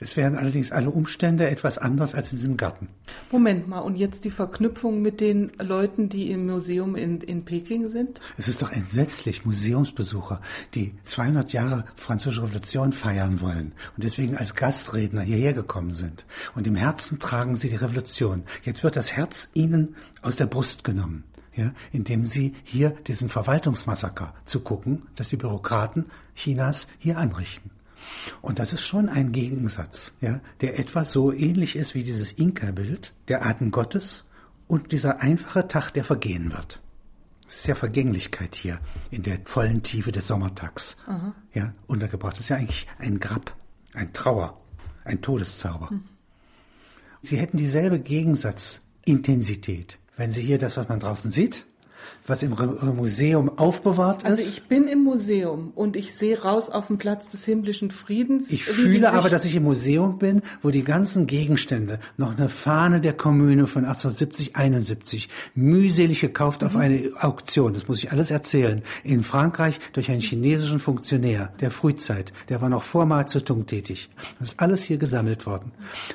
Es 0.00 0.16
wären 0.16 0.36
allerdings 0.36 0.72
alle 0.72 0.90
Umstände 0.90 1.48
etwas 1.48 1.78
anders 1.78 2.16
als 2.16 2.32
in 2.32 2.38
diesem 2.38 2.56
Garten. 2.56 2.88
Moment 3.30 3.68
mal, 3.68 3.78
und 3.78 3.96
jetzt 3.96 4.24
die 4.24 4.30
Verknüpfung 4.30 5.00
mit 5.00 5.20
den 5.20 5.52
Leuten, 5.62 6.08
die 6.08 6.32
im 6.32 6.46
Museum 6.46 6.96
in, 6.96 7.20
in 7.20 7.44
Peking 7.44 7.88
sind? 7.88 8.20
Es 8.36 8.48
ist 8.48 8.60
doch 8.60 8.72
entsetzlich, 8.72 9.44
Museumsbesucher, 9.44 10.40
die 10.74 10.94
200 11.04 11.52
Jahre 11.52 11.84
Französische 11.94 12.42
Revolution 12.42 12.92
feiern 12.92 13.40
wollen 13.40 13.72
und 13.96 14.02
deswegen 14.02 14.36
als 14.36 14.56
Gastredner 14.56 15.22
hierher 15.22 15.52
gekommen 15.52 15.92
sind. 15.92 16.26
Und 16.56 16.66
im 16.66 16.74
Herzen 16.74 17.20
tragen 17.20 17.54
sie 17.54 17.68
die 17.68 17.76
Revolution. 17.76 18.42
Jetzt 18.62 18.82
wird 18.82 18.96
das 18.96 19.12
Herz 19.12 19.48
ihnen 19.54 19.94
aus 20.22 20.34
der 20.34 20.46
Brust 20.46 20.82
genommen, 20.82 21.22
ja, 21.56 21.72
indem 21.92 22.24
sie 22.24 22.54
hier 22.64 22.90
diesen 22.90 23.28
Verwaltungsmassaker 23.28 24.34
zugucken, 24.44 25.02
das 25.16 25.28
die 25.28 25.36
Bürokraten 25.36 26.06
Chinas 26.34 26.86
hier 26.98 27.18
anrichten. 27.18 27.70
Und 28.42 28.58
das 28.58 28.72
ist 28.72 28.82
schon 28.82 29.08
ein 29.08 29.32
Gegensatz, 29.32 30.12
ja, 30.20 30.40
der 30.60 30.78
etwa 30.78 31.04
so 31.04 31.32
ähnlich 31.32 31.76
ist 31.76 31.94
wie 31.94 32.04
dieses 32.04 32.32
Inka-Bild, 32.32 33.12
der 33.28 33.46
Atem 33.46 33.70
Gottes 33.70 34.24
und 34.66 34.92
dieser 34.92 35.20
einfache 35.20 35.68
Tag, 35.68 35.92
der 35.92 36.04
vergehen 36.04 36.52
wird. 36.52 36.80
Es 37.46 37.56
ist 37.56 37.66
ja 37.66 37.74
Vergänglichkeit 37.74 38.54
hier 38.54 38.80
in 39.10 39.22
der 39.22 39.38
vollen 39.44 39.82
Tiefe 39.82 40.12
des 40.12 40.26
Sommertags. 40.26 40.96
Ja, 41.52 41.72
untergebracht. 41.86 42.36
Das 42.36 42.44
ist 42.44 42.48
ja 42.48 42.56
eigentlich 42.56 42.86
ein 42.98 43.20
Grab, 43.20 43.54
ein 43.92 44.12
Trauer, 44.12 44.60
ein 45.04 45.20
Todeszauber. 45.20 45.90
Sie 47.22 47.36
hätten 47.36 47.56
dieselbe 47.56 48.00
Gegensatzintensität, 48.00 49.98
wenn 50.16 50.30
Sie 50.30 50.42
hier 50.42 50.58
das, 50.58 50.76
was 50.76 50.88
man 50.88 51.00
draußen 51.00 51.30
sieht, 51.30 51.64
was 52.26 52.42
im 52.42 52.54
Museum 52.96 53.50
aufbewahrt 53.58 54.24
Also 54.24 54.40
ist. 54.40 54.48
ich 54.48 54.62
bin 54.64 54.88
im 54.88 55.02
Museum 55.04 55.72
und 55.74 55.94
ich 55.96 56.14
sehe 56.14 56.40
raus 56.42 56.70
auf 56.70 56.86
den 56.86 56.96
Platz 56.96 57.28
des 57.28 57.44
himmlischen 57.44 57.90
Friedens. 57.90 58.50
Ich 58.50 58.64
fühle 58.64 59.12
aber, 59.12 59.28
dass 59.28 59.44
ich 59.44 59.54
im 59.56 59.64
Museum 59.64 60.18
bin, 60.18 60.40
wo 60.62 60.70
die 60.70 60.84
ganzen 60.84 61.26
Gegenstände, 61.26 61.98
noch 62.16 62.36
eine 62.36 62.48
Fahne 62.48 63.00
der 63.02 63.12
Kommune 63.14 63.66
von 63.66 63.84
1870, 63.84 64.56
71, 64.56 65.28
mühselig 65.54 66.20
gekauft 66.20 66.62
Mhm. 66.62 66.66
auf 66.68 66.76
eine 66.76 67.10
Auktion, 67.20 67.74
das 67.74 67.88
muss 67.88 67.98
ich 67.98 68.10
alles 68.12 68.30
erzählen, 68.30 68.82
in 69.02 69.22
Frankreich 69.22 69.78
durch 69.92 70.10
einen 70.10 70.20
chinesischen 70.22 70.78
Funktionär 70.78 71.52
der 71.60 71.70
Frühzeit, 71.70 72.32
der 72.48 72.60
war 72.62 72.68
noch 72.70 72.82
vor 72.84 73.04
Mao 73.06 73.24
Zedong 73.24 73.66
tätig. 73.66 74.08
Das 74.38 74.50
ist 74.52 74.60
alles 74.60 74.84
hier 74.84 74.96
gesammelt 74.98 75.44
worden. 75.46 75.72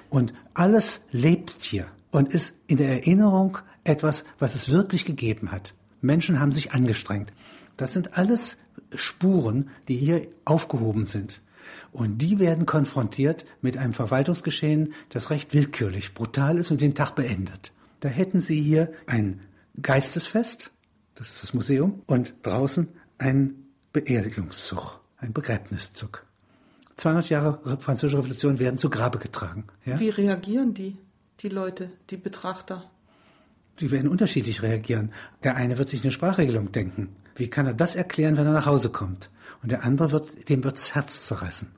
Und 0.09 0.33
alles 0.55 1.01
lebt 1.11 1.55
hier 1.61 1.85
und 2.11 2.29
ist 2.33 2.53
in 2.67 2.77
der 2.77 2.89
Erinnerung 2.89 3.59
etwas, 3.89 4.23
was 4.37 4.55
es 4.55 4.69
wirklich 4.69 5.05
gegeben 5.05 5.51
hat. 5.51 5.73
Menschen 6.01 6.39
haben 6.39 6.51
sich 6.51 6.71
angestrengt. 6.71 7.33
Das 7.75 7.93
sind 7.93 8.17
alles 8.17 8.57
Spuren, 8.95 9.69
die 9.87 9.97
hier 9.97 10.27
aufgehoben 10.45 11.05
sind. 11.05 11.41
Und 11.91 12.19
die 12.19 12.39
werden 12.39 12.65
konfrontiert 12.65 13.45
mit 13.61 13.77
einem 13.77 13.93
Verwaltungsgeschehen, 13.93 14.93
das 15.09 15.29
recht 15.29 15.53
willkürlich, 15.53 16.13
brutal 16.13 16.57
ist 16.57 16.71
und 16.71 16.81
den 16.81 16.95
Tag 16.95 17.15
beendet. 17.15 17.71
Da 17.99 18.09
hätten 18.09 18.41
Sie 18.41 18.61
hier 18.61 18.91
ein 19.07 19.41
Geistesfest, 19.81 20.71
das 21.15 21.29
ist 21.29 21.43
das 21.43 21.53
Museum, 21.53 22.01
und 22.05 22.33
draußen 22.43 22.87
ein 23.17 23.65
Beerdigungszug, 23.91 24.99
ein 25.17 25.33
Begräbniszug. 25.33 26.25
200 26.95 27.29
Jahre 27.29 27.77
Französische 27.79 28.17
Revolution 28.17 28.59
werden 28.59 28.77
zu 28.77 28.89
Grabe 28.89 29.19
getragen. 29.19 29.65
Ja? 29.85 29.99
Wie 29.99 30.09
reagieren 30.09 30.73
die, 30.73 30.97
die 31.39 31.49
Leute, 31.49 31.91
die 32.09 32.17
Betrachter? 32.17 32.89
Die 33.79 33.91
werden 33.91 34.09
unterschiedlich 34.09 34.61
reagieren. 34.61 35.11
Der 35.43 35.55
eine 35.55 35.77
wird 35.77 35.89
sich 35.89 36.03
eine 36.03 36.11
Sprachregelung 36.11 36.71
denken. 36.71 37.09
Wie 37.35 37.49
kann 37.49 37.65
er 37.65 37.73
das 37.73 37.95
erklären, 37.95 38.35
wenn 38.37 38.45
er 38.45 38.53
nach 38.53 38.65
Hause 38.65 38.89
kommt? 38.89 39.29
Und 39.61 39.71
der 39.71 39.83
andere 39.83 40.11
wird, 40.11 40.49
dem 40.49 40.63
wird's 40.63 40.95
Herz 40.95 41.25
zerreißen. 41.27 41.69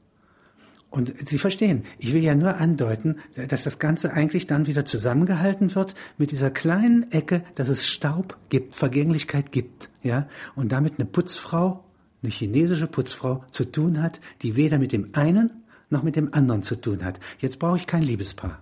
Und 0.90 1.14
Sie 1.26 1.38
verstehen, 1.38 1.84
ich 2.00 2.14
will 2.14 2.22
ja 2.22 2.36
nur 2.36 2.58
andeuten, 2.58 3.16
dass 3.48 3.64
das 3.64 3.80
Ganze 3.80 4.12
eigentlich 4.12 4.46
dann 4.46 4.68
wieder 4.68 4.84
zusammengehalten 4.84 5.74
wird 5.74 5.96
mit 6.18 6.32
dieser 6.32 6.52
kleinen 6.52 7.10
Ecke, 7.12 7.44
dass 7.56 7.70
es 7.70 7.88
Staub 7.88 8.38
gibt, 8.50 8.76
Vergänglichkeit 8.76 9.54
gibt, 9.54 9.90
ja, 10.04 10.28
und 10.54 10.74
damit 10.74 10.96
eine 11.00 11.06
Putzfrau, 11.06 11.86
eine 12.22 12.32
chinesische 12.32 12.88
Putzfrau 12.88 13.46
zu 13.52 13.64
tun 13.64 14.04
hat, 14.04 14.20
die 14.42 14.58
weder 14.58 14.80
mit 14.80 14.92
dem 14.92 15.12
einen 15.14 15.64
noch 15.90 16.04
mit 16.04 16.18
dem 16.18 16.34
anderen 16.34 16.62
zu 16.62 16.76
tun 16.76 17.06
hat. 17.06 17.22
Jetzt 17.40 17.60
brauche 17.60 17.78
ich 17.78 17.88
kein 17.88 18.04
Liebespaar. 18.04 18.60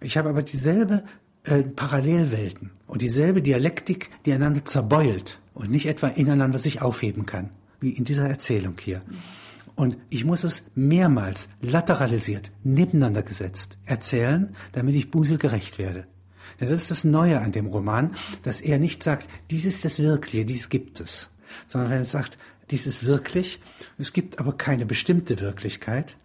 Ich 0.00 0.18
habe 0.18 0.28
aber 0.28 0.42
dieselbe 0.42 1.04
äh, 1.44 1.62
Parallelwelten 1.62 2.70
und 2.86 3.02
dieselbe 3.02 3.42
Dialektik, 3.42 4.10
die 4.24 4.32
einander 4.32 4.64
zerbeult 4.64 5.38
und 5.54 5.70
nicht 5.70 5.86
etwa 5.86 6.08
ineinander 6.08 6.58
sich 6.58 6.82
aufheben 6.82 7.26
kann, 7.26 7.50
wie 7.80 7.90
in 7.90 8.04
dieser 8.04 8.28
Erzählung 8.28 8.76
hier. 8.80 9.02
Und 9.76 9.96
ich 10.08 10.24
muss 10.24 10.44
es 10.44 10.62
mehrmals 10.74 11.48
lateralisiert, 11.60 12.52
nebeneinander 12.62 13.22
gesetzt 13.22 13.78
erzählen, 13.84 14.54
damit 14.72 14.94
ich 14.94 15.10
Busel 15.10 15.36
gerecht 15.36 15.78
werde. 15.78 16.06
Denn 16.60 16.68
das 16.68 16.82
ist 16.82 16.90
das 16.90 17.04
Neue 17.04 17.40
an 17.40 17.52
dem 17.52 17.66
Roman, 17.66 18.14
dass 18.42 18.60
er 18.60 18.78
nicht 18.78 19.02
sagt, 19.02 19.28
dies 19.50 19.64
ist 19.64 19.84
das 19.84 19.98
Wirkliche, 19.98 20.44
dies 20.44 20.68
gibt 20.68 21.00
es, 21.00 21.30
sondern 21.66 21.90
wenn 21.90 21.98
er 21.98 22.04
sagt, 22.04 22.38
dies 22.70 22.86
ist 22.86 23.04
wirklich, 23.04 23.60
es 23.98 24.12
gibt 24.12 24.38
aber 24.38 24.56
keine 24.56 24.86
bestimmte 24.86 25.40
Wirklichkeit, 25.40 26.16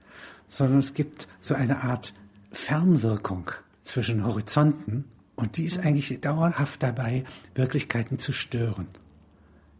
sondern 0.47 0.79
es 0.79 0.93
gibt 0.93 1.27
so 1.41 1.55
eine 1.55 1.83
Art 1.83 2.13
Fernwirkung 2.51 3.51
zwischen 3.81 4.25
Horizonten 4.25 5.05
und 5.35 5.57
die 5.57 5.65
ist 5.65 5.79
eigentlich 5.79 6.19
dauerhaft 6.21 6.83
dabei, 6.83 7.23
Wirklichkeiten 7.55 8.19
zu 8.19 8.33
stören. 8.33 8.87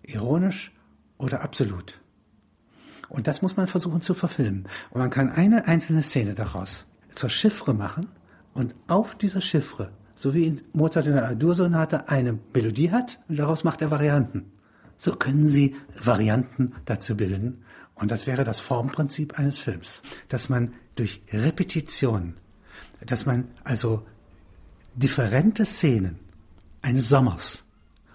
Ironisch 0.04 0.72
oder 1.18 1.42
absolut. 1.42 2.00
Und 3.10 3.28
das 3.28 3.42
muss 3.42 3.58
man 3.58 3.68
versuchen 3.68 4.02
zu 4.02 4.14
verfilmen. 4.14 4.68
Und 4.92 5.00
man 5.00 5.10
kann 5.10 5.30
eine 5.30 5.68
einzelne 5.68 6.04
Szene 6.04 6.36
daraus 6.36 6.86
zur 7.14 7.30
Chiffre 7.30 7.74
machen 7.74 8.08
und 8.54 8.76
auf 8.88 9.16
dieser 9.16 9.42
Chiffre, 9.42 9.92
so 10.16 10.34
wie 10.34 10.46
in 10.46 10.62
Mozart 10.74 11.08
in 11.08 11.14
der 11.14 11.28
Adur-Sonate, 11.28 12.08
eine 12.08 12.40
Melodie 12.54 12.92
hat 12.92 13.20
und 13.28 13.38
daraus 13.38 13.64
macht 13.64 13.82
er 13.82 13.92
Varianten. 13.92 14.52
So 14.96 15.16
können 15.16 15.46
Sie 15.46 15.76
Varianten 16.04 16.74
dazu 16.86 17.16
bilden. 17.16 17.64
Und 17.96 18.12
das 18.12 18.28
wäre 18.28 18.44
das 18.44 18.60
Formprinzip 18.60 19.40
eines 19.40 19.58
Films. 19.58 20.02
Dass 20.28 20.50
man 20.50 20.74
durch 20.96 21.22
Repetition, 21.32 22.36
dass 23.06 23.26
man 23.26 23.48
also 23.64 24.06
differente 24.96 25.66
Szenen 25.66 26.20
eines 26.82 27.10
Sommers, 27.10 27.64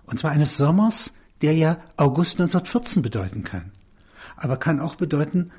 und 0.07 0.18
zwar 0.18 0.32
eines 0.32 0.57
Sommers, 0.57 1.14
der 1.43 1.55
ja 1.55 1.78
August 1.97 2.41
1914 2.41 3.03
bedeuten 3.03 3.45
kann, 3.45 3.72
aber 4.37 4.57
kann 4.57 4.80
auch 4.80 4.95
bedeuten 4.95 5.51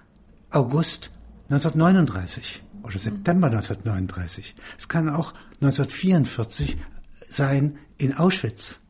August 0.51 1.11
1939 1.49 2.63
oder 2.83 2.97
September 2.97 3.47
1939. 3.47 4.55
Es 4.77 4.87
kann 4.87 5.09
auch 5.09 5.33
1944 5.61 6.77
sein 7.09 7.77
in 7.97 8.13
Auschwitz. 8.13 8.81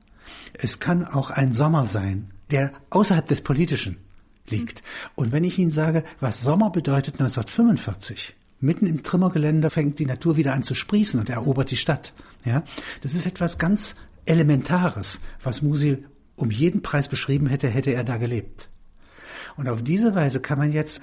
Es 0.53 0.79
kann 0.79 1.05
auch 1.05 1.29
ein 1.29 1.53
Sommer 1.53 1.85
sein, 1.85 2.31
der 2.51 2.71
außerhalb 2.89 3.25
des 3.27 3.41
Politischen 3.41 3.97
liegt. 4.47 4.83
Und 5.15 5.31
wenn 5.31 5.43
ich 5.43 5.59
Ihnen 5.59 5.71
sage, 5.71 6.03
was 6.19 6.41
Sommer 6.41 6.69
bedeutet 6.69 7.15
1945, 7.15 8.35
mitten 8.65 8.85
im 8.85 9.03
Trimmergelände 9.03 9.69
fängt 9.69 9.99
die 9.99 10.05
Natur 10.05 10.37
wieder 10.37 10.53
an 10.53 10.63
zu 10.63 10.75
sprießen 10.75 11.19
und 11.19 11.29
erobert 11.29 11.71
die 11.71 11.77
Stadt. 11.77 12.13
Ja, 12.43 12.63
das 13.01 13.13
ist 13.13 13.25
etwas 13.25 13.57
ganz 13.57 13.95
Elementares, 14.25 15.19
was 15.43 15.61
Musil 15.61 16.05
um 16.35 16.51
jeden 16.51 16.81
Preis 16.81 17.07
beschrieben 17.07 17.47
hätte, 17.47 17.69
hätte 17.69 17.91
er 17.91 18.03
da 18.03 18.17
gelebt. 18.17 18.69
Und 19.55 19.69
auf 19.69 19.81
diese 19.81 20.15
Weise 20.15 20.41
kann 20.41 20.57
man 20.57 20.71
jetzt 20.71 21.01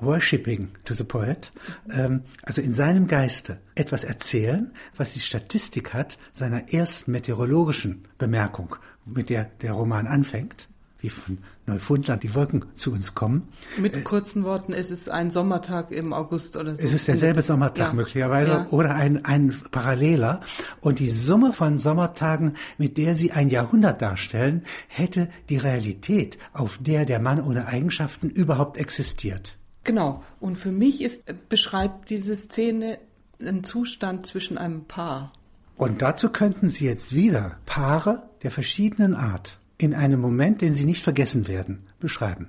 worshipping 0.00 0.68
to 0.84 0.92
the 0.92 1.04
poet, 1.04 1.52
ähm, 1.90 2.22
also 2.42 2.60
in 2.60 2.74
seinem 2.74 3.06
Geiste 3.06 3.60
etwas 3.74 4.04
erzählen, 4.04 4.72
was 4.96 5.14
die 5.14 5.20
Statistik 5.20 5.94
hat 5.94 6.18
seiner 6.32 6.72
ersten 6.72 7.12
meteorologischen 7.12 8.04
Bemerkung, 8.18 8.76
mit 9.06 9.30
der 9.30 9.44
der 9.62 9.72
Roman 9.72 10.06
anfängt, 10.06 10.68
wie 11.04 11.10
von 11.10 11.38
Neufundland 11.66 12.22
die 12.22 12.34
Wolken 12.34 12.64
zu 12.74 12.90
uns 12.92 13.14
kommen. 13.14 13.46
Mit 13.78 14.04
kurzen 14.04 14.42
Worten, 14.44 14.72
es 14.72 14.90
ist 14.90 15.10
ein 15.10 15.30
Sommertag 15.30 15.90
im 15.92 16.12
August 16.12 16.56
oder 16.56 16.74
so. 16.76 16.82
Es 16.82 16.92
ist 16.94 17.06
derselbe 17.06 17.42
Sommertag 17.42 17.88
Ja. 17.88 17.92
möglicherweise 17.92 18.50
Ja. 18.52 18.66
oder 18.70 18.94
ein, 18.94 19.24
ein 19.24 19.54
paralleler. 19.70 20.40
Und 20.80 20.98
die 20.98 21.08
Summe 21.10 21.52
von 21.52 21.78
Sommertagen, 21.78 22.54
mit 22.78 22.96
der 22.98 23.14
sie 23.16 23.32
ein 23.32 23.50
Jahrhundert 23.50 24.00
darstellen, 24.02 24.64
hätte 24.88 25.28
die 25.50 25.58
Realität, 25.58 26.38
auf 26.54 26.78
der 26.80 27.04
der 27.04 27.20
Mann 27.20 27.40
ohne 27.40 27.66
Eigenschaften 27.66 28.30
überhaupt 28.30 28.78
existiert. 28.78 29.56
Genau. 29.84 30.22
Und 30.40 30.56
für 30.56 30.72
mich 30.72 31.02
ist, 31.02 31.22
beschreibt 31.50 32.08
diese 32.08 32.34
Szene 32.34 32.98
einen 33.38 33.62
Zustand 33.64 34.24
zwischen 34.26 34.56
einem 34.56 34.84
Paar. 34.86 35.32
Und 35.76 36.00
dazu 36.02 36.30
könnten 36.30 36.68
Sie 36.68 36.86
jetzt 36.86 37.14
wieder 37.14 37.56
Paare 37.66 38.22
der 38.42 38.50
verschiedenen 38.50 39.14
Art 39.14 39.58
in 39.78 39.94
einem 39.94 40.20
Moment, 40.20 40.60
den 40.60 40.72
Sie 40.72 40.86
nicht 40.86 41.02
vergessen 41.02 41.48
werden, 41.48 41.84
beschreiben. 41.98 42.48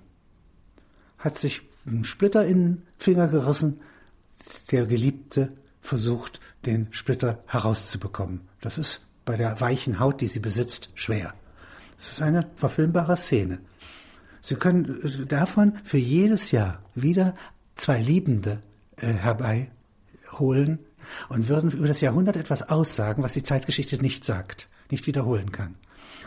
Hat 1.17 1.37
sich 1.37 1.63
ein 1.85 2.03
Splitter 2.03 2.45
in 2.45 2.57
den 2.57 2.83
Finger 2.97 3.27
gerissen, 3.27 3.79
der 4.71 4.85
Geliebte 4.85 5.53
versucht, 5.81 6.39
den 6.65 6.87
Splitter 6.91 7.43
herauszubekommen. 7.47 8.41
Das 8.61 8.77
ist 8.77 9.01
bei 9.23 9.35
der 9.35 9.59
weichen 9.61 9.99
Haut, 9.99 10.21
die 10.21 10.27
sie 10.27 10.39
besitzt, 10.39 10.89
schwer. 10.93 11.33
Das 11.97 12.11
ist 12.11 12.21
eine 12.21 12.47
verfilmbare 12.55 13.17
Szene. 13.17 13.59
Sie 14.41 14.55
können 14.55 15.01
äh, 15.03 15.25
davon 15.25 15.79
für 15.83 15.97
jedes 15.97 16.51
Jahr 16.51 16.83
wieder 16.93 17.33
zwei 17.75 17.99
Liebende 17.99 18.61
äh, 18.97 19.07
herbeiholen 19.07 20.79
und 21.29 21.47
würden 21.47 21.71
über 21.71 21.87
das 21.87 22.01
Jahrhundert 22.01 22.37
etwas 22.37 22.63
aussagen, 22.69 23.23
was 23.23 23.33
die 23.33 23.43
Zeitgeschichte 23.43 24.01
nicht 24.01 24.23
sagt, 24.23 24.67
nicht 24.91 25.07
wiederholen 25.07 25.51
kann. 25.51 25.75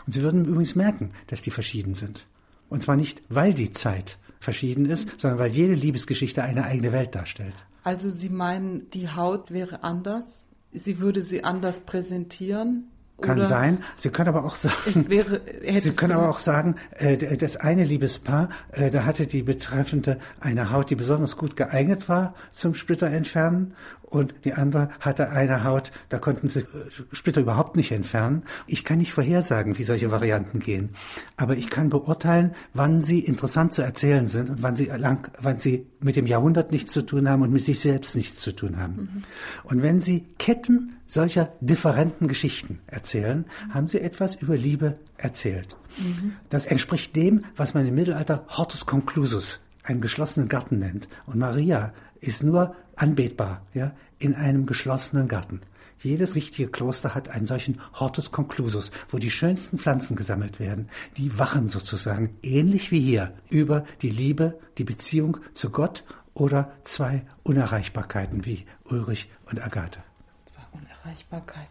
Und 0.05 0.13
Sie 0.13 0.21
würden 0.21 0.45
übrigens 0.45 0.75
merken, 0.75 1.11
dass 1.27 1.41
die 1.41 1.51
verschieden 1.51 1.93
sind. 1.93 2.25
Und 2.69 2.83
zwar 2.83 2.95
nicht, 2.95 3.21
weil 3.29 3.53
die 3.53 3.71
Zeit 3.71 4.17
verschieden 4.39 4.85
ist, 4.85 5.19
sondern 5.19 5.39
weil 5.39 5.51
jede 5.51 5.73
Liebesgeschichte 5.73 6.43
eine 6.43 6.63
eigene 6.63 6.91
Welt 6.91 7.15
darstellt. 7.15 7.65
Also 7.83 8.09
Sie 8.09 8.29
meinen, 8.29 8.89
die 8.91 9.09
Haut 9.09 9.51
wäre 9.51 9.83
anders? 9.83 10.45
Sie 10.71 10.99
würde 10.99 11.21
sie 11.21 11.43
anders 11.43 11.79
präsentieren? 11.79 12.89
Kann 13.21 13.45
sein. 13.45 13.83
Sie 13.97 14.09
können 14.09 14.29
aber 14.29 14.45
auch 14.45 14.55
sagen, 14.55 15.09
wäre, 15.09 15.41
Sie 15.81 15.91
können 15.91 16.13
aber 16.13 16.29
auch 16.29 16.39
sagen, 16.39 16.75
äh, 16.91 17.17
das 17.17 17.57
eine 17.57 17.83
Liebespaar, 17.83 18.47
äh, 18.71 18.89
da 18.91 19.03
hatte 19.03 19.27
die 19.27 19.43
Betreffende 19.43 20.19
eine 20.39 20.71
Haut, 20.71 20.89
die 20.89 20.95
besonders 20.95 21.35
gut 21.35 21.57
geeignet 21.57 22.07
war 22.07 22.33
zum 22.51 22.75
Splitter 22.75 23.07
entfernen 23.07 23.73
und 24.09 24.33
die 24.43 24.53
andere 24.53 24.89
hatte 24.99 25.29
eine 25.29 25.63
Haut, 25.63 25.91
da 26.09 26.17
konnten 26.17 26.49
sie 26.49 26.61
äh, 26.61 26.65
Splitter 27.11 27.41
überhaupt 27.41 27.75
nicht 27.75 27.91
entfernen. 27.91 28.43
Ich 28.67 28.83
kann 28.83 28.97
nicht 28.97 29.13
vorhersagen, 29.13 29.77
wie 29.77 29.83
solche 29.83 30.11
Varianten 30.11 30.59
gehen, 30.59 30.89
aber 31.37 31.55
ich 31.55 31.69
kann 31.69 31.89
beurteilen, 31.89 32.53
wann 32.73 33.01
sie 33.01 33.19
interessant 33.19 33.73
zu 33.73 33.81
erzählen 33.81 34.27
sind 34.27 34.49
und 34.49 34.63
wann 34.63 34.75
sie 34.75 34.85
lang, 34.85 35.29
wann 35.41 35.57
sie 35.57 35.85
mit 35.99 36.15
dem 36.15 36.25
Jahrhundert 36.25 36.71
nichts 36.71 36.91
zu 36.91 37.01
tun 37.01 37.29
haben 37.29 37.41
und 37.41 37.51
mit 37.51 37.63
sich 37.63 37.79
selbst 37.79 38.15
nichts 38.15 38.41
zu 38.41 38.51
tun 38.51 38.77
haben. 38.77 38.93
Mhm. 38.93 39.23
Und 39.63 39.81
wenn 39.81 39.99
sie 39.99 40.25
Ketten 40.37 40.97
solcher 41.05 41.53
differenten 41.61 42.27
Geschichten 42.27 42.79
erzählen, 42.87 43.45
haben 43.69 43.87
sie 43.87 43.99
etwas 43.99 44.35
über 44.35 44.55
Liebe 44.55 44.97
erzählt. 45.17 45.77
Mhm. 45.97 46.33
Das 46.49 46.65
entspricht 46.65 47.15
dem, 47.15 47.41
was 47.55 47.73
man 47.73 47.85
im 47.87 47.95
Mittelalter 47.95 48.45
Hortus 48.47 48.85
Conclusus, 48.85 49.59
einen 49.83 50.01
geschlossenen 50.01 50.49
Garten 50.49 50.77
nennt. 50.77 51.07
Und 51.25 51.39
Maria 51.39 51.93
ist 52.21 52.43
nur 52.43 52.75
anbetbar, 52.99 53.65
ja, 53.73 53.93
in 54.19 54.35
einem 54.35 54.65
geschlossenen 54.65 55.27
Garten. 55.27 55.61
Jedes 56.01 56.33
wichtige 56.35 56.69
Kloster 56.69 57.13
hat 57.13 57.29
einen 57.29 57.45
solchen 57.45 57.81
Hortus 57.99 58.31
Conclusus, 58.31 58.91
wo 59.09 59.17
die 59.17 59.31
schönsten 59.31 59.77
Pflanzen 59.77 60.15
gesammelt 60.15 60.59
werden. 60.59 60.87
Die 61.17 61.37
wachen 61.37 61.67
sozusagen, 61.67 62.37
ähnlich 62.41 62.91
wie 62.91 63.01
hier, 63.01 63.33
über 63.49 63.83
die 64.01 64.09
Liebe, 64.09 64.59
die 64.77 64.85
Beziehung 64.85 65.37
zu 65.53 65.71
Gott 65.71 66.05
oder 66.33 66.71
zwei 66.83 67.25
Unerreichbarkeiten 67.43 68.45
wie 68.45 68.65
Ulrich 68.85 69.29
und 69.45 69.61
Agathe. 69.61 69.99
Zwei 70.45 70.79
Unerreichbarkeiten. 70.79 71.67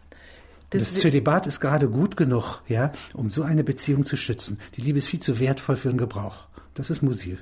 Das, 0.69 0.93
das 0.93 1.01
Zölibat 1.01 1.47
ist 1.47 1.59
gerade 1.59 1.89
gut 1.89 2.15
genug, 2.15 2.61
ja, 2.67 2.91
um 3.15 3.31
so 3.31 3.41
eine 3.41 3.63
Beziehung 3.63 4.05
zu 4.05 4.15
schützen. 4.15 4.59
Die 4.75 4.81
Liebe 4.81 4.99
ist 4.99 5.07
viel 5.07 5.19
zu 5.19 5.39
wertvoll 5.39 5.77
für 5.77 5.89
den 5.89 5.97
Gebrauch. 5.97 6.47
Das 6.75 6.91
ist 6.91 7.01
Musil. 7.01 7.39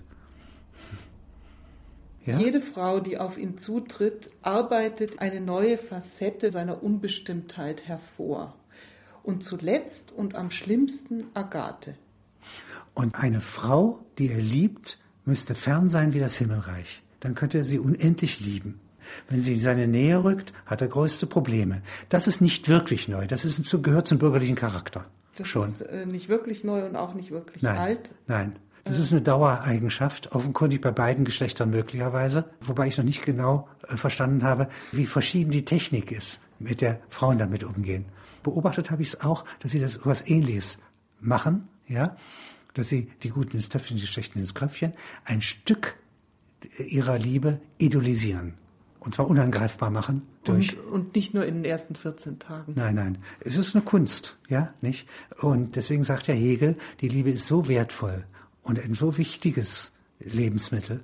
Ja? 2.27 2.37
Jede 2.37 2.59
Frau, 2.59 2.99
die 2.99 3.17
auf 3.17 3.37
ihn 3.37 3.57
zutritt, 3.57 4.29
arbeitet 4.41 5.19
eine 5.19 5.39
neue 5.39 5.77
Facette 5.77 6.51
seiner 6.51 6.83
Unbestimmtheit 6.83 7.87
hervor. 7.87 8.53
Und 9.23 9.45
zuletzt 9.45 10.11
und 10.11 10.35
am 10.35 10.51
schlimmsten 10.51 11.23
Agathe. 11.33 11.95
Und 12.93 13.15
eine 13.15 13.39
Frau, 13.39 13.99
die 14.17 14.29
er 14.29 14.41
liebt, 14.41 14.99
müsste 15.23 15.55
fern 15.55 15.89
sein 15.89 16.13
wie 16.13 16.19
das 16.19 16.35
Himmelreich. 16.35 17.01
Dann 17.21 17.33
könnte 17.33 17.59
er 17.59 17.63
sie 17.63 17.79
unendlich 17.79 18.41
lieben. 18.41 18.81
Wenn 19.29 19.41
sie 19.41 19.53
in 19.53 19.59
seine 19.59 19.87
Nähe 19.87 20.21
rückt, 20.21 20.51
hat 20.65 20.81
er 20.81 20.89
größte 20.89 21.27
Probleme. 21.27 21.81
Das 22.09 22.27
ist 22.27 22.41
nicht 22.41 22.67
wirklich 22.67 23.07
neu. 23.07 23.25
Das 23.25 23.45
ist, 23.45 23.83
gehört 23.83 24.07
zum 24.07 24.19
bürgerlichen 24.19 24.55
Charakter. 24.55 25.05
Das 25.37 25.47
Schon. 25.47 25.63
ist 25.63 25.81
äh, 25.81 26.05
nicht 26.05 26.27
wirklich 26.27 26.65
neu 26.65 26.85
und 26.85 26.97
auch 26.97 27.13
nicht 27.13 27.31
wirklich 27.31 27.63
nein, 27.63 27.77
alt. 27.77 28.11
Nein. 28.27 28.59
Das 28.87 28.99
ist 28.99 29.11
eine 29.11 29.21
Dauereigenschaft, 29.21 30.31
offenkundig 30.31 30.79
bei 30.79 30.91
beiden 30.91 31.25
Geschlechtern 31.25 31.71
möglicherweise, 31.71 32.45
wobei 32.61 32.87
ich 32.87 32.97
noch 32.97 33.03
nicht 33.03 33.21
genau 33.21 33.67
äh, 33.89 33.97
verstanden 33.97 34.43
habe, 34.43 34.69
wie 34.93 35.05
verschieden 35.05 35.51
die 35.51 35.65
Technik 35.65 36.09
ist, 36.09 36.39
mit 36.57 36.79
der 36.79 37.01
Frauen 37.09 37.37
damit 37.37 37.65
umgehen. 37.65 38.05
Beobachtet 38.43 38.89
habe 38.89 39.01
ich 39.01 39.09
es 39.09 39.21
auch, 39.21 39.43
dass 39.59 39.71
sie 39.71 39.79
das 39.79 40.05
was 40.05 40.25
Ähnliches 40.29 40.77
machen, 41.19 41.67
ja, 41.89 42.15
dass 42.75 42.87
sie 42.87 43.11
die 43.23 43.29
Guten 43.29 43.57
ins 43.57 43.67
Töpfchen, 43.67 43.97
die 43.97 44.07
Schlechten 44.07 44.39
ins 44.39 44.55
Kröpfchen, 44.55 44.93
ein 45.25 45.41
Stück 45.41 45.95
ihrer 46.77 47.19
Liebe 47.19 47.59
idolisieren. 47.77 48.53
Und 49.01 49.15
zwar 49.15 49.27
unangreifbar 49.27 49.89
machen. 49.89 50.21
Durch 50.45 50.77
und, 50.77 50.91
und 50.91 51.15
nicht 51.15 51.33
nur 51.33 51.45
in 51.45 51.55
den 51.55 51.65
ersten 51.65 51.95
14 51.95 52.39
Tagen. 52.39 52.73
Nein, 52.75 52.95
nein. 52.95 53.17
Es 53.41 53.57
ist 53.57 53.75
eine 53.75 53.83
Kunst, 53.83 54.37
ja, 54.47 54.73
nicht? 54.81 55.07
Und 55.41 55.75
deswegen 55.75 56.05
sagt 56.05 56.27
ja 56.27 56.33
Hegel, 56.33 56.77
die 57.01 57.09
Liebe 57.09 57.31
ist 57.31 57.47
so 57.47 57.67
wertvoll 57.67 58.23
und 58.67 58.79
ein 58.79 58.93
so 58.93 59.17
wichtiges 59.17 59.93
Lebensmittel, 60.19 61.01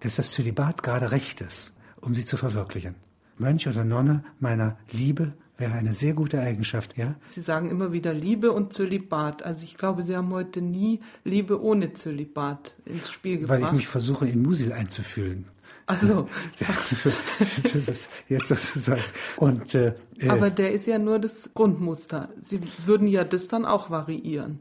dass 0.00 0.16
das 0.16 0.30
Zölibat 0.32 0.82
gerade 0.82 1.10
recht 1.10 1.40
ist, 1.40 1.72
um 2.00 2.14
sie 2.14 2.24
zu 2.24 2.36
verwirklichen. 2.36 2.96
Mönch 3.38 3.66
oder 3.66 3.84
Nonne 3.84 4.24
meiner 4.40 4.76
Liebe 4.92 5.32
wäre 5.56 5.72
eine 5.72 5.94
sehr 5.94 6.12
gute 6.12 6.40
Eigenschaft, 6.40 6.96
ja? 6.96 7.14
Sie 7.26 7.40
sagen 7.40 7.70
immer 7.70 7.92
wieder 7.92 8.12
Liebe 8.12 8.52
und 8.52 8.72
Zölibat. 8.72 9.42
Also 9.42 9.64
ich 9.64 9.76
glaube, 9.76 10.02
Sie 10.02 10.16
haben 10.16 10.30
heute 10.30 10.60
nie 10.60 11.00
Liebe 11.24 11.60
ohne 11.62 11.94
Zölibat 11.94 12.74
ins 12.84 13.10
Spiel 13.10 13.38
gebracht. 13.38 13.60
Weil 13.60 13.68
ich 13.68 13.72
mich 13.72 13.88
versuche, 13.88 14.28
in 14.28 14.42
Musil 14.42 14.72
einzufühlen. 14.72 15.46
Ach 15.86 15.96
so. 15.96 16.28
das 17.62 17.74
ist 17.74 18.10
jetzt 18.28 18.48
sozusagen. 18.48 19.02
Und, 19.36 19.74
äh, 19.74 19.94
Aber 20.28 20.50
der 20.50 20.72
ist 20.72 20.86
ja 20.86 20.98
nur 20.98 21.18
das 21.18 21.54
Grundmuster. 21.54 22.28
Sie 22.40 22.60
würden 22.84 23.08
ja 23.08 23.24
das 23.24 23.48
dann 23.48 23.64
auch 23.64 23.88
variieren. 23.88 24.60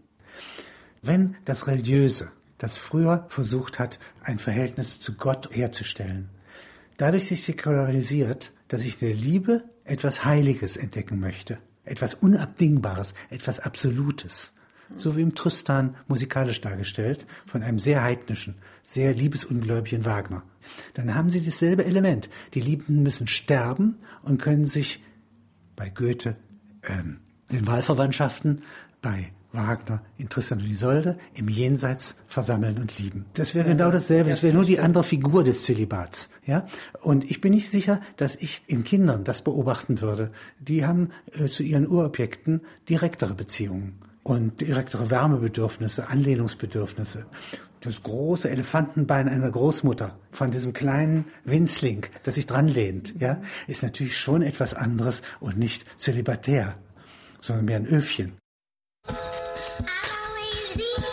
Wenn 1.02 1.36
das 1.46 1.68
Religiöse 1.68 2.32
das 2.58 2.78
früher 2.78 3.26
versucht 3.30 3.80
hat, 3.80 4.00
ein 4.22 4.40
Verhältnis 4.40 5.00
zu 5.00 5.14
Gott 5.14 5.50
herzustellen. 5.52 6.30
Dadurch 6.98 7.28
sich 7.28 7.44
säkularisiert, 7.44 8.52
dass 8.68 8.84
ich 8.84 8.98
der 8.98 9.14
Liebe 9.14 9.64
etwas 9.84 10.26
Heiliges 10.26 10.78
entdecken 10.78 11.20
möchte, 11.20 11.60
etwas 11.86 12.16
Unabdingbares, 12.16 13.14
etwas 13.30 13.60
Absolutes. 13.60 14.54
So 14.96 15.18
wie 15.18 15.22
im 15.22 15.36
Tristan 15.36 15.96
musikalisch 16.08 16.62
dargestellt, 16.62 17.28
von 17.46 17.62
einem 17.62 17.78
sehr 17.78 18.04
heidnischen, 18.04 18.56
sehr 18.84 19.14
liebesungläubigen 19.14 20.06
Wagner. 20.06 20.44
Dann 20.94 21.14
haben 21.14 21.30
sie 21.30 21.42
dasselbe 21.42 21.84
Element. 21.84 22.30
Die 22.54 22.62
Liebenden 22.62 23.04
müssen 23.04 23.28
sterben 23.28 23.98
und 24.24 24.42
können 24.42 24.66
sich 24.66 25.04
bei 25.76 25.90
Goethe 25.90 26.38
ähm, 26.84 27.20
in 27.50 27.68
Wahlverwandtschaften, 27.68 28.64
bei 29.02 29.32
Wagner 29.58 30.02
in 30.18 30.30
Tristan 30.30 30.60
und 30.60 30.70
Isolde 30.70 31.18
im 31.34 31.50
Jenseits 31.50 32.16
versammeln 32.28 32.78
und 32.78 32.98
lieben. 32.98 33.26
Das 33.34 33.56
wäre 33.56 33.68
genau 33.68 33.92
dasselbe, 33.92 34.30
das 34.30 34.44
wäre 34.44 34.54
nur 34.54 34.66
die 34.66 34.80
andere 34.80 35.04
Figur 35.04 35.44
des 35.44 35.64
Zölibats. 35.64 36.30
Ja? 36.46 36.66
Und 37.02 37.30
ich 37.30 37.42
bin 37.42 37.54
nicht 37.54 37.70
sicher, 37.70 38.00
dass 38.16 38.36
ich 38.36 38.62
in 38.68 38.84
Kindern 38.84 39.24
das 39.24 39.42
beobachten 39.42 40.00
würde. 40.02 40.32
Die 40.60 40.86
haben 40.86 41.10
äh, 41.32 41.48
zu 41.48 41.64
ihren 41.64 41.88
Urobjekten 41.88 42.62
direktere 42.88 43.34
Beziehungen 43.34 44.00
und 44.24 44.62
direktere 44.62 45.10
Wärmebedürfnisse, 45.10 46.08
Anlehnungsbedürfnisse. 46.10 47.26
Das 47.82 48.04
große 48.04 48.50
Elefantenbein 48.50 49.30
einer 49.30 49.52
Großmutter 49.52 50.18
von 50.32 50.52
diesem 50.52 50.74
kleinen 50.74 51.26
Winzling, 51.46 52.06
das 52.24 52.36
sich 52.36 52.46
dran 52.46 52.68
lehnt, 52.68 53.14
ja, 53.20 53.40
ist 53.68 53.84
natürlich 53.84 54.18
schon 54.18 54.42
etwas 54.42 54.74
anderes 54.74 55.22
und 55.40 55.58
nicht 55.58 55.86
zölibatär, 56.00 56.76
sondern 57.40 57.66
mehr 57.66 57.78
ein 57.78 57.88
Öfchen. 57.88 58.34
I'll 59.86 60.30
always 60.30 60.78
be 60.78 61.07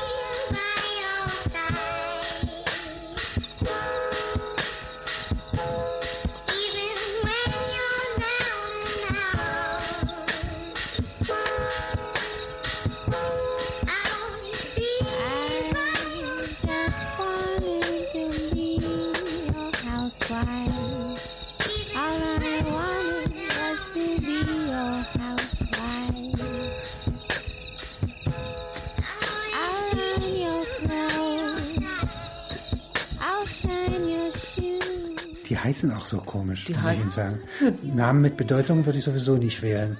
heißen 35.64 35.90
auch 35.92 36.04
so 36.04 36.18
komisch, 36.18 36.66
die 36.66 36.74
muss 36.74 36.92
ich 36.92 37.00
Ihnen 37.00 37.10
sagen. 37.10 37.40
Namen 37.82 38.20
mit 38.20 38.36
Bedeutung 38.36 38.86
würde 38.86 38.98
ich 38.98 39.04
sowieso 39.04 39.36
nicht 39.36 39.62
wählen. 39.62 39.96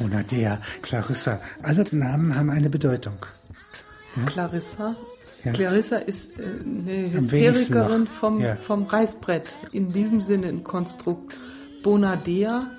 Monadea, 0.00 0.60
Clarissa, 0.82 1.40
alle 1.62 1.84
Namen 1.90 2.34
haben 2.36 2.50
eine 2.50 2.68
Bedeutung. 2.68 3.14
Ja? 4.16 4.24
Clarissa? 4.24 4.96
Ja. 5.44 5.52
Clarissa 5.52 5.96
ist 5.96 6.38
äh, 6.38 6.42
eine 6.42 7.12
Hysterikerin 7.12 8.06
vom, 8.06 8.40
ja. 8.40 8.56
vom 8.56 8.84
Reißbrett. 8.84 9.56
In 9.72 9.92
diesem 9.92 10.20
Sinne 10.20 10.48
ein 10.48 10.64
Konstrukt. 10.64 11.38
Bonadea, 11.82 12.70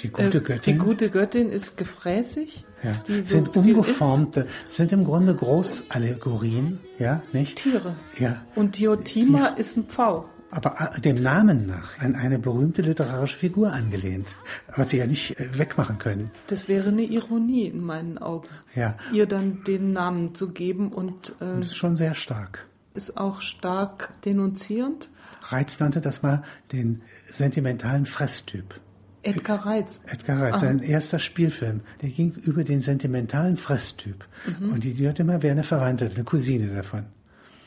die 0.00 0.08
gute 0.08 0.38
äh, 0.38 0.40
Göttin. 0.40 0.72
Die 0.72 0.78
gute 0.78 1.10
Göttin 1.10 1.50
ist 1.50 1.76
gefräßig. 1.76 2.64
Ja. 2.82 2.92
Die 3.06 3.20
so 3.20 3.36
sind 3.36 3.54
umgeformte, 3.54 4.46
sind 4.66 4.92
im 4.92 5.04
Grunde 5.04 5.34
Großallegorien, 5.34 6.78
ja, 6.98 7.22
nicht? 7.34 7.58
Tiere. 7.58 7.94
Ja. 8.18 8.40
Und 8.54 8.78
Diotima 8.78 9.38
ja. 9.38 9.46
ist 9.48 9.76
ein 9.76 9.84
Pfau 9.84 10.24
aber 10.50 10.94
äh, 10.96 11.00
dem 11.00 11.22
Namen 11.22 11.66
nach 11.66 11.98
an 11.98 12.14
eine 12.14 12.38
berühmte 12.38 12.82
literarische 12.82 13.38
Figur 13.38 13.72
angelehnt, 13.72 14.34
was 14.76 14.90
sie 14.90 14.98
ja 14.98 15.06
nicht 15.06 15.38
äh, 15.38 15.58
wegmachen 15.58 15.98
können. 15.98 16.30
Das 16.48 16.68
wäre 16.68 16.88
eine 16.88 17.02
Ironie 17.02 17.66
in 17.66 17.84
meinen 17.84 18.18
Augen. 18.18 18.48
Ja. 18.74 18.96
Ihr 19.12 19.26
dann 19.26 19.62
den 19.64 19.92
Namen 19.92 20.34
zu 20.34 20.50
geben 20.50 20.92
und, 20.92 21.30
äh, 21.40 21.56
das 21.56 21.68
ist 21.68 21.76
schon 21.76 21.96
sehr 21.96 22.14
stark. 22.14 22.66
Ist 22.94 23.16
auch 23.16 23.40
stark 23.40 24.12
denunzierend. 24.24 25.10
Reiz 25.42 25.78
nannte 25.80 26.00
das 26.00 26.22
mal 26.22 26.42
den 26.72 27.02
sentimentalen 27.24 28.06
Fresstyp. 28.06 28.80
Edgar 29.22 29.66
Reitz. 29.66 30.00
Edgar 30.06 30.40
Reitz, 30.40 30.60
sein 30.60 30.80
erster 30.80 31.18
Spielfilm, 31.18 31.82
der 32.00 32.08
ging 32.08 32.32
über 32.32 32.64
den 32.64 32.80
sentimentalen 32.80 33.56
Fresstyp. 33.56 34.26
Mhm. 34.58 34.72
Und 34.72 34.84
die, 34.84 34.94
die 34.94 35.04
hört 35.04 35.20
immer, 35.20 35.42
wäre 35.42 35.52
eine 35.52 35.62
Verwandte, 35.62 36.10
eine 36.12 36.24
Cousine 36.24 36.74
davon. 36.74 37.04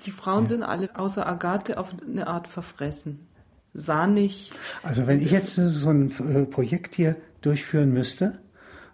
Die 0.06 0.12
Frauen 0.12 0.48
sind 0.48 0.64
alle 0.64 0.96
außer 0.96 1.26
Agathe 1.26 1.78
auf 1.78 1.94
eine 2.06 2.28
Art 2.28 2.48
verfressen. 2.48 3.28
sahnig. 3.74 4.52
Also 4.84 5.08
wenn 5.08 5.20
ich 5.22 5.32
jetzt 5.32 5.56
so 5.56 5.90
ein 5.90 6.12
äh, 6.12 6.46
Projekt 6.46 6.96
hier 6.96 7.16
durchführen 7.42 7.92
müsste, 7.92 8.40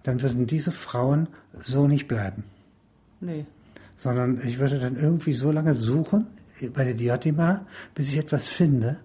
dann 0.03 0.21
würden 0.21 0.47
diese 0.47 0.71
Frauen 0.71 1.27
so 1.53 1.87
nicht 1.87 2.07
bleiben. 2.07 2.43
Nee. 3.19 3.45
Sondern 3.97 4.41
ich 4.47 4.59
würde 4.59 4.79
dann 4.79 4.95
irgendwie 4.95 5.33
so 5.33 5.51
lange 5.51 5.73
suchen 5.73 6.27
bei 6.73 6.83
der 6.85 6.93
Diotima, 6.93 7.65
bis 7.93 8.09
ich 8.09 8.17
etwas 8.17 8.47
finde, 8.47 8.97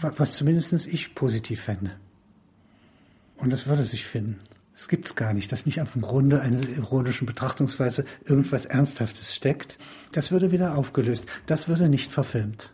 was 0.00 0.36
zumindest 0.36 0.86
ich 0.86 1.14
positiv 1.14 1.62
fände. 1.62 1.92
Und 3.36 3.52
das 3.52 3.66
würde 3.66 3.84
sich 3.84 4.06
finden. 4.06 4.40
Es 4.76 4.88
gibt 4.88 5.06
es 5.06 5.14
gar 5.14 5.32
nicht, 5.34 5.52
dass 5.52 5.66
nicht 5.66 5.80
am 5.80 6.00
Grunde 6.00 6.40
einer 6.40 6.68
ironischen 6.68 7.26
Betrachtungsweise 7.26 8.04
irgendwas 8.24 8.64
Ernsthaftes 8.64 9.34
steckt. 9.34 9.78
Das 10.12 10.32
würde 10.32 10.50
wieder 10.50 10.76
aufgelöst. 10.76 11.26
Das 11.46 11.68
würde 11.68 11.88
nicht 11.88 12.10
verfilmt. 12.10 12.72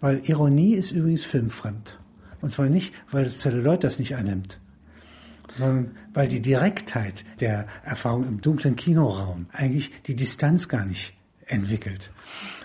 Weil 0.00 0.18
Ironie 0.28 0.74
ist 0.74 0.90
übrigens 0.90 1.24
filmfremd. 1.24 1.98
Und 2.40 2.50
zwar 2.50 2.68
nicht, 2.68 2.94
weil 3.10 3.24
das 3.24 3.38
Zelluloid 3.38 3.82
das 3.84 3.98
nicht 3.98 4.16
annimmt, 4.16 4.60
sondern 5.52 5.92
weil 6.14 6.28
die 6.28 6.42
Direktheit 6.42 7.24
der 7.40 7.66
Erfahrung 7.82 8.26
im 8.26 8.40
dunklen 8.40 8.76
Kinoraum 8.76 9.46
eigentlich 9.52 9.90
die 10.06 10.14
Distanz 10.14 10.68
gar 10.68 10.84
nicht 10.84 11.16
entwickelt. 11.46 12.10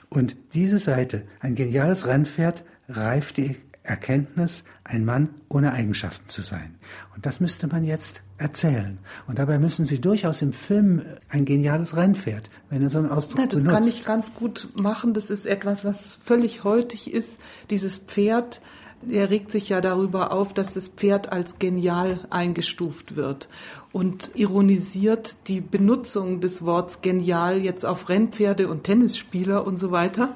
Und 0.10 0.36
diese 0.54 0.78
Seite, 0.80 1.26
ein 1.40 1.56
geniales 1.56 2.06
Rennpferd, 2.06 2.64
reift 2.88 3.38
die 3.38 3.58
Erkenntnis, 3.84 4.64
ein 4.86 5.04
Mann 5.04 5.30
ohne 5.50 5.74
Eigenschaften 5.74 6.30
zu 6.30 6.42
sein. 6.42 6.76
Und 7.16 7.26
das 7.26 7.40
müsste 7.40 7.68
man 7.68 7.84
jetzt 7.84 8.22
erzählen. 8.38 8.98
Und 9.28 9.40
dabei 9.40 9.60
müssen 9.60 9.86
Sie 9.86 10.00
durchaus 10.00 10.42
im 10.42 10.54
Film 10.54 11.02
ein 11.30 11.46
geniales 11.46 11.96
Rennpferd, 11.96 12.50
wenn 12.70 12.82
er 12.82 12.90
so 12.90 12.98
einen 12.98 13.10
Ausdruck 13.10 13.40
Nein, 13.40 13.50
das 13.50 13.60
benutzt. 13.60 13.76
kann 13.76 13.88
ich 13.88 14.06
ganz 14.06 14.34
gut 14.34 14.70
machen. 14.82 15.14
Das 15.14 15.30
ist 15.30 15.46
etwas, 15.46 15.84
was 15.84 16.16
völlig 16.16 16.64
heutig 16.64 17.14
ist. 17.14 17.42
Dieses 17.70 17.98
Pferd, 17.98 18.62
er 19.10 19.30
regt 19.30 19.52
sich 19.52 19.70
ja 19.70 19.82
darüber 19.82 20.32
auf, 20.32 20.54
dass 20.54 20.74
das 20.74 20.88
Pferd 20.88 21.32
als 21.32 21.60
genial 21.60 22.26
eingestuft 22.30 23.18
wird 23.18 23.50
und 23.92 24.32
ironisiert 24.36 25.36
die 25.48 25.60
Benutzung 25.60 26.40
des 26.40 26.64
Worts 26.64 27.02
genial 27.02 27.62
jetzt 27.62 27.86
auf 27.86 28.08
Rennpferde 28.08 28.70
und 28.70 28.86
Tennisspieler 28.86 29.68
und 29.68 29.78
so 29.78 29.92
weiter. 29.92 30.30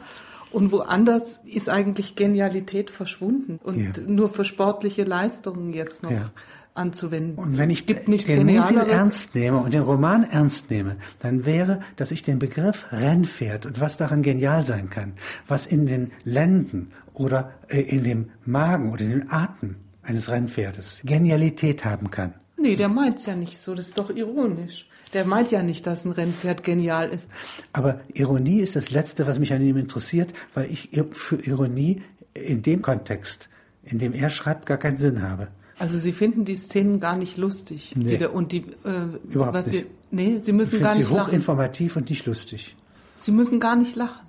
Und 0.52 0.72
woanders 0.72 1.39
ist 1.45 1.70
eigentlich 1.70 2.16
Genialität 2.16 2.89
verschwunden 2.89 3.60
und 3.64 3.78
Ja. 3.80 3.91
nur 4.06 4.30
für 4.30 4.45
sportliche 4.45 5.04
Leistungen 5.04 5.74
jetzt 5.74 6.04
noch 6.04 6.12
Ja. 6.12 6.32
anzuwenden. 6.74 7.38
Und 7.38 7.58
wenn 7.58 7.70
ich 7.70 7.89
es 7.89 8.26
den 8.26 8.45
Musil 8.45 8.78
ernst 8.78 9.36
nehme 9.36 9.58
und 9.58 9.74
den 9.74 9.82
Roman 9.82 10.24
ernst 10.24 10.70
nehme, 10.70 10.95
dann 11.20 11.45
wäre, 11.45 11.80
dass 11.95 12.12
ich 12.12 12.24
den 12.24 12.39
Begriff 12.39 12.86
Rennpferd 12.91 13.66
und 13.66 13.82
was 13.82 13.98
daran 13.98 14.22
genial 14.22 14.66
sein 14.66 14.89
kann, 14.89 15.14
was 15.48 15.66
in 15.66 15.86
den 15.86 16.12
Lenden 16.24 16.89
oder 17.14 17.52
äh, 17.68 17.82
in 17.82 18.04
dem 18.04 18.30
Magen 18.45 18.91
oder 18.91 19.02
in 19.02 19.10
den 19.10 19.32
Atem 19.32 19.76
eines 20.04 20.30
Rennpferdes 20.30 21.02
Genialität 21.04 21.84
haben 21.84 22.12
kann. 22.12 22.34
Nee, 22.58 22.76
der 22.76 22.89
meint's 22.89 23.26
ja 23.26 23.36
nicht 23.36 23.58
so. 23.60 23.76
Das 23.76 23.88
ist 23.88 23.98
doch 23.98 24.10
ironisch. 24.10 24.87
Der 25.14 25.26
meint 25.26 25.51
ja 25.51 25.64
nicht, 25.64 25.88
dass 25.88 26.05
ein 26.05 26.12
Rennpferd 26.12 26.64
genial 26.64 27.10
ist. 27.10 27.28
Aber 27.74 28.01
Ironie 28.14 28.60
ist 28.60 28.76
das 28.76 28.89
Letzte, 28.91 29.26
was 29.28 29.39
mich 29.39 29.53
an 29.53 29.62
ihm 29.62 29.78
interessiert, 29.78 30.34
weil 30.53 30.70
ich 30.72 30.89
für 31.12 31.38
Ironie 31.45 32.01
in 32.34 32.62
dem 32.62 32.82
Kontext, 32.82 33.49
in 33.84 33.99
dem 33.99 34.14
er 34.14 34.30
schreibt, 34.30 34.66
gar 34.66 34.78
keinen 34.78 34.97
Sinn 34.97 35.22
habe. 35.22 35.47
Also 35.80 35.97
Sie 35.97 36.12
finden 36.12 36.43
die 36.43 36.55
Szenen 36.55 36.99
gar 36.99 37.16
nicht 37.16 37.38
lustig. 37.38 37.93
Nee. 37.95 38.12
Die 38.12 38.18
da, 38.18 38.30
und 38.30 38.51
die, 38.51 38.66
äh, 38.84 39.05
Überhaupt 39.30 39.53
was 39.53 39.68
nicht. 39.68 39.80
Sie, 39.80 39.86
nee, 40.12 40.39
Sie 40.41 40.51
Ich 40.51 40.58
müssen 40.58 40.72
finde 40.72 40.84
gar 40.86 40.91
sie 40.93 40.99
nicht 40.99 41.12
lachen. 41.12 41.28
hochinformativ 41.28 41.95
und 41.95 42.10
nicht 42.10 42.26
lustig. 42.26 42.76
Sie 43.18 43.32
müssen 43.32 43.60
gar 43.60 43.76
nicht 43.76 43.95
lachen. 43.95 44.26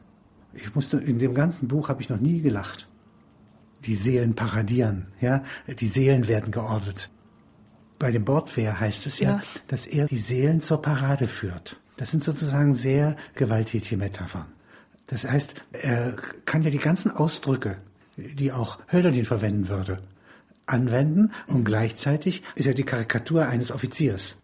Ich 0.55 0.75
musste, 0.75 0.99
in 0.99 1.19
dem 1.19 1.35
ganzen 1.35 1.69
Buch 1.69 1.89
habe 1.89 2.03
ich 2.03 2.09
noch 2.09 2.21
nie 2.21 2.41
gelacht. 2.41 2.89
Die 3.85 3.95
Seelen 3.95 4.35
paradieren, 4.35 5.07
ja, 5.21 5.43
die 5.79 5.87
Seelen 5.87 6.27
werden 6.29 6.51
geordnet. 6.51 7.11
Bei 7.99 8.11
dem 8.13 8.25
Bordfair 8.25 8.79
heißt 8.79 9.07
es 9.07 9.19
ja, 9.19 9.31
Ja. 9.31 9.43
dass 9.67 9.87
er 9.87 10.07
die 10.07 10.19
Seelen 10.19 10.61
zur 10.61 10.81
Parade 10.83 11.27
führt. 11.29 11.77
Das 11.97 12.11
sind 12.11 12.23
sozusagen 12.23 12.75
sehr 12.75 13.17
gewalttätige 13.35 13.97
Metaphern. 13.97 14.47
Das 15.09 15.25
heißt, 15.25 15.55
er 15.73 16.17
kann 16.45 16.63
ja 16.63 16.71
die 16.71 16.79
ganzen 16.79 17.11
Ausdrücke, 17.11 17.79
die 18.17 18.53
auch 18.53 18.79
Hölderlin 18.93 19.25
verwenden 19.25 19.69
würde, 19.69 20.03
anwenden 20.67 21.33
und 21.47 21.65
gleichzeitig 21.65 22.43
ist 22.55 22.67
er 22.67 22.75
die 22.75 22.85
Karikatur 22.85 23.47
eines 23.49 23.73
Offiziers. 23.73 24.37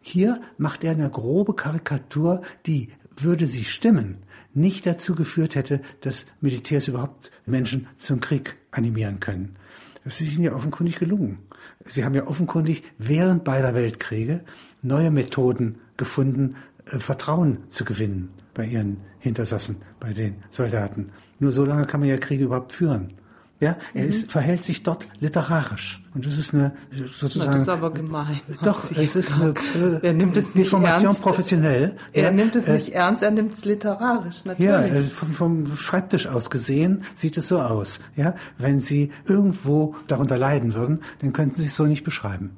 Hier 0.00 0.40
macht 0.58 0.84
er 0.84 0.92
eine 0.92 1.10
grobe 1.10 1.54
Karikatur, 1.54 2.42
die, 2.66 2.88
würde 3.16 3.46
sie 3.46 3.64
stimmen, 3.64 4.18
nicht 4.54 4.86
dazu 4.86 5.14
geführt 5.14 5.54
hätte, 5.54 5.80
dass 6.00 6.26
Militärs 6.40 6.88
überhaupt 6.88 7.30
Menschen 7.44 7.88
zum 7.98 8.20
Krieg 8.20 8.56
animieren 8.70 9.20
können. 9.20 9.56
Das 10.04 10.20
ist 10.20 10.32
ihnen 10.32 10.44
ja 10.44 10.54
offenkundig 10.54 10.98
gelungen. 10.98 11.40
Sie 11.88 12.04
haben 12.04 12.14
ja 12.14 12.26
offenkundig 12.26 12.82
während 12.98 13.44
beider 13.44 13.74
Weltkriege 13.74 14.40
neue 14.82 15.10
Methoden 15.10 15.76
gefunden, 15.96 16.56
äh, 16.86 16.98
Vertrauen 16.98 17.58
zu 17.70 17.84
gewinnen 17.84 18.30
bei 18.54 18.66
ihren 18.66 18.98
Hintersassen, 19.18 19.76
bei 20.00 20.12
den 20.12 20.36
Soldaten. 20.50 21.10
Nur 21.38 21.52
so 21.52 21.64
lange 21.64 21.86
kann 21.86 22.00
man 22.00 22.08
ja 22.08 22.16
Kriege 22.16 22.44
überhaupt 22.44 22.72
führen. 22.72 23.12
Ja, 23.58 23.76
er 23.94 24.04
ist, 24.04 24.30
verhält 24.30 24.66
sich 24.66 24.82
dort 24.82 25.08
literarisch. 25.18 26.02
Und 26.14 26.26
das 26.26 26.36
ist 26.36 26.52
eine, 26.52 26.72
sozusagen. 26.92 27.52
Das 27.52 27.62
ist 27.62 27.68
aber 27.70 27.90
gemein. 27.90 28.38
Doch, 28.62 28.90
es 28.90 29.16
ist 29.16 29.32
eine 29.32 29.54
äh, 29.74 30.06
er 30.06 30.12
nimmt 30.12 30.36
es 30.36 30.54
nicht 30.54 30.66
Deformation 30.66 31.06
ernst. 31.06 31.22
professionell. 31.22 31.96
Er 32.12 32.24
Ja, 32.24 32.30
nimmt 32.32 32.54
es 32.54 32.66
äh, 32.66 32.74
nicht 32.74 32.90
ernst, 32.90 33.22
er 33.22 33.30
nimmt 33.30 33.54
es 33.54 33.64
literarisch, 33.64 34.44
natürlich. 34.44 34.68
Ja, 34.70 34.82
äh, 34.82 35.02
vom, 35.04 35.30
vom 35.32 35.76
Schreibtisch 35.76 36.26
aus 36.26 36.50
gesehen 36.50 37.02
sieht 37.14 37.38
es 37.38 37.48
so 37.48 37.58
aus. 37.58 37.98
Ja, 38.14 38.34
wenn 38.58 38.80
Sie 38.80 39.10
irgendwo 39.24 39.94
darunter 40.06 40.36
leiden 40.36 40.74
würden, 40.74 41.00
dann 41.20 41.32
könnten 41.32 41.54
Sie 41.54 41.64
es 41.66 41.76
so 41.76 41.86
nicht 41.86 42.04
beschreiben. 42.04 42.50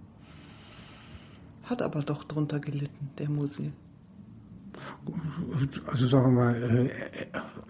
Hat 1.62 1.80
aber 1.80 2.02
doch 2.02 2.24
drunter 2.24 2.58
gelitten, 2.58 3.10
der 3.18 3.28
Musil. 3.30 3.70
Also 5.86 6.06
sagen 6.06 6.36
wir 6.36 6.44
mal 6.44 6.54
äh, 6.54 6.90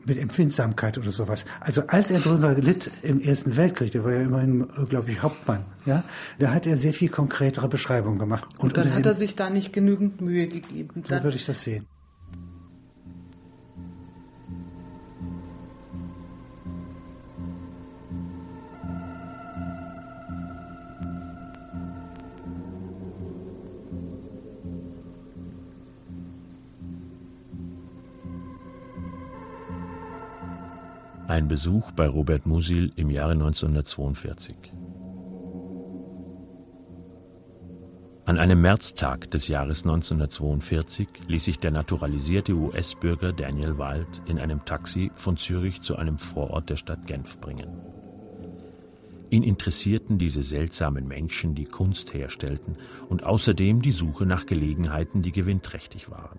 mit 0.06 0.18
Empfindsamkeit 0.18 0.98
oder 0.98 1.10
sowas. 1.10 1.44
Also 1.60 1.82
als 1.86 2.10
er 2.10 2.20
darunter 2.20 2.54
litt 2.54 2.90
im 3.02 3.20
Ersten 3.20 3.56
Weltkrieg, 3.56 3.92
der 3.92 4.04
war 4.04 4.12
ja 4.12 4.22
immerhin, 4.22 4.62
äh, 4.62 4.84
glaube 4.86 5.10
ich, 5.10 5.22
Hauptmann. 5.22 5.64
Ja, 5.86 6.04
da 6.38 6.52
hat 6.52 6.66
er 6.66 6.76
sehr 6.76 6.92
viel 6.92 7.08
konkretere 7.08 7.68
Beschreibungen 7.68 8.18
gemacht. 8.18 8.44
Und 8.58 8.76
dann 8.76 8.84
unter 8.84 8.96
hat 8.96 9.06
er 9.06 9.14
sich 9.14 9.36
da 9.36 9.50
nicht 9.50 9.72
genügend 9.72 10.20
Mühe 10.20 10.48
gegeben. 10.48 11.02
so 11.04 11.14
Dann, 11.14 11.22
würde 11.22 11.36
ich 11.36 11.46
das 11.46 11.62
sehen. 11.62 11.86
Ein 31.28 31.46
Besuch 31.46 31.92
bei 31.92 32.08
Robert 32.08 32.46
Musil 32.46 32.90
im 32.96 33.10
Jahre 33.10 33.32
1942. 33.32 34.56
An 38.24 38.38
einem 38.38 38.62
Märztag 38.62 39.30
des 39.30 39.46
Jahres 39.46 39.84
1942 39.84 41.06
ließ 41.26 41.44
sich 41.44 41.58
der 41.58 41.70
naturalisierte 41.70 42.54
US-Bürger 42.54 43.34
Daniel 43.34 43.76
Wild 43.76 44.22
in 44.24 44.38
einem 44.38 44.64
Taxi 44.64 45.10
von 45.16 45.36
Zürich 45.36 45.82
zu 45.82 45.96
einem 45.96 46.16
Vorort 46.16 46.70
der 46.70 46.76
Stadt 46.76 47.06
Genf 47.06 47.38
bringen. 47.42 47.78
Ihn 49.28 49.42
interessierten 49.42 50.16
diese 50.16 50.42
seltsamen 50.42 51.06
Menschen, 51.06 51.54
die 51.54 51.66
Kunst 51.66 52.14
herstellten, 52.14 52.78
und 53.10 53.24
außerdem 53.24 53.82
die 53.82 53.90
Suche 53.90 54.24
nach 54.24 54.46
Gelegenheiten, 54.46 55.20
die 55.20 55.32
gewinnträchtig 55.32 56.10
waren. 56.10 56.38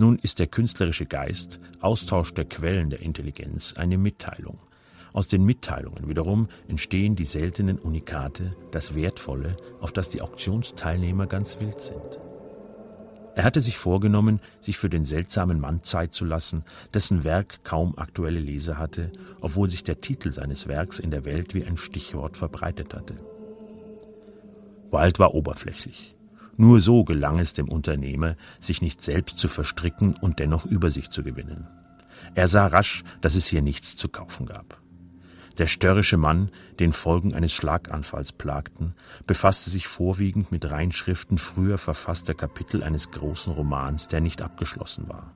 Nun 0.00 0.16
ist 0.22 0.38
der 0.38 0.46
künstlerische 0.46 1.06
Geist, 1.06 1.58
Austausch 1.80 2.32
der 2.32 2.44
Quellen 2.44 2.88
der 2.88 3.00
Intelligenz, 3.00 3.74
eine 3.76 3.98
Mitteilung. 3.98 4.60
Aus 5.12 5.26
den 5.26 5.42
Mitteilungen 5.42 6.08
wiederum 6.08 6.46
entstehen 6.68 7.16
die 7.16 7.24
seltenen 7.24 7.80
Unikate, 7.80 8.54
das 8.70 8.94
Wertvolle, 8.94 9.56
auf 9.80 9.90
das 9.90 10.08
die 10.08 10.22
Auktionsteilnehmer 10.22 11.26
ganz 11.26 11.58
wild 11.58 11.80
sind. 11.80 12.20
Er 13.34 13.42
hatte 13.42 13.60
sich 13.60 13.76
vorgenommen, 13.76 14.38
sich 14.60 14.78
für 14.78 14.88
den 14.88 15.04
seltsamen 15.04 15.58
Mann 15.58 15.82
Zeit 15.82 16.12
zu 16.12 16.24
lassen, 16.24 16.62
dessen 16.94 17.24
Werk 17.24 17.64
kaum 17.64 17.98
aktuelle 17.98 18.40
Leser 18.40 18.78
hatte, 18.78 19.10
obwohl 19.40 19.68
sich 19.68 19.82
der 19.82 20.00
Titel 20.00 20.30
seines 20.30 20.68
Werks 20.68 21.00
in 21.00 21.10
der 21.10 21.24
Welt 21.24 21.54
wie 21.54 21.64
ein 21.64 21.76
Stichwort 21.76 22.36
verbreitet 22.36 22.94
hatte. 22.94 23.16
Wild 24.92 25.18
war 25.18 25.34
oberflächlich. 25.34 26.14
Nur 26.60 26.80
so 26.80 27.04
gelang 27.04 27.38
es 27.38 27.54
dem 27.54 27.68
Unternehmer, 27.68 28.34
sich 28.58 28.82
nicht 28.82 29.00
selbst 29.00 29.38
zu 29.38 29.46
verstricken 29.46 30.14
und 30.20 30.40
dennoch 30.40 30.66
Übersicht 30.66 31.12
zu 31.12 31.22
gewinnen. 31.22 31.68
Er 32.34 32.48
sah 32.48 32.66
rasch, 32.66 33.04
dass 33.20 33.36
es 33.36 33.46
hier 33.46 33.62
nichts 33.62 33.94
zu 33.94 34.08
kaufen 34.08 34.44
gab. 34.44 34.82
Der 35.56 35.68
störrische 35.68 36.16
Mann, 36.16 36.50
den 36.80 36.92
Folgen 36.92 37.32
eines 37.32 37.52
Schlaganfalls 37.52 38.32
plagten, 38.32 38.94
befasste 39.24 39.70
sich 39.70 39.86
vorwiegend 39.86 40.50
mit 40.50 40.68
Reinschriften 40.68 41.38
früher 41.38 41.78
verfasster 41.78 42.34
Kapitel 42.34 42.82
eines 42.82 43.12
großen 43.12 43.52
Romans, 43.52 44.08
der 44.08 44.20
nicht 44.20 44.42
abgeschlossen 44.42 45.08
war. 45.08 45.32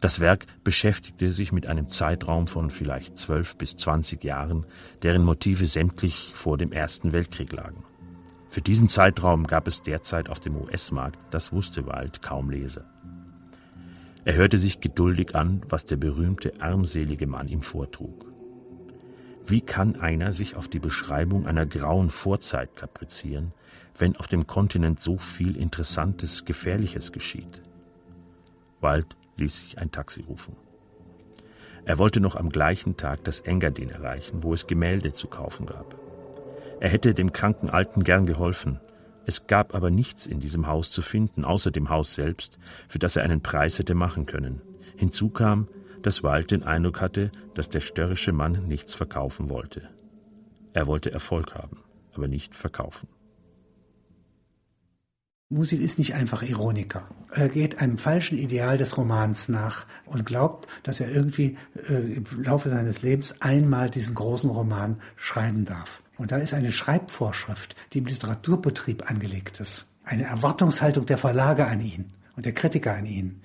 Das 0.00 0.20
Werk 0.20 0.46
beschäftigte 0.62 1.32
sich 1.32 1.50
mit 1.50 1.66
einem 1.66 1.88
Zeitraum 1.88 2.46
von 2.46 2.70
vielleicht 2.70 3.18
zwölf 3.18 3.56
bis 3.56 3.76
zwanzig 3.76 4.22
Jahren, 4.22 4.66
deren 5.02 5.24
Motive 5.24 5.66
sämtlich 5.66 6.30
vor 6.34 6.58
dem 6.58 6.70
Ersten 6.70 7.12
Weltkrieg 7.12 7.52
lagen. 7.52 7.84
Für 8.52 8.60
diesen 8.60 8.86
Zeitraum 8.86 9.46
gab 9.46 9.66
es 9.66 9.80
derzeit 9.80 10.28
auf 10.28 10.38
dem 10.38 10.60
US-Markt, 10.60 11.18
das 11.30 11.52
wusste 11.52 11.86
Wald, 11.86 12.20
kaum 12.20 12.50
Leser. 12.50 12.84
Er 14.26 14.34
hörte 14.34 14.58
sich 14.58 14.80
geduldig 14.80 15.34
an, 15.34 15.62
was 15.70 15.86
der 15.86 15.96
berühmte 15.96 16.60
armselige 16.60 17.26
Mann 17.26 17.48
ihm 17.48 17.62
vortrug. 17.62 18.30
Wie 19.46 19.62
kann 19.62 19.98
einer 19.98 20.34
sich 20.34 20.54
auf 20.54 20.68
die 20.68 20.80
Beschreibung 20.80 21.46
einer 21.46 21.64
grauen 21.64 22.10
Vorzeit 22.10 22.76
kaprizieren, 22.76 23.54
wenn 23.96 24.16
auf 24.16 24.28
dem 24.28 24.46
Kontinent 24.46 25.00
so 25.00 25.16
viel 25.16 25.56
Interessantes, 25.56 26.44
Gefährliches 26.44 27.10
geschieht? 27.10 27.62
Wald 28.82 29.16
ließ 29.38 29.62
sich 29.62 29.78
ein 29.78 29.92
Taxi 29.92 30.20
rufen. 30.28 30.56
Er 31.86 31.96
wollte 31.96 32.20
noch 32.20 32.36
am 32.36 32.50
gleichen 32.50 32.98
Tag 32.98 33.24
das 33.24 33.40
Engadin 33.40 33.88
erreichen, 33.88 34.42
wo 34.42 34.52
es 34.52 34.66
Gemälde 34.66 35.14
zu 35.14 35.26
kaufen 35.26 35.64
gab. 35.64 35.96
Er 36.82 36.88
hätte 36.88 37.14
dem 37.14 37.32
kranken 37.32 37.70
Alten 37.70 38.02
gern 38.02 38.26
geholfen. 38.26 38.80
Es 39.24 39.46
gab 39.46 39.72
aber 39.72 39.88
nichts 39.88 40.26
in 40.26 40.40
diesem 40.40 40.66
Haus 40.66 40.90
zu 40.90 41.00
finden, 41.00 41.44
außer 41.44 41.70
dem 41.70 41.90
Haus 41.90 42.16
selbst, 42.16 42.58
für 42.88 42.98
das 42.98 43.14
er 43.14 43.22
einen 43.22 43.40
Preis 43.40 43.78
hätte 43.78 43.94
machen 43.94 44.26
können. 44.26 44.60
Hinzu 44.96 45.30
kam, 45.30 45.68
dass 46.02 46.24
Wald 46.24 46.50
den 46.50 46.64
Eindruck 46.64 47.00
hatte, 47.00 47.30
dass 47.54 47.68
der 47.68 47.78
störrische 47.78 48.32
Mann 48.32 48.66
nichts 48.66 48.96
verkaufen 48.96 49.48
wollte. 49.48 49.90
Er 50.72 50.88
wollte 50.88 51.12
Erfolg 51.12 51.54
haben, 51.54 51.76
aber 52.14 52.26
nicht 52.26 52.56
verkaufen. 52.56 53.06
Musil 55.50 55.82
ist 55.82 55.98
nicht 55.98 56.14
einfach 56.14 56.42
Ironiker. 56.42 57.06
Er 57.30 57.48
geht 57.48 57.78
einem 57.78 57.96
falschen 57.96 58.38
Ideal 58.38 58.76
des 58.76 58.96
Romans 58.96 59.48
nach 59.48 59.86
und 60.06 60.26
glaubt, 60.26 60.66
dass 60.82 60.98
er 60.98 61.12
irgendwie 61.12 61.56
äh, 61.88 62.14
im 62.14 62.24
Laufe 62.42 62.70
seines 62.70 63.02
Lebens 63.02 63.40
einmal 63.40 63.88
diesen 63.88 64.16
großen 64.16 64.50
Roman 64.50 65.00
schreiben 65.14 65.64
darf. 65.64 66.02
Und 66.18 66.32
da 66.32 66.36
ist 66.36 66.54
eine 66.54 66.72
Schreibvorschrift, 66.72 67.74
die 67.92 67.98
im 67.98 68.06
Literaturbetrieb 68.06 69.10
angelegt 69.10 69.60
ist. 69.60 69.88
Eine 70.04 70.24
Erwartungshaltung 70.24 71.06
der 71.06 71.18
Verlage 71.18 71.66
an 71.66 71.80
ihn 71.80 72.12
und 72.36 72.46
der 72.46 72.54
Kritiker 72.54 72.94
an 72.94 73.06
ihn, 73.06 73.40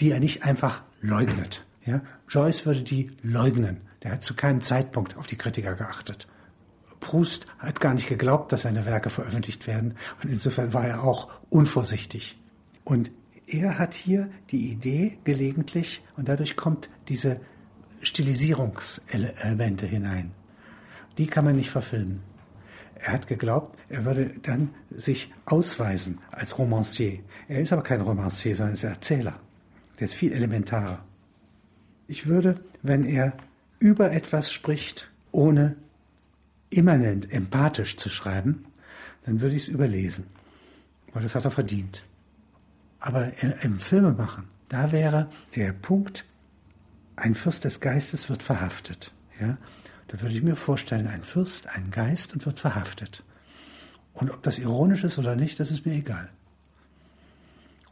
die 0.00 0.10
er 0.10 0.20
nicht 0.20 0.44
einfach 0.44 0.82
leugnet. 1.00 1.64
Ja? 1.84 2.02
Joyce 2.28 2.66
würde 2.66 2.82
die 2.82 3.12
leugnen. 3.22 3.80
Der 4.02 4.12
hat 4.12 4.24
zu 4.24 4.34
keinem 4.34 4.60
Zeitpunkt 4.60 5.16
auf 5.16 5.26
die 5.26 5.36
Kritiker 5.36 5.74
geachtet. 5.74 6.26
Proust 7.00 7.46
hat 7.58 7.80
gar 7.80 7.94
nicht 7.94 8.08
geglaubt, 8.08 8.52
dass 8.52 8.62
seine 8.62 8.86
Werke 8.86 9.10
veröffentlicht 9.10 9.66
werden. 9.66 9.94
Und 10.22 10.30
insofern 10.30 10.72
war 10.72 10.86
er 10.86 11.04
auch 11.04 11.28
unvorsichtig. 11.50 12.38
Und 12.82 13.10
er 13.46 13.78
hat 13.78 13.94
hier 13.94 14.30
die 14.50 14.70
Idee 14.70 15.18
gelegentlich, 15.24 16.02
und 16.16 16.28
dadurch 16.28 16.56
kommt 16.56 16.88
diese 17.08 17.40
Stilisierungselemente 18.02 19.86
hinein. 19.86 20.32
Die 21.18 21.26
kann 21.26 21.44
man 21.44 21.56
nicht 21.56 21.70
verfilmen. 21.70 22.20
Er 22.96 23.12
hat 23.12 23.26
geglaubt, 23.26 23.78
er 23.88 24.04
würde 24.04 24.30
dann 24.42 24.70
sich 24.90 25.32
ausweisen 25.46 26.18
als 26.30 26.58
Romancier. 26.58 27.20
Er 27.48 27.60
ist 27.60 27.72
aber 27.72 27.82
kein 27.82 28.00
Romancier, 28.00 28.56
sondern 28.56 28.74
ist 28.74 28.84
Erzähler. 28.84 29.40
Der 29.98 30.06
ist 30.06 30.14
viel 30.14 30.32
elementarer. 30.32 31.04
Ich 32.06 32.26
würde, 32.26 32.60
wenn 32.82 33.04
er 33.04 33.34
über 33.78 34.12
etwas 34.12 34.52
spricht, 34.52 35.10
ohne 35.32 35.76
immanent 36.70 37.32
empathisch 37.32 37.96
zu 37.96 38.08
schreiben, 38.08 38.64
dann 39.24 39.40
würde 39.40 39.56
ich 39.56 39.64
es 39.64 39.68
überlesen. 39.68 40.26
Weil 41.12 41.22
das 41.22 41.34
hat 41.34 41.44
er 41.44 41.50
verdient. 41.50 42.04
Aber 43.00 43.30
im 43.62 43.78
Filmemachen, 43.78 44.44
da 44.68 44.92
wäre 44.92 45.28
der 45.54 45.72
Punkt, 45.72 46.24
ein 47.16 47.34
Fürst 47.34 47.64
des 47.64 47.80
Geistes 47.80 48.28
wird 48.28 48.42
verhaftet. 48.42 49.12
Ja? 49.40 49.56
Da 50.08 50.20
würde 50.20 50.34
ich 50.34 50.42
mir 50.42 50.56
vorstellen, 50.56 51.06
ein 51.06 51.24
Fürst, 51.24 51.68
ein 51.68 51.90
Geist 51.90 52.32
und 52.34 52.46
wird 52.46 52.60
verhaftet. 52.60 53.22
Und 54.12 54.30
ob 54.30 54.42
das 54.42 54.58
ironisch 54.58 55.04
ist 55.04 55.18
oder 55.18 55.36
nicht, 55.36 55.58
das 55.60 55.70
ist 55.70 55.86
mir 55.86 55.94
egal. 55.94 56.28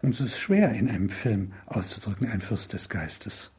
Und 0.03 0.15
es 0.15 0.21
ist 0.21 0.39
schwer 0.39 0.73
in 0.73 0.89
einem 0.89 1.11
Film 1.11 1.53
auszudrücken, 1.67 2.29
ein 2.29 2.41
Fürst 2.41 2.73
des 2.73 2.89
Geistes. 2.89 3.51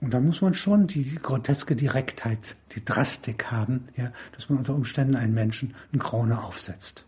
Und 0.00 0.14
da 0.14 0.20
muss 0.20 0.40
man 0.40 0.54
schon 0.54 0.86
die 0.86 1.16
groteske 1.16 1.74
Direktheit, 1.74 2.56
die 2.72 2.84
Drastik 2.84 3.50
haben, 3.50 3.84
ja, 3.96 4.12
dass 4.32 4.48
man 4.48 4.58
unter 4.58 4.74
Umständen 4.74 5.16
einen 5.16 5.34
Menschen 5.34 5.74
eine 5.92 6.00
Krone 6.00 6.42
aufsetzt. 6.42 7.04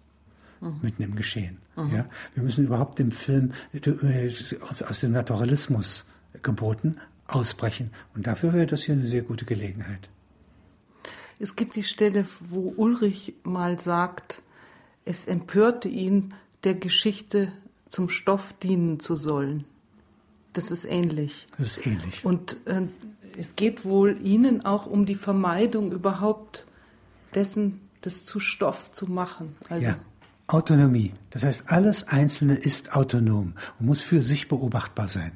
Mhm. 0.60 0.80
Mitten 0.82 1.02
im 1.02 1.14
Geschehen. 1.14 1.58
Mhm. 1.76 1.94
Ja. 1.94 2.06
Wir 2.34 2.42
müssen 2.42 2.64
überhaupt 2.64 2.98
dem 2.98 3.12
Film 3.12 3.52
äh, 3.72 4.30
uns 4.68 4.82
aus 4.82 5.00
dem 5.00 5.12
Naturalismus 5.12 6.06
geboten 6.42 6.96
ausbrechen. 7.26 7.90
Und 8.14 8.26
dafür 8.26 8.52
wäre 8.52 8.66
das 8.66 8.82
hier 8.82 8.94
eine 8.94 9.06
sehr 9.06 9.22
gute 9.22 9.44
Gelegenheit. 9.44 10.10
Es 11.42 11.56
gibt 11.56 11.74
die 11.74 11.84
Stelle, 11.84 12.26
wo 12.38 12.74
Ulrich 12.76 13.32
mal 13.44 13.80
sagt, 13.80 14.42
es 15.06 15.24
empörte 15.24 15.88
ihn, 15.88 16.34
der 16.64 16.74
Geschichte 16.74 17.50
zum 17.88 18.10
Stoff 18.10 18.52
dienen 18.62 19.00
zu 19.00 19.16
sollen. 19.16 19.64
Das 20.52 20.70
ist 20.70 20.84
ähnlich. 20.84 21.46
Das 21.56 21.78
ist 21.78 21.86
ähnlich. 21.86 22.26
Und 22.26 22.58
äh, 22.66 22.82
es 23.38 23.56
geht 23.56 23.86
wohl 23.86 24.20
Ihnen 24.22 24.66
auch 24.66 24.84
um 24.84 25.06
die 25.06 25.14
Vermeidung 25.14 25.92
überhaupt 25.92 26.66
dessen, 27.34 27.80
das 28.02 28.26
zu 28.26 28.38
Stoff 28.38 28.92
zu 28.92 29.06
machen. 29.06 29.56
Also 29.70 29.86
ja. 29.86 29.96
Autonomie. 30.46 31.14
Das 31.30 31.42
heißt, 31.42 31.70
alles 31.70 32.06
Einzelne 32.06 32.54
ist 32.54 32.94
autonom 32.94 33.54
und 33.78 33.86
muss 33.86 34.02
für 34.02 34.20
sich 34.20 34.48
beobachtbar 34.48 35.08
sein. 35.08 35.32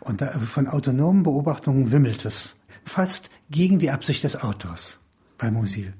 Und 0.00 0.20
da, 0.20 0.36
von 0.40 0.66
autonomen 0.66 1.22
Beobachtungen 1.22 1.92
wimmelt 1.92 2.24
es. 2.24 2.56
Fast 2.82 3.30
gegen 3.50 3.78
die 3.78 3.90
Absicht 3.92 4.24
des 4.24 4.42
Autors 4.42 4.98
bei 5.38 5.50
Musil. 5.50 5.94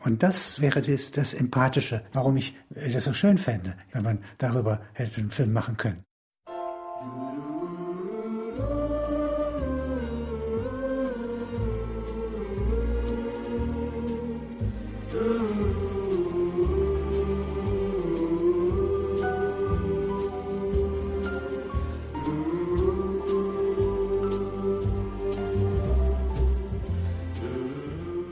Und 0.00 0.22
das 0.22 0.60
wäre 0.60 0.80
das, 0.80 1.10
das 1.10 1.34
Empathische, 1.34 2.02
warum 2.12 2.36
ich 2.36 2.56
das 2.70 3.04
so 3.04 3.12
schön 3.12 3.38
fände, 3.38 3.76
wenn 3.92 4.02
man 4.02 4.24
darüber 4.38 4.80
hätte 4.94 5.20
einen 5.20 5.30
Film 5.30 5.52
machen 5.52 5.76
können. 5.76 6.04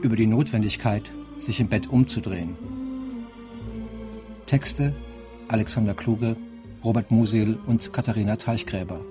Über 0.09 0.15
die 0.15 0.25
Notwendigkeit, 0.25 1.03
sich 1.37 1.59
im 1.59 1.67
Bett 1.67 1.85
umzudrehen. 1.85 2.57
Texte 4.47 4.95
Alexander 5.49 5.93
Kluge, 5.93 6.35
Robert 6.83 7.11
Musil 7.11 7.59
und 7.67 7.93
Katharina 7.93 8.35
Teichgräber. 8.35 9.01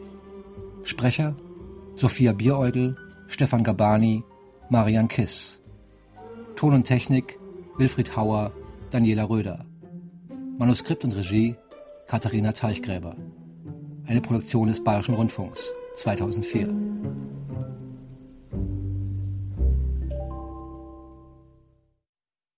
Sprecher 0.82 1.36
Sophia 1.94 2.32
Bieräugel, 2.32 2.96
Stefan 3.28 3.62
Gabani, 3.62 4.24
Marian 4.70 5.06
Kiss. 5.06 5.60
Ton 6.56 6.74
und 6.74 6.82
Technik 6.82 7.38
Wilfried 7.76 8.16
Hauer, 8.16 8.50
Daniela 8.90 9.22
Röder. 9.22 9.66
Manuskript 10.58 11.04
und 11.04 11.14
Regie 11.14 11.54
Katharina 12.08 12.50
Teichgräber. 12.50 13.14
Eine 14.04 14.20
Produktion 14.20 14.66
des 14.66 14.82
Bayerischen 14.82 15.14
Rundfunks 15.14 15.60
2004. 15.94 17.27